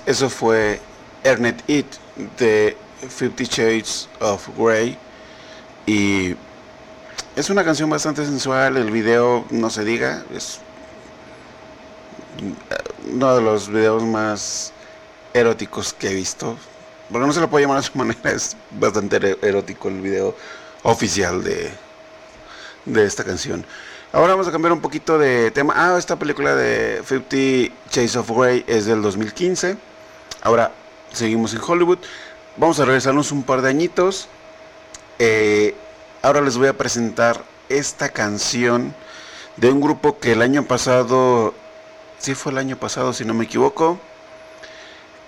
Eso 0.06 0.30
fue 0.30 0.80
Ernest 1.26 1.70
It 1.70 1.86
de 2.40 2.78
Fifty 3.10 3.44
Shades 3.44 4.08
of 4.22 4.48
Grey. 4.58 4.98
Y 5.86 6.36
es 7.36 7.50
una 7.50 7.66
canción 7.66 7.90
bastante 7.90 8.26
sensual. 8.26 8.78
El 8.78 8.92
video, 8.92 9.46
no 9.50 9.70
se 9.70 9.84
diga, 9.84 10.24
es 10.34 10.60
uno 13.12 13.36
de 13.36 13.42
los 13.42 13.68
videos 13.68 14.04
más 14.04 14.72
eróticos 15.34 15.92
que 15.92 16.12
he 16.12 16.14
visto. 16.14 16.58
Porque 17.12 17.28
no 17.28 17.34
se 17.34 17.42
lo 17.42 17.50
puede 17.50 17.66
llamar 17.66 17.82
de 17.82 17.88
su 17.88 17.98
manera, 17.98 18.32
es 18.32 18.56
bastante 18.72 19.38
erótico 19.42 19.90
el 19.90 20.00
video 20.00 20.34
oficial 20.84 21.44
de, 21.44 21.70
de 22.86 23.06
esta 23.06 23.26
canción. 23.26 23.66
Ahora 24.16 24.34
vamos 24.34 24.48
a 24.48 24.52
cambiar 24.52 24.72
un 24.74 24.80
poquito 24.80 25.18
de 25.18 25.50
tema. 25.50 25.74
Ah, 25.76 25.98
esta 25.98 26.20
película 26.20 26.54
de 26.56 27.02
50 27.04 27.74
Chase 27.90 28.20
of 28.20 28.30
Grey 28.30 28.64
es 28.68 28.86
del 28.86 29.02
2015. 29.02 29.76
Ahora 30.44 30.72
seguimos 31.12 31.52
en 31.56 31.62
Hollywood. 31.66 31.98
Vamos 32.58 32.80
a 32.80 32.86
regresarnos 32.86 33.32
un 33.32 33.42
par 33.42 33.64
de 33.64 33.72
añitos. 33.72 34.28
Eh, 35.18 35.74
ahora 36.22 36.42
les 36.42 36.60
voy 36.60 36.68
a 36.68 36.78
presentar 36.78 37.44
esta 37.70 38.10
canción 38.10 38.94
de 39.58 39.72
un 39.72 39.82
grupo 39.82 40.20
que 40.20 40.34
el 40.34 40.44
año 40.44 40.64
pasado, 40.66 41.56
sí 42.20 42.36
fue 42.36 42.52
el 42.52 42.60
año 42.60 42.78
pasado 42.78 43.14
si 43.14 43.26
no 43.26 43.34
me 43.34 43.46
equivoco, 43.46 43.98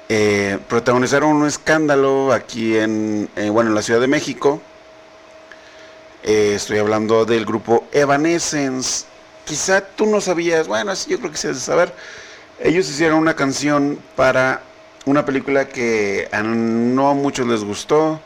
eh, 0.10 0.60
protagonizaron 0.70 1.32
un 1.32 1.48
escándalo 1.48 2.32
aquí 2.32 2.78
en, 2.78 3.32
eh, 3.36 3.50
bueno, 3.50 3.72
en 3.72 3.76
la 3.76 3.82
Ciudad 3.82 4.00
de 4.00 4.08
México. 4.08 4.62
Eh, 6.28 6.54
estoy 6.56 6.80
hablando 6.80 7.24
del 7.24 7.46
grupo 7.46 7.86
Evanescence. 7.92 9.06
Quizá 9.46 9.82
tú 9.82 10.08
no 10.08 10.20
sabías, 10.22 10.68
bueno, 10.68 10.96
sí, 10.96 11.12
yo 11.12 11.20
creo 11.20 11.30
que 11.32 11.38
has 11.38 11.44
de 11.44 11.54
saber. 11.62 11.94
Ellos 12.60 12.90
hicieron 12.90 13.20
una 13.20 13.36
canción 13.36 14.00
para 14.16 14.64
una 15.06 15.24
película 15.24 15.68
que 15.68 16.28
a 16.32 16.42
no 16.42 17.14
muchos 17.14 17.46
les 17.46 17.64
gustó 17.64 18.20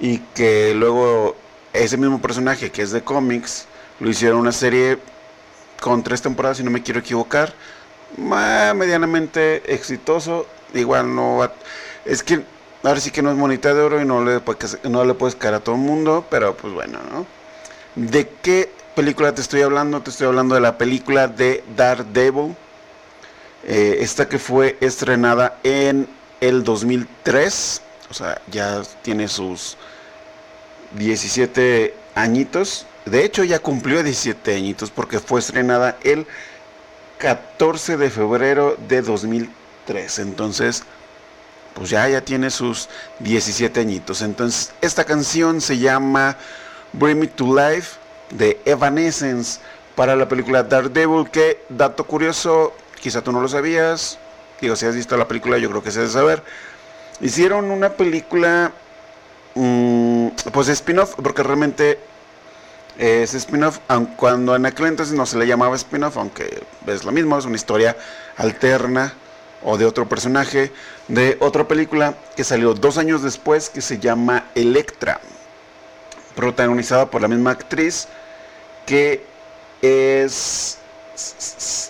y 0.00 0.18
que 0.34 0.72
luego 0.74 1.36
ese 1.74 1.98
mismo 1.98 2.22
personaje 2.22 2.70
que 2.70 2.80
es 2.80 2.90
de 2.90 3.02
cómics 3.02 3.66
lo 4.00 4.08
hicieron 4.08 4.38
una 4.38 4.52
serie 4.52 4.98
con 5.82 6.02
tres 6.02 6.22
temporadas, 6.22 6.56
si 6.56 6.62
no 6.64 6.70
me 6.70 6.82
quiero 6.82 7.00
equivocar, 7.00 7.52
medianamente 8.16 9.74
exitoso. 9.74 10.46
Igual 10.72 11.14
no 11.14 11.36
va- 11.36 11.52
es 12.06 12.22
que 12.22 12.42
ahora 12.84 13.00
sí 13.00 13.10
que 13.10 13.22
no 13.22 13.30
es 13.30 13.36
monita 13.36 13.72
de 13.72 13.80
oro 13.80 14.00
y 14.00 14.04
no 14.04 14.24
le, 14.24 14.40
no 14.84 15.04
le 15.04 15.14
puedes 15.14 15.34
caer 15.34 15.54
a 15.54 15.60
todo 15.60 15.74
el 15.74 15.80
mundo, 15.80 16.24
pero 16.30 16.56
pues 16.56 16.72
bueno, 16.72 16.98
¿no? 17.10 17.26
¿De 17.96 18.28
qué 18.42 18.70
película 18.94 19.34
te 19.34 19.40
estoy 19.40 19.62
hablando? 19.62 20.00
Te 20.02 20.10
estoy 20.10 20.26
hablando 20.26 20.54
de 20.54 20.60
la 20.60 20.76
película 20.78 21.28
de 21.28 21.64
Daredevil. 21.76 22.56
Eh, 23.66 23.98
esta 24.00 24.28
que 24.28 24.38
fue 24.38 24.76
estrenada 24.80 25.58
en 25.62 26.06
el 26.40 26.64
2003, 26.64 27.82
o 28.10 28.14
sea, 28.14 28.40
ya 28.50 28.82
tiene 29.02 29.28
sus 29.28 29.78
17 30.98 31.94
añitos. 32.14 32.86
De 33.06 33.24
hecho, 33.24 33.44
ya 33.44 33.58
cumplió 33.58 34.02
17 34.02 34.54
añitos 34.54 34.90
porque 34.90 35.20
fue 35.20 35.40
estrenada 35.40 35.96
el 36.02 36.26
14 37.18 37.96
de 37.96 38.10
febrero 38.10 38.76
de 38.88 39.00
2003. 39.00 40.18
Entonces, 40.18 40.84
pues 41.74 41.90
ya, 41.90 42.08
ya 42.08 42.20
tiene 42.20 42.50
sus 42.50 42.88
17 43.18 43.80
añitos. 43.80 44.22
Entonces, 44.22 44.72
esta 44.80 45.04
canción 45.04 45.60
se 45.60 45.78
llama 45.78 46.36
Bring 46.92 47.18
Me 47.18 47.26
to 47.26 47.46
Life 47.46 47.98
de 48.30 48.60
Evanescence 48.64 49.60
para 49.96 50.16
la 50.16 50.28
película 50.28 50.62
Daredevil. 50.62 51.28
Que, 51.30 51.64
dato 51.68 52.04
curioso, 52.04 52.72
quizá 53.00 53.22
tú 53.22 53.32
no 53.32 53.40
lo 53.40 53.48
sabías. 53.48 54.18
Digo, 54.60 54.76
si 54.76 54.86
has 54.86 54.94
visto 54.94 55.16
la 55.16 55.26
película, 55.26 55.58
yo 55.58 55.68
creo 55.68 55.82
que 55.82 55.90
se 55.90 56.00
debe 56.00 56.12
saber. 56.12 56.42
Hicieron 57.20 57.70
una 57.70 57.90
película, 57.90 58.72
mm, 59.54 60.28
pues 60.52 60.68
spin-off, 60.68 61.14
porque 61.16 61.42
realmente 61.42 61.98
es 62.98 63.34
spin-off, 63.34 63.80
cuando 64.16 64.54
en 64.54 64.66
aquel 64.66 64.86
entonces 64.86 65.14
no 65.14 65.26
se 65.26 65.36
le 65.38 65.46
llamaba 65.46 65.74
spin-off, 65.74 66.16
aunque 66.16 66.62
es 66.86 67.04
lo 67.04 67.10
mismo, 67.10 67.36
es 67.36 67.44
una 67.44 67.56
historia 67.56 67.96
alterna 68.36 69.12
o 69.64 69.78
de 69.78 69.86
otro 69.86 70.08
personaje 70.08 70.72
de 71.08 71.36
otra 71.40 71.66
película 71.66 72.14
que 72.36 72.44
salió 72.44 72.74
dos 72.74 72.98
años 72.98 73.22
después 73.22 73.70
que 73.70 73.80
se 73.80 73.98
llama 73.98 74.44
Electra, 74.54 75.20
protagonizada 76.36 77.10
por 77.10 77.22
la 77.22 77.28
misma 77.28 77.50
actriz 77.50 78.08
que 78.86 79.24
es, 79.82 80.78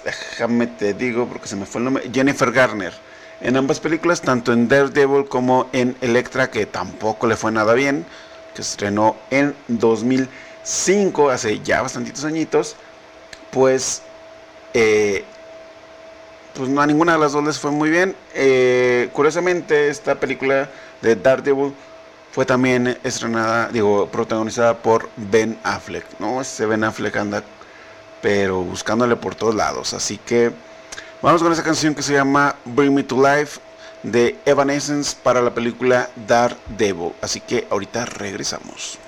déjame 0.05 0.67
te 0.67 0.95
digo 0.95 1.27
porque 1.27 1.49
se 1.49 1.57
me 1.57 1.67
fue 1.67 1.81
el 1.81 1.85
nombre, 1.85 2.11
Jennifer 2.13 2.51
Garner. 2.53 2.93
En 3.41 3.57
ambas 3.57 3.81
películas, 3.81 4.23
tanto 4.23 4.53
en 4.53 4.69
Daredevil 4.69 5.27
como 5.27 5.69
en 5.73 5.97
Electra, 6.01 6.51
que 6.51 6.67
tampoco 6.67 7.27
le 7.27 7.37
fue 7.37 7.53
nada 7.53 7.75
bien, 7.75 8.07
que 8.55 8.63
estrenó 8.63 9.17
en 9.31 9.55
2005, 9.69 11.31
hace 11.31 11.61
ya 11.61 11.83
bastantitos 11.83 12.25
añitos, 12.25 12.77
pues, 13.51 14.03
eh, 14.73 15.25
pues 16.55 16.69
no 16.69 16.81
a 16.81 16.87
ninguna 16.87 17.15
de 17.15 17.19
las 17.19 17.33
dos 17.33 17.45
les 17.45 17.59
fue 17.59 17.71
muy 17.71 17.91
bien. 17.91 18.15
Eh, 18.35 19.09
curiosamente, 19.13 19.89
esta 19.89 20.15
película 20.15 20.69
de 21.03 21.17
Daredevil 21.17 21.75
fue 22.33 22.45
también 22.45 22.99
estrenada, 23.05 23.69
digo, 23.69 24.09
protagonizada 24.09 24.79
por 24.79 25.09
Ben 25.17 25.59
Affleck, 25.63 26.05
¿no? 26.19 26.41
Ese 26.41 26.67
Ben 26.67 26.85
Affleck 26.85 27.17
anda, 27.17 27.43
pero 28.23 28.63
buscándole 28.63 29.17
por 29.17 29.35
todos 29.35 29.55
lados. 29.55 29.95
Así 29.95 30.19
que 30.19 30.53
vamos 31.23 31.43
con 31.43 31.53
esa 31.53 31.63
canción 31.63 31.95
que 31.95 32.03
se 32.03 32.13
llama 32.13 32.57
Bring 32.65 32.95
Me 32.95 33.03
to 33.03 33.17
Life 33.17 33.61
de 34.03 34.37
Evanescence 34.45 35.17
para 35.23 35.43
la 35.43 35.55
película 35.55 36.11
Daredevil. 36.27 37.13
Así 37.21 37.41
que 37.41 37.67
ahorita 37.71 38.05
regresamos. 38.05 38.99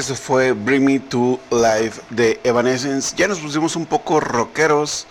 Eso 0.00 0.14
fue 0.16 0.52
Bring 0.52 0.82
Me 0.82 0.98
to 0.98 1.38
Life 1.50 2.00
de 2.08 2.40
Evanescence. 2.42 3.14
Ya 3.18 3.28
nos 3.28 3.38
pusimos 3.38 3.76
un 3.76 3.84
poco 3.84 4.18
rockeros. 4.18 5.06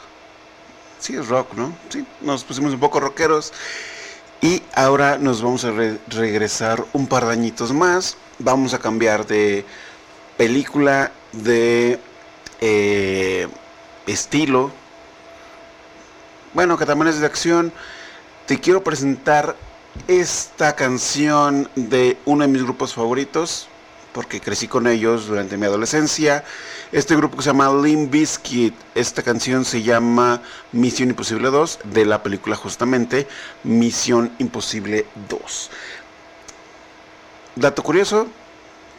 Sí, 0.98 1.16
es 1.16 1.28
rock, 1.28 1.54
¿no? 1.54 1.76
Sí, 1.90 2.04
nos 2.22 2.44
pusimos 2.44 2.74
un 2.74 2.80
poco 2.80 3.00
rockeros. 3.00 3.54
Y 4.42 4.64
ahora 4.74 5.20
nos 5.20 5.44
vamos 5.44 5.64
a 5.64 5.70
re- 5.70 6.00
regresar 6.08 6.84
un 6.94 7.06
par 7.06 7.28
de 7.28 7.34
añitos 7.34 7.72
más. 7.72 8.18
Vamos 8.40 8.74
a 8.74 8.80
cambiar 8.80 9.28
de 9.28 9.64
película, 10.38 11.12
de 11.34 12.00
eh, 12.60 13.48
estilo. 14.08 14.72
Bueno, 16.56 16.80
que 16.80 16.88
también 16.88 17.10
es 17.10 17.20
de 17.20 17.28
acción. 17.28 17.72
Te 18.48 18.60
quiero 18.60 18.84
presentar 18.84 19.56
esta 20.08 20.76
canción 20.76 21.70
de 21.76 22.18
uno 22.26 22.44
de 22.44 22.48
mis 22.48 22.64
grupos 22.64 22.96
favoritos, 22.96 23.68
porque 24.14 24.42
crecí 24.42 24.68
con 24.68 24.88
ellos 24.88 25.28
durante 25.28 25.58
mi 25.58 25.66
adolescencia. 25.66 26.44
Este 26.92 27.16
grupo 27.16 27.38
que 27.38 27.44
se 27.44 27.50
llama 27.50 27.72
Limp 27.82 28.12
Bizkit. 28.12 28.74
Esta 28.96 29.24
canción 29.24 29.66
se 29.66 29.82
llama 29.84 30.42
Misión 30.72 31.10
Imposible 31.10 31.50
2, 31.50 31.80
de 31.86 32.06
la 32.06 32.24
película 32.24 32.56
justamente 32.56 33.28
Misión 33.64 34.32
Imposible 34.40 35.06
2. 35.30 35.72
Dato 37.56 37.84
curioso, 37.84 38.28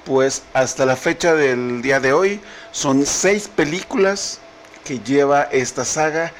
pues 0.04 0.42
hasta 0.52 0.86
la 0.86 0.96
fecha 0.96 1.34
del 1.34 1.82
día 1.82 2.00
de 2.00 2.12
hoy 2.12 2.40
son 2.72 3.06
seis 3.06 3.48
películas 3.48 4.40
que 4.84 4.98
lleva 5.00 5.42
esta 5.44 5.84
saga 5.84 6.32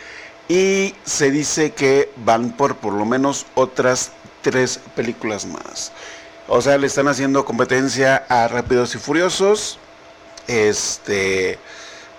y 0.48 0.94
se 1.04 1.30
dice 1.30 1.72
que 1.72 2.10
van 2.24 2.50
por 2.56 2.76
por 2.76 2.92
lo 2.92 3.04
menos 3.04 3.46
otras 3.54 4.12
tres 4.42 4.80
películas 4.96 5.46
más. 5.46 5.92
O 6.52 6.60
sea, 6.60 6.78
le 6.78 6.88
están 6.88 7.06
haciendo 7.06 7.44
competencia 7.44 8.24
a 8.28 8.48
Rápidos 8.48 8.92
y 8.96 8.98
Furiosos. 8.98 9.78
Este, 10.48 11.60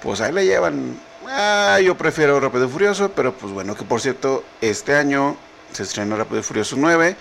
pues 0.02 0.22
ahí 0.22 0.32
le 0.32 0.46
llevan. 0.46 0.98
Ah, 1.28 1.82
yo 1.84 1.98
prefiero 1.98 2.40
Rápido 2.40 2.66
y 2.66 2.70
Furioso, 2.70 3.12
pero 3.12 3.34
pues 3.34 3.52
bueno, 3.52 3.76
que 3.76 3.84
por 3.84 4.00
cierto, 4.00 4.46
este 4.62 4.96
año 4.96 5.36
se 5.74 5.84
estrena 5.84 6.16
Rápido 6.16 6.40
y 6.40 6.44
Furioso 6.44 6.78
9 6.80 7.18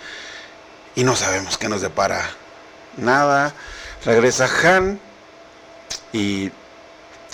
y 0.95 1.03
no 1.03 1.17
sabemos 1.17 1.59
qué 1.59 1.69
nos 1.69 1.81
depara. 1.81 2.31
Nada. 2.97 3.55
Regresa 4.05 4.49
Han 4.63 5.01
y 6.13 6.53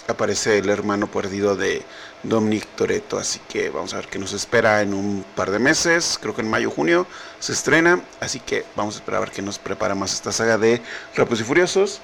aparece 0.08 0.56
el 0.56 0.70
hermano 0.70 1.06
perdido 1.06 1.54
de 1.54 1.82
Dominic 2.22 2.66
Toretto, 2.76 3.18
así 3.18 3.40
que 3.48 3.70
vamos 3.70 3.94
a 3.94 3.98
ver 3.98 4.09
qué 4.09 4.18
nos 4.18 4.32
espera 4.32 4.82
en 4.82 4.94
un 4.94 5.24
par 5.34 5.51
de 5.51 5.59
meses, 5.59 6.18
creo 6.20 6.34
que 6.34 6.43
en 6.43 6.51
mayo 6.51 6.70
junio 6.70 7.06
se 7.38 7.52
estrena, 7.52 8.01
así 8.20 8.40
que 8.40 8.64
vamos 8.74 8.97
a 8.97 8.98
esperar 8.98 9.18
a 9.18 9.24
ver 9.26 9.32
qué 9.32 9.43
nos 9.43 9.59
prepara 9.59 9.94
más 9.94 10.12
esta 10.12 10.32
saga 10.32 10.59
de 10.59 10.82
Rápidos 11.14 11.40
y 11.40 11.44
Furiosos. 11.44 12.01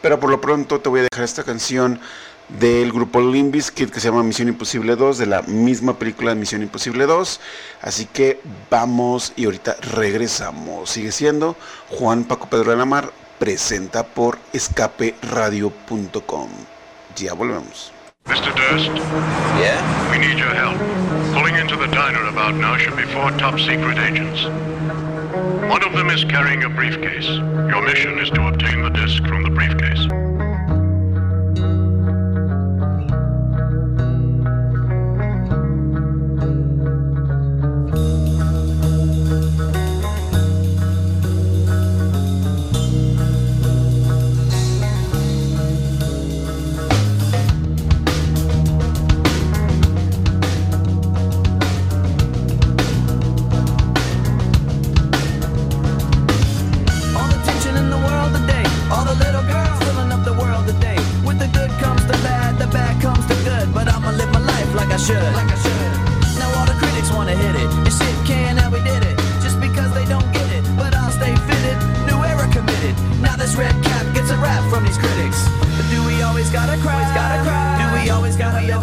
Pero 0.00 0.18
por 0.18 0.30
lo 0.30 0.40
pronto 0.40 0.80
te 0.80 0.88
voy 0.88 1.00
a 1.00 1.04
dejar 1.04 1.24
esta 1.24 1.44
canción 1.44 2.00
del 2.48 2.92
grupo 2.92 3.20
Limp 3.20 3.52
Bizkit 3.52 3.90
que 3.90 4.00
se 4.00 4.08
llama 4.08 4.22
Misión 4.22 4.48
Imposible 4.48 4.96
2, 4.96 5.18
de 5.18 5.26
la 5.26 5.42
misma 5.42 5.98
película 5.98 6.30
de 6.30 6.40
Misión 6.40 6.62
Imposible 6.62 7.06
2. 7.06 7.40
Así 7.82 8.06
que 8.06 8.40
vamos 8.68 9.32
y 9.36 9.44
ahorita 9.44 9.76
regresamos. 9.94 10.90
Sigue 10.90 11.12
siendo 11.12 11.56
Juan 11.88 12.24
Paco 12.24 12.48
Pedro 12.48 12.72
de 12.72 12.78
la 12.78 12.84
Mar, 12.84 13.12
presenta 13.38 14.04
por 14.04 14.38
escaperadio.com. 14.52 16.48
Ya 17.16 17.34
volvemos. 17.34 17.92
Mr. 18.26 18.54
Durst, 18.54 18.88
Yeah? 19.60 20.10
we 20.10 20.18
need 20.18 20.38
your 20.38 20.54
help. 20.54 20.76
Pulling 21.34 21.56
into 21.56 21.76
the 21.76 21.88
diner 21.88 22.24
about 22.28 22.54
now 22.54 22.76
should 22.76 22.96
be 22.96 23.02
four 23.04 23.30
top 23.32 23.58
secret 23.58 23.98
agents. 23.98 24.44
One 25.68 25.82
of 25.84 25.92
them 25.92 26.08
is 26.10 26.24
carrying 26.24 26.62
a 26.64 26.68
briefcase. 26.68 27.26
Your 27.26 27.82
mission 27.82 28.18
is 28.18 28.30
to 28.30 28.46
obtain 28.46 28.82
the 28.82 28.90
disc 28.90 29.22
from 29.26 29.42
the 29.42 29.50
briefcase. 29.50 30.31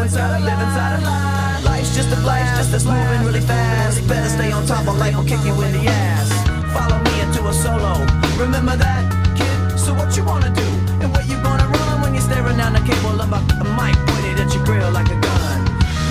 Inside, 0.10 0.42
live 0.42 0.60
inside 0.60 1.00
a 1.00 1.02
lie? 1.06 1.62
Life's 1.64 1.96
just 1.96 2.10
a 2.10 2.20
blast, 2.22 2.58
just 2.58 2.72
that's 2.72 2.86
moving 2.86 3.22
really 3.26 3.42
fast. 3.42 4.08
Better 4.08 4.30
stay 4.30 4.52
on 4.52 4.66
top 4.66 4.88
of 4.88 4.98
life 4.98 5.16
or 5.16 5.24
kick 5.24 5.42
you 5.46 5.54
in 5.62 5.72
the 5.74 5.86
ass. 5.86 6.30
Follow 6.74 6.98
me 7.06 7.14
into 7.22 7.46
a 7.46 7.54
solo. 7.54 7.94
Remember 8.38 8.76
that, 8.76 9.06
kid? 9.38 9.78
So 9.78 9.94
what 9.94 10.18
you 10.18 10.24
wanna 10.24 10.50
do? 10.50 10.68
And 11.02 11.14
where 11.14 11.26
you 11.26 11.38
gonna 11.44 11.68
run 11.68 12.02
when 12.02 12.14
you're 12.14 12.26
staring 12.26 12.58
down 12.58 12.74
the 12.74 12.82
cable 12.82 13.22
of 13.22 13.30
a, 13.30 13.42
a 13.62 13.66
mic 13.78 13.96
pointed 14.10 14.40
at 14.42 14.50
your 14.54 14.66
grill 14.66 14.90
like 14.92 15.10
a 15.14 15.20
gun? 15.22 15.58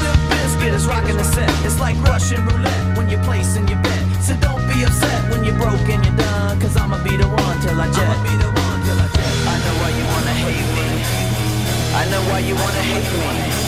The 0.03 0.11
biscuit 0.31 0.75
is 0.79 0.87
rocking 0.87 1.16
the 1.16 1.25
set. 1.25 1.51
It's 1.66 1.81
like 1.81 1.97
Russian 2.07 2.47
roulette 2.47 2.97
when 2.97 3.09
you're 3.11 3.25
placing 3.25 3.66
your 3.66 3.83
bet. 3.83 4.05
So 4.23 4.37
don't 4.39 4.62
be 4.70 4.87
upset 4.87 5.31
when 5.31 5.43
you're 5.43 5.59
broke 5.59 5.89
and 5.91 6.05
you're 6.07 6.16
done. 6.16 6.61
Cause 6.61 6.77
I'ma 6.77 7.03
be 7.03 7.16
the 7.16 7.27
one 7.27 7.57
till 7.62 7.81
I 7.81 7.91
jet. 7.91 8.07
I'ma 8.07 8.23
be 8.23 8.35
the 8.39 8.51
one 8.62 8.79
till 8.87 8.99
I 9.03 9.09
jet. 9.11 9.33
I 9.51 9.57
know 9.59 9.75
why 9.83 9.91
you 9.91 10.05
wanna 10.15 10.35
hate 10.47 10.70
me. 10.79 10.87
I 11.99 12.03
know 12.11 12.23
why 12.31 12.39
you 12.47 12.55
wanna 12.55 12.85
hate 12.87 13.11
me. 13.66 13.68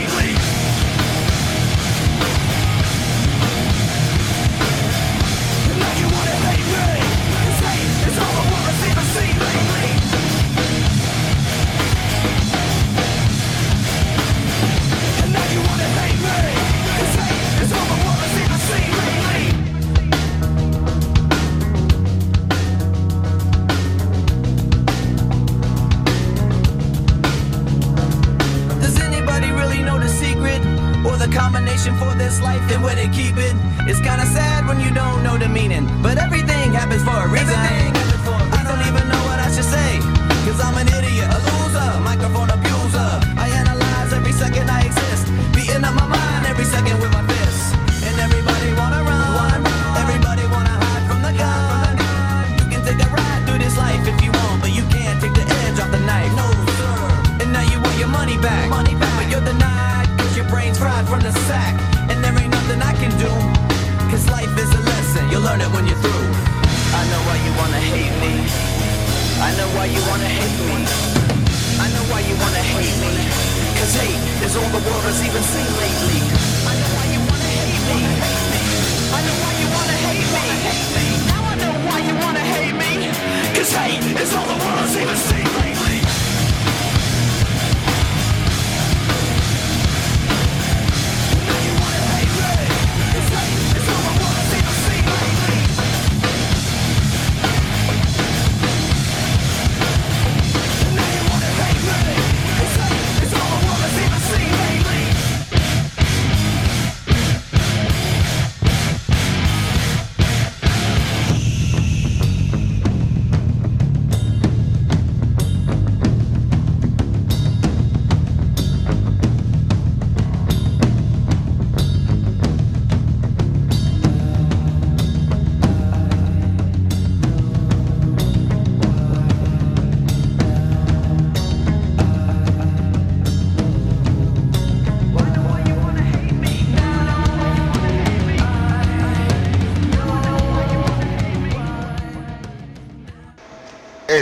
Life 33.01 33.07
and 33.07 33.07
where 33.07 33.07
they 33.07 33.15
keep 33.15 33.37
it? 33.37 33.40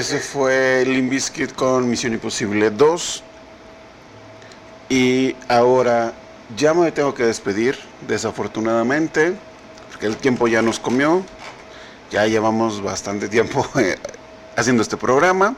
Ese 0.09 0.21
fue 0.21 0.83
Limbiskit 0.87 1.53
con 1.53 1.87
Misión 1.87 2.13
Imposible 2.13 2.71
2. 2.71 3.23
Y 4.89 5.35
ahora 5.47 6.13
ya 6.57 6.73
me 6.73 6.91
tengo 6.91 7.13
que 7.13 7.25
despedir, 7.25 7.77
desafortunadamente, 8.07 9.35
porque 9.91 10.07
el 10.07 10.17
tiempo 10.17 10.47
ya 10.47 10.63
nos 10.63 10.79
comió. 10.79 11.23
Ya 12.09 12.25
llevamos 12.25 12.81
bastante 12.81 13.29
tiempo 13.29 13.63
eh, 13.79 13.99
haciendo 14.55 14.81
este 14.81 14.97
programa. 14.97 15.55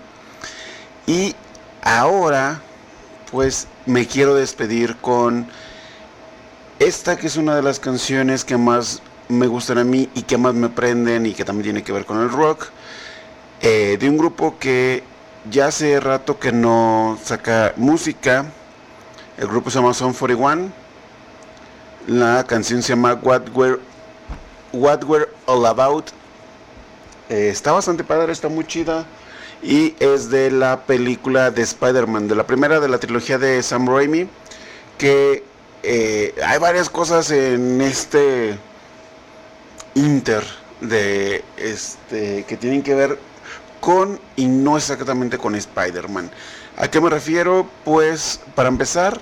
Y 1.08 1.34
ahora, 1.82 2.60
pues 3.32 3.70
me 3.86 4.06
quiero 4.06 4.36
despedir 4.36 4.98
con 4.98 5.48
esta 6.78 7.16
que 7.16 7.28
es 7.28 7.38
una 7.38 7.56
de 7.56 7.62
las 7.62 7.80
canciones 7.80 8.44
que 8.44 8.58
más 8.58 9.02
me 9.30 9.48
gustan 9.48 9.78
a 9.78 9.86
mí 9.86 10.10
y 10.14 10.24
que 10.24 10.38
más 10.38 10.56
me 10.56 10.68
prenden 10.68 11.26
y 11.26 11.32
que 11.32 11.46
también 11.46 11.64
tiene 11.64 11.84
que 11.86 11.94
ver 11.94 12.06
con 12.06 12.20
el 12.20 12.30
rock 12.30 12.68
eh, 13.62 13.98
de 14.00 14.10
un 14.10 14.18
grupo 14.18 14.58
que 14.60 15.04
ya 15.50 15.68
hace 15.68 16.00
rato 16.00 16.40
que 16.40 16.52
no 16.52 17.18
saca 17.24 17.74
música. 17.78 18.46
El 19.38 19.48
grupo 19.48 19.70
se 19.70 19.80
llama 19.80 19.94
Son 19.94 20.14
41. 20.14 20.72
La 22.08 22.44
canción 22.46 22.82
se 22.82 22.90
llama 22.90 23.14
What 23.22 23.50
We're, 23.54 23.80
What 24.74 25.04
We're 25.04 25.30
All 25.46 25.66
About. 25.66 26.10
Eh, 27.30 27.50
está 27.50 27.72
bastante 27.72 28.04
padre, 28.04 28.32
está 28.32 28.50
muy 28.50 28.66
chida. 28.66 29.06
Y 29.62 29.96
es 30.00 30.32
de 30.32 30.50
la 30.50 30.82
película 30.82 31.52
de 31.52 31.62
Spider-Man, 31.62 32.28
de 32.28 32.36
la 32.36 32.48
primera 32.48 32.80
de 32.80 32.90
la 32.90 32.98
trilogía 32.98 33.38
de 33.38 33.62
Sam 33.62 33.88
Raimi. 33.88 34.28
Que 34.98 35.44
eh, 35.84 36.34
hay 36.46 36.58
varias 36.58 36.90
cosas 36.90 37.30
en 37.30 37.80
este 37.82 38.58
inter 39.94 40.44
de 40.80 41.44
este 41.58 42.44
que 42.46 42.58
tienen 42.58 42.82
que 42.82 42.96
ver 42.96 43.20
con 43.82 44.22
y 44.38 44.46
no 44.46 44.78
exactamente 44.78 45.38
con 45.38 45.56
Spider-Man. 45.56 46.32
¿A 46.78 46.90
qué 46.90 47.02
me 47.02 47.10
refiero? 47.10 47.68
Pues 47.84 48.40
para 48.56 48.70
empezar, 48.70 49.20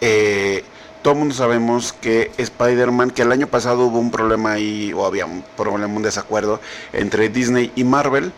eh, 0.00 0.64
todo 1.02 1.12
el 1.12 1.20
mundo 1.20 1.34
sabemos 1.36 1.92
que 1.92 2.32
Spider-Man, 2.36 3.12
que 3.12 3.22
el 3.22 3.30
año 3.30 3.46
pasado 3.46 3.84
hubo 3.84 4.00
un 4.00 4.10
problema 4.10 4.52
ahí, 4.52 4.92
o 4.92 5.06
había 5.06 5.26
un 5.26 5.44
problema, 5.56 5.86
un 5.94 6.02
desacuerdo 6.02 6.60
entre 6.92 7.28
Disney 7.28 7.70
y 7.76 7.84
Marvel. 7.84 8.32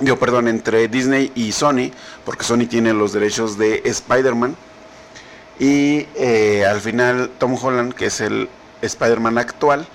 Yo, 0.00 0.18
perdón, 0.18 0.48
entre 0.48 0.88
Disney 0.88 1.32
y 1.34 1.52
Sony, 1.52 1.90
porque 2.26 2.44
Sony 2.44 2.66
tiene 2.68 2.92
los 2.92 3.12
derechos 3.12 3.56
de 3.56 3.80
Spider-Man. 3.84 4.56
Y 5.58 6.06
eh, 6.16 6.66
al 6.68 6.80
final 6.80 7.30
Tom 7.38 7.56
Holland, 7.62 7.94
que 7.94 8.06
es 8.06 8.20
el 8.20 8.48
Spider-Man 8.82 9.38
actual, 9.38 9.86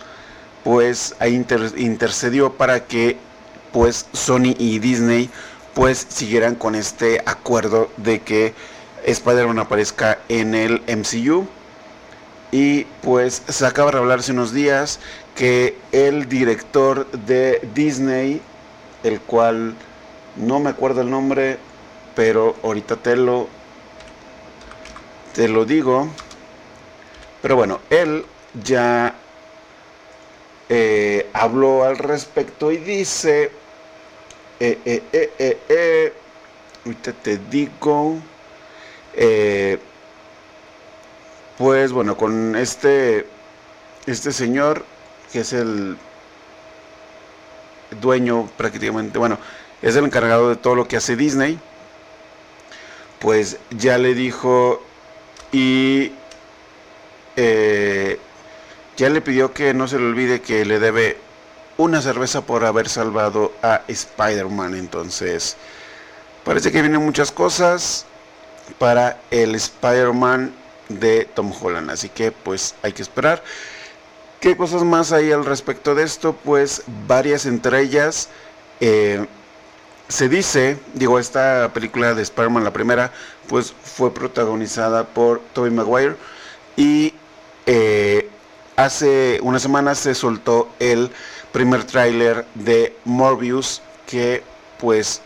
pues 0.63 1.15
ahí 1.19 1.35
inter- 1.35 1.73
intercedió 1.77 2.53
para 2.53 2.85
que 2.85 3.17
pues 3.71 4.07
Sony 4.13 4.55
y 4.57 4.79
Disney 4.79 5.29
pues 5.73 6.07
siguieran 6.09 6.55
con 6.55 6.73
este 6.73 7.21
acuerdo 7.25 7.91
de 7.97 8.21
que 8.21 8.53
Spider-Man 9.05 9.59
aparezca 9.59 10.17
en 10.27 10.55
el 10.55 10.81
MCU. 10.87 11.47
Y 12.51 12.85
pues 13.03 13.43
se 13.47 13.65
acaba 13.65 13.91
de 13.91 13.97
hablar 13.97 14.19
hace 14.19 14.31
unos 14.31 14.53
días 14.53 14.99
que 15.35 15.77
el 15.91 16.27
director 16.29 17.05
de 17.11 17.67
Disney, 17.75 18.41
el 19.03 19.19
cual 19.21 19.75
no 20.35 20.59
me 20.59 20.69
acuerdo 20.69 21.01
el 21.01 21.09
nombre, 21.09 21.57
pero 22.15 22.55
ahorita 22.63 22.95
te 22.95 23.15
lo 23.15 23.47
te 25.35 25.47
lo 25.47 25.65
digo. 25.65 26.07
Pero 27.43 27.55
bueno, 27.55 27.79
él 27.91 28.25
ya 28.63 29.13
eh, 30.69 31.29
habló 31.33 31.83
al 31.83 31.97
respecto 31.99 32.71
y 32.71 32.77
dice, 32.77 33.51
eh, 34.59 34.79
eh, 34.85 35.03
eh, 35.13 35.33
eh, 35.39 35.57
eh, 35.69 36.13
ahorita 36.85 37.13
te 37.13 37.37
digo, 37.37 38.17
eh, 39.13 39.79
pues 41.57 41.91
bueno, 41.91 42.17
con 42.17 42.55
este, 42.55 43.25
este 44.05 44.31
señor 44.31 44.85
que 45.31 45.39
es 45.41 45.53
el 45.53 45.97
dueño 48.01 48.49
prácticamente, 48.57 49.17
bueno, 49.19 49.37
es 49.81 49.95
el 49.95 50.05
encargado 50.05 50.49
de 50.49 50.55
todo 50.55 50.75
lo 50.75 50.87
que 50.87 50.97
hace 50.97 51.15
Disney, 51.15 51.59
pues 53.19 53.57
ya 53.71 53.97
le 53.97 54.13
dijo 54.13 54.81
y 55.51 56.11
eh, 57.35 58.19
ya 58.97 59.09
le 59.09 59.21
pidió 59.21 59.53
que 59.53 59.73
no 59.73 59.87
se 59.87 59.97
le 59.99 60.05
olvide 60.05 60.41
que 60.41 60.65
le 60.65 60.79
debe 60.79 61.17
una 61.77 62.01
cerveza 62.01 62.41
por 62.41 62.65
haber 62.65 62.89
salvado 62.89 63.53
a 63.61 63.81
Spider-Man. 63.87 64.75
Entonces, 64.75 65.55
parece 66.43 66.71
que 66.71 66.81
vienen 66.81 67.03
muchas 67.03 67.31
cosas 67.31 68.05
para 68.79 69.19
el 69.31 69.55
Spider-Man 69.55 70.53
de 70.89 71.25
Tom 71.25 71.51
Holland. 71.59 71.91
Así 71.91 72.09
que 72.09 72.31
pues 72.31 72.75
hay 72.81 72.93
que 72.93 73.01
esperar. 73.01 73.43
¿Qué 74.39 74.55
cosas 74.55 74.83
más 74.83 75.11
hay 75.11 75.31
al 75.31 75.45
respecto 75.45 75.95
de 75.95 76.03
esto? 76.03 76.33
Pues 76.33 76.83
varias 77.07 77.45
entre 77.45 77.81
ellas. 77.81 78.29
eh, 78.79 79.25
se 80.09 80.29
dice, 80.29 80.77
digo, 80.93 81.19
esta 81.19 81.71
película 81.73 82.13
de 82.13 82.21
Spider-Man, 82.21 82.63
la 82.63 82.71
primera, 82.71 83.11
pues 83.47 83.73
fue 83.83 84.13
protagonizada 84.13 85.05
por 85.05 85.41
Tobey 85.53 85.71
Maguire. 85.71 86.15
Y 86.77 87.13
eh, 87.65 88.29
hace 88.75 89.39
unas 89.43 89.61
semanas 89.61 89.97
se 89.99 90.15
soltó 90.15 90.69
el 90.79 91.11
primer 91.51 91.83
tráiler 91.83 92.45
de 92.55 92.95
Morbius, 93.05 93.81
que 94.05 94.43
pues 94.79 95.21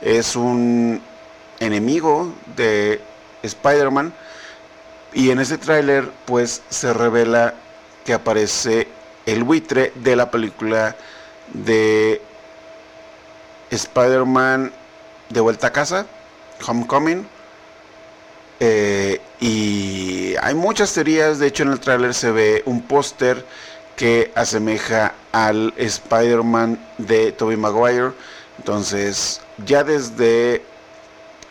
es 0.00 0.36
un 0.36 1.00
enemigo 1.60 2.32
de 2.56 3.00
Spider-Man. 3.42 4.12
Y 5.12 5.30
en 5.30 5.38
ese 5.38 5.58
tráiler 5.58 6.10
pues 6.26 6.62
se 6.68 6.92
revela 6.92 7.54
que 8.04 8.14
aparece 8.14 8.88
el 9.26 9.44
buitre 9.44 9.92
de 9.96 10.16
la 10.16 10.30
película 10.30 10.96
de 11.52 12.20
Spider-Man 13.70 14.72
de 15.30 15.40
vuelta 15.40 15.68
a 15.68 15.72
casa, 15.72 16.06
Homecoming. 16.66 17.26
Eh, 18.60 19.20
y 19.40 20.34
hay 20.40 20.54
muchas 20.54 20.92
teorías, 20.92 21.38
de 21.38 21.48
hecho 21.48 21.64
en 21.64 21.72
el 21.72 21.80
tráiler 21.80 22.14
se 22.14 22.30
ve 22.30 22.62
un 22.66 22.82
póster 22.82 23.44
que 23.96 24.32
asemeja 24.34 25.14
al 25.32 25.72
Spider-Man 25.76 26.78
de 26.98 27.32
Tobey 27.32 27.56
Maguire. 27.56 28.12
Entonces, 28.58 29.40
ya 29.64 29.84
desde 29.84 30.62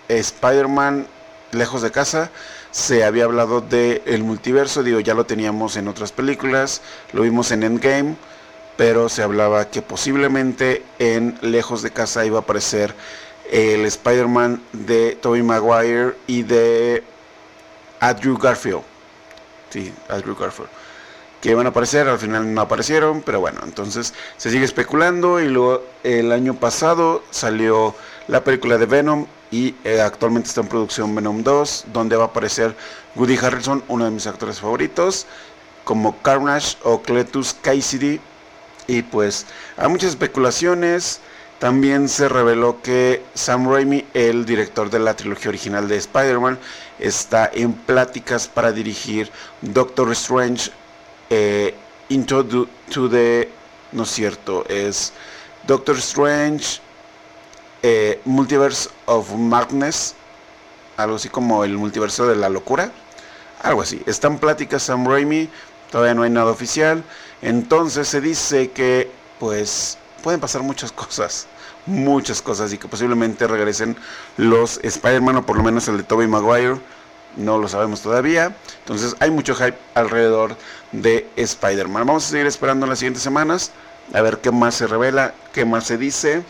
Spider-Man 0.07 1.07
lejos 1.51 1.81
de 1.81 1.91
casa 1.91 2.29
se 2.71 3.03
había 3.03 3.25
hablado 3.25 3.61
del 3.61 4.01
el 4.05 4.23
multiverso, 4.23 4.81
digo, 4.81 4.99
ya 4.99 5.13
lo 5.13 5.25
teníamos 5.25 5.77
en 5.77 5.87
otras 5.87 6.11
películas, 6.11 6.81
lo 7.11 7.21
vimos 7.21 7.51
en 7.51 7.63
Endgame, 7.63 8.15
pero 8.77 9.09
se 9.09 9.21
hablaba 9.21 9.69
que 9.69 9.83
posiblemente 9.83 10.83
en 10.97 11.37
lejos 11.41 11.83
de 11.83 11.91
casa 11.91 12.25
iba 12.25 12.39
a 12.39 12.41
aparecer 12.41 12.95
el 13.51 13.85
Spider-Man 13.85 14.63
de 14.71 15.17
Tobey 15.21 15.43
Maguire 15.43 16.15
y 16.25 16.41
de 16.41 17.03
Andrew 17.99 18.37
Garfield. 18.37 18.81
Sí, 19.69 19.93
Andrew 20.09 20.35
Garfield. 20.35 20.69
Que 21.43 21.49
iban 21.49 21.65
a 21.65 21.71
aparecer, 21.71 22.07
al 22.07 22.19
final 22.19 22.53
no 22.53 22.61
aparecieron, 22.61 23.21
pero 23.21 23.41
bueno, 23.41 23.59
entonces 23.65 24.13
se 24.37 24.49
sigue 24.49 24.63
especulando 24.63 25.41
y 25.41 25.49
luego 25.49 25.83
el 26.05 26.31
año 26.31 26.53
pasado 26.53 27.21
salió 27.31 27.93
la 28.29 28.45
película 28.45 28.77
de 28.77 28.85
Venom 28.85 29.25
y 29.51 29.75
eh, 29.83 29.99
actualmente 29.99 30.47
está 30.47 30.61
en 30.61 30.69
producción 30.69 31.13
Venom 31.13 31.43
2, 31.43 31.87
donde 31.91 32.15
va 32.15 32.23
a 32.23 32.27
aparecer 32.27 32.73
Woody 33.17 33.35
Harrelson, 33.35 33.83
uno 33.89 34.05
de 34.05 34.11
mis 34.11 34.25
actores 34.25 34.61
favoritos, 34.61 35.27
como 35.83 36.17
Carnage 36.21 36.77
o 36.83 37.01
Cletus 37.01 37.53
Cassidy. 37.53 38.21
Y 38.87 39.01
pues 39.01 39.45
hay 39.75 39.89
muchas 39.89 40.11
especulaciones. 40.11 41.19
También 41.59 42.07
se 42.07 42.29
reveló 42.29 42.81
que 42.81 43.21
Sam 43.33 43.69
Raimi, 43.69 44.05
el 44.13 44.45
director 44.45 44.89
de 44.89 44.99
la 44.99 45.13
trilogía 45.13 45.49
original 45.49 45.89
de 45.89 45.97
Spider-Man, 45.97 46.57
está 46.99 47.51
en 47.53 47.73
pláticas 47.73 48.47
para 48.47 48.71
dirigir 48.71 49.29
Doctor 49.61 50.09
Strange 50.13 50.71
eh, 51.29 51.75
Into 52.09 52.43
the, 52.43 52.67
to 52.91 53.09
the... 53.09 53.49
No 53.91 54.03
es 54.03 54.09
cierto, 54.09 54.65
es 54.67 55.13
Doctor 55.65 55.97
Strange 55.97 56.81
eh, 57.81 58.19
Multiverse 58.25 58.89
of 59.05 59.31
Madness, 59.33 60.15
algo 60.97 61.15
así 61.15 61.29
como 61.29 61.63
el 61.63 61.77
multiverso 61.77 62.27
de 62.27 62.35
la 62.35 62.49
locura, 62.49 62.91
algo 63.61 63.81
así. 63.81 64.01
Están 64.05 64.39
pláticas 64.39 64.83
Sam 64.83 65.05
Raimi, 65.05 65.49
todavía 65.91 66.13
no 66.13 66.23
hay 66.23 66.29
nada 66.29 66.51
oficial, 66.51 67.03
entonces 67.41 68.07
se 68.07 68.21
dice 68.21 68.71
que 68.71 69.11
pues 69.39 69.97
pueden 70.23 70.39
pasar 70.39 70.63
muchas 70.63 70.91
cosas, 70.91 71.47
muchas 71.85 72.41
cosas 72.41 72.71
y 72.73 72.77
que 72.77 72.87
posiblemente 72.87 73.47
regresen 73.47 73.95
los 74.37 74.79
Spider-Man 74.81 75.37
o 75.37 75.45
por 75.45 75.57
lo 75.57 75.63
menos 75.63 75.87
el 75.87 75.97
de 75.97 76.03
Tobey 76.03 76.27
Maguire. 76.27 76.77
No 77.35 77.57
lo 77.57 77.67
sabemos 77.67 78.01
todavía. 78.01 78.55
Entonces 78.79 79.15
hay 79.19 79.31
mucho 79.31 79.55
hype 79.55 79.77
alrededor 79.95 80.55
de 80.93 81.27
Spider-Man. 81.35 82.05
Vamos 82.05 82.25
a 82.25 82.29
seguir 82.29 82.45
esperando 82.47 82.85
en 82.85 82.91
las 82.91 82.99
siguientes 82.99 83.23
semanas. 83.23 83.71
A 84.13 84.21
ver 84.21 84.39
qué 84.39 84.51
más 84.51 84.75
se 84.75 84.87
revela, 84.87 85.33
qué 85.51 85.65
más 85.65 85.85
se 85.85 85.97
dice. 85.97 86.43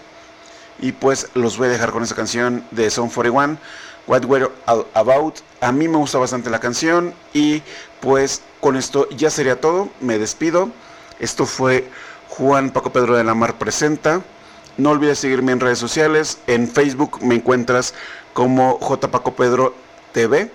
Y 0.79 0.91
pues 0.91 1.29
los 1.33 1.57
voy 1.57 1.67
a 1.67 1.71
dejar 1.71 1.91
con 1.91 2.03
esta 2.03 2.15
canción 2.15 2.63
de 2.71 2.89
Son 2.89 3.09
41, 3.09 3.57
What 4.05 4.25
We're 4.25 4.49
All 4.65 4.85
About. 4.93 5.39
A 5.61 5.71
mí 5.71 5.87
me 5.87 5.97
gusta 5.97 6.17
bastante 6.17 6.49
la 6.49 6.59
canción 6.59 7.13
y 7.33 7.61
pues 8.01 8.41
con 8.59 8.75
esto 8.75 9.09
ya 9.09 9.29
sería 9.29 9.59
todo. 9.59 9.89
Me 10.01 10.19
despido. 10.19 10.69
Esto 11.19 11.45
fue 11.45 11.89
Juan 12.29 12.71
Paco 12.71 12.91
Pedro 12.91 13.15
de 13.15 13.23
la 13.23 13.33
Mar 13.33 13.57
Presenta. 13.57 14.21
No 14.75 14.89
olvides 14.89 15.19
seguirme 15.19 15.51
en 15.51 15.59
redes 15.59 15.79
sociales. 15.79 16.39
En 16.47 16.67
Facebook 16.67 17.19
me 17.21 17.35
encuentras 17.35 17.93
como 18.33 18.79
J. 18.79 19.09
Pedro 19.35 19.75
TV. 20.11 20.51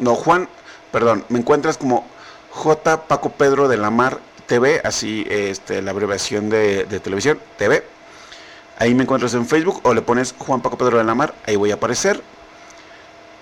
No, 0.00 0.14
Juan, 0.14 0.48
perdón, 0.90 1.24
me 1.28 1.38
encuentras 1.38 1.78
como 1.78 2.04
J. 2.50 3.06
Paco 3.06 3.30
Pedro 3.30 3.68
de 3.68 3.76
la 3.76 3.90
Mar 3.90 4.18
TV, 4.46 4.80
así 4.84 5.26
este, 5.30 5.80
la 5.82 5.92
abreviación 5.92 6.50
de, 6.50 6.84
televisión, 7.02 7.38
TV. 7.56 7.84
Ahí 8.78 8.94
me 8.94 9.04
encuentras 9.04 9.34
en 9.34 9.46
Facebook 9.46 9.80
o 9.84 9.94
le 9.94 10.02
pones 10.02 10.34
Juan 10.38 10.60
Paco 10.60 10.76
Pedro 10.76 10.98
de 10.98 11.04
la 11.04 11.14
Mar, 11.14 11.34
ahí 11.46 11.56
voy 11.56 11.70
a 11.70 11.74
aparecer. 11.74 12.22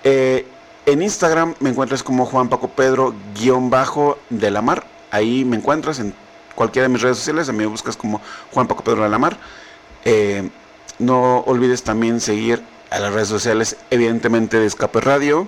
Eh, 0.03 0.45
en 0.85 1.01
Instagram 1.01 1.55
me 1.59 1.69
encuentras 1.69 2.03
como 2.03 2.25
Juan 2.25 2.49
Paco 2.49 2.69
Pedro 2.69 3.13
guion 3.35 3.69
bajo 3.69 4.19
de 4.29 4.51
la 4.51 4.61
Mar. 4.61 4.85
Ahí 5.11 5.45
me 5.45 5.57
encuentras 5.57 5.99
en 5.99 6.13
cualquiera 6.55 6.87
de 6.87 6.93
mis 6.93 7.01
redes 7.01 7.17
sociales. 7.17 7.49
A 7.49 7.51
mí 7.51 7.59
me 7.59 7.65
buscas 7.65 7.97
como 7.97 8.21
Juan 8.51 8.67
Paco 8.67 8.83
Pedro 8.83 9.03
de 9.03 9.09
la 9.09 9.17
Mar. 9.17 9.37
Eh, 10.05 10.49
no 10.99 11.39
olvides 11.39 11.83
también 11.83 12.21
seguir 12.21 12.63
a 12.89 12.99
las 12.99 13.13
redes 13.13 13.27
sociales, 13.27 13.77
evidentemente 13.89 14.59
de 14.59 14.65
Escape 14.65 14.99
Radio 15.01 15.47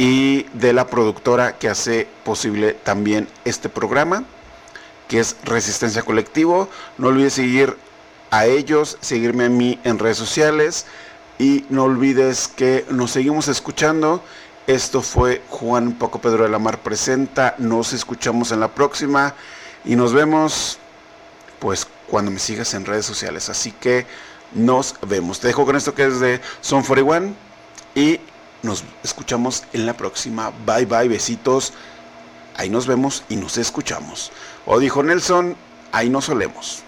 y 0.00 0.44
de 0.54 0.72
la 0.72 0.86
productora 0.86 1.58
que 1.58 1.68
hace 1.68 2.08
posible 2.24 2.72
también 2.72 3.28
este 3.44 3.68
programa, 3.68 4.24
que 5.08 5.20
es 5.20 5.36
Resistencia 5.44 6.00
Colectivo. 6.00 6.70
No 6.96 7.08
olvides 7.08 7.34
seguir 7.34 7.76
a 8.30 8.46
ellos, 8.46 8.96
seguirme 9.02 9.44
a 9.44 9.48
mí 9.50 9.78
en 9.84 9.98
redes 9.98 10.16
sociales 10.16 10.86
y 11.38 11.66
no 11.68 11.84
olvides 11.84 12.48
que 12.48 12.86
nos 12.88 13.10
seguimos 13.10 13.48
escuchando. 13.48 14.22
Esto 14.66 15.02
fue 15.02 15.42
Juan 15.50 15.92
Paco 15.92 16.18
Pedro 16.18 16.44
de 16.44 16.48
la 16.48 16.58
Mar 16.58 16.78
presenta. 16.78 17.54
Nos 17.58 17.92
escuchamos 17.92 18.52
en 18.52 18.60
la 18.60 18.68
próxima 18.68 19.34
y 19.84 19.96
nos 19.96 20.14
vemos 20.14 20.78
pues 21.58 21.86
cuando 22.06 22.30
me 22.30 22.38
sigas 22.38 22.72
en 22.72 22.86
redes 22.86 23.04
sociales. 23.04 23.50
Así 23.50 23.70
que 23.70 24.06
nos 24.54 24.94
vemos. 25.06 25.40
Te 25.40 25.48
dejo 25.48 25.66
con 25.66 25.76
esto 25.76 25.94
que 25.94 26.06
es 26.06 26.20
de 26.20 26.40
Son 26.62 26.82
41 26.82 27.34
y 27.94 28.18
nos 28.62 28.84
escuchamos 29.02 29.64
en 29.72 29.86
la 29.86 29.94
próxima. 29.94 30.52
Bye 30.66 30.86
bye, 30.86 31.08
besitos. 31.08 31.72
Ahí 32.56 32.68
nos 32.68 32.86
vemos 32.86 33.24
y 33.28 33.36
nos 33.36 33.56
escuchamos. 33.58 34.32
O 34.66 34.78
dijo 34.78 35.02
Nelson, 35.02 35.56
ahí 35.92 36.10
nos 36.10 36.26
solemos. 36.26 36.82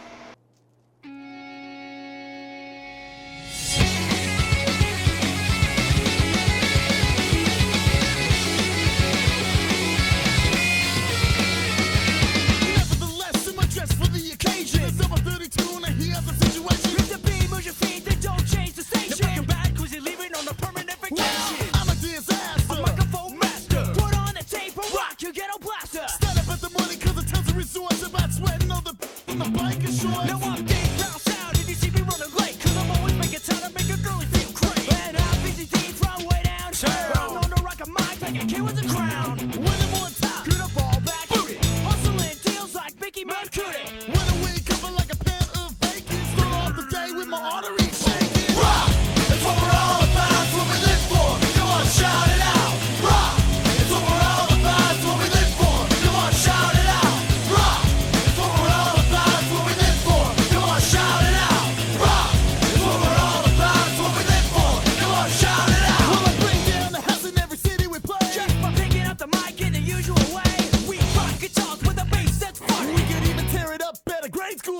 On 29.32 29.38
the 29.38 29.44
on 29.44 29.52
the 29.52 29.58
bike 29.58 29.84
and 29.84 29.94
shorts. 29.94 30.26
Now 30.26 30.38
I'm 30.42 30.71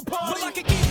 party. 0.05 0.41
Well, 0.41 0.49
I 0.49 0.53
can 0.53 0.65
get 0.65 0.82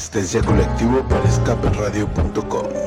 Resistencia 0.00 0.40
Colectivo 0.42 1.06
para 1.10 1.28
escaperadio.com. 1.28 2.79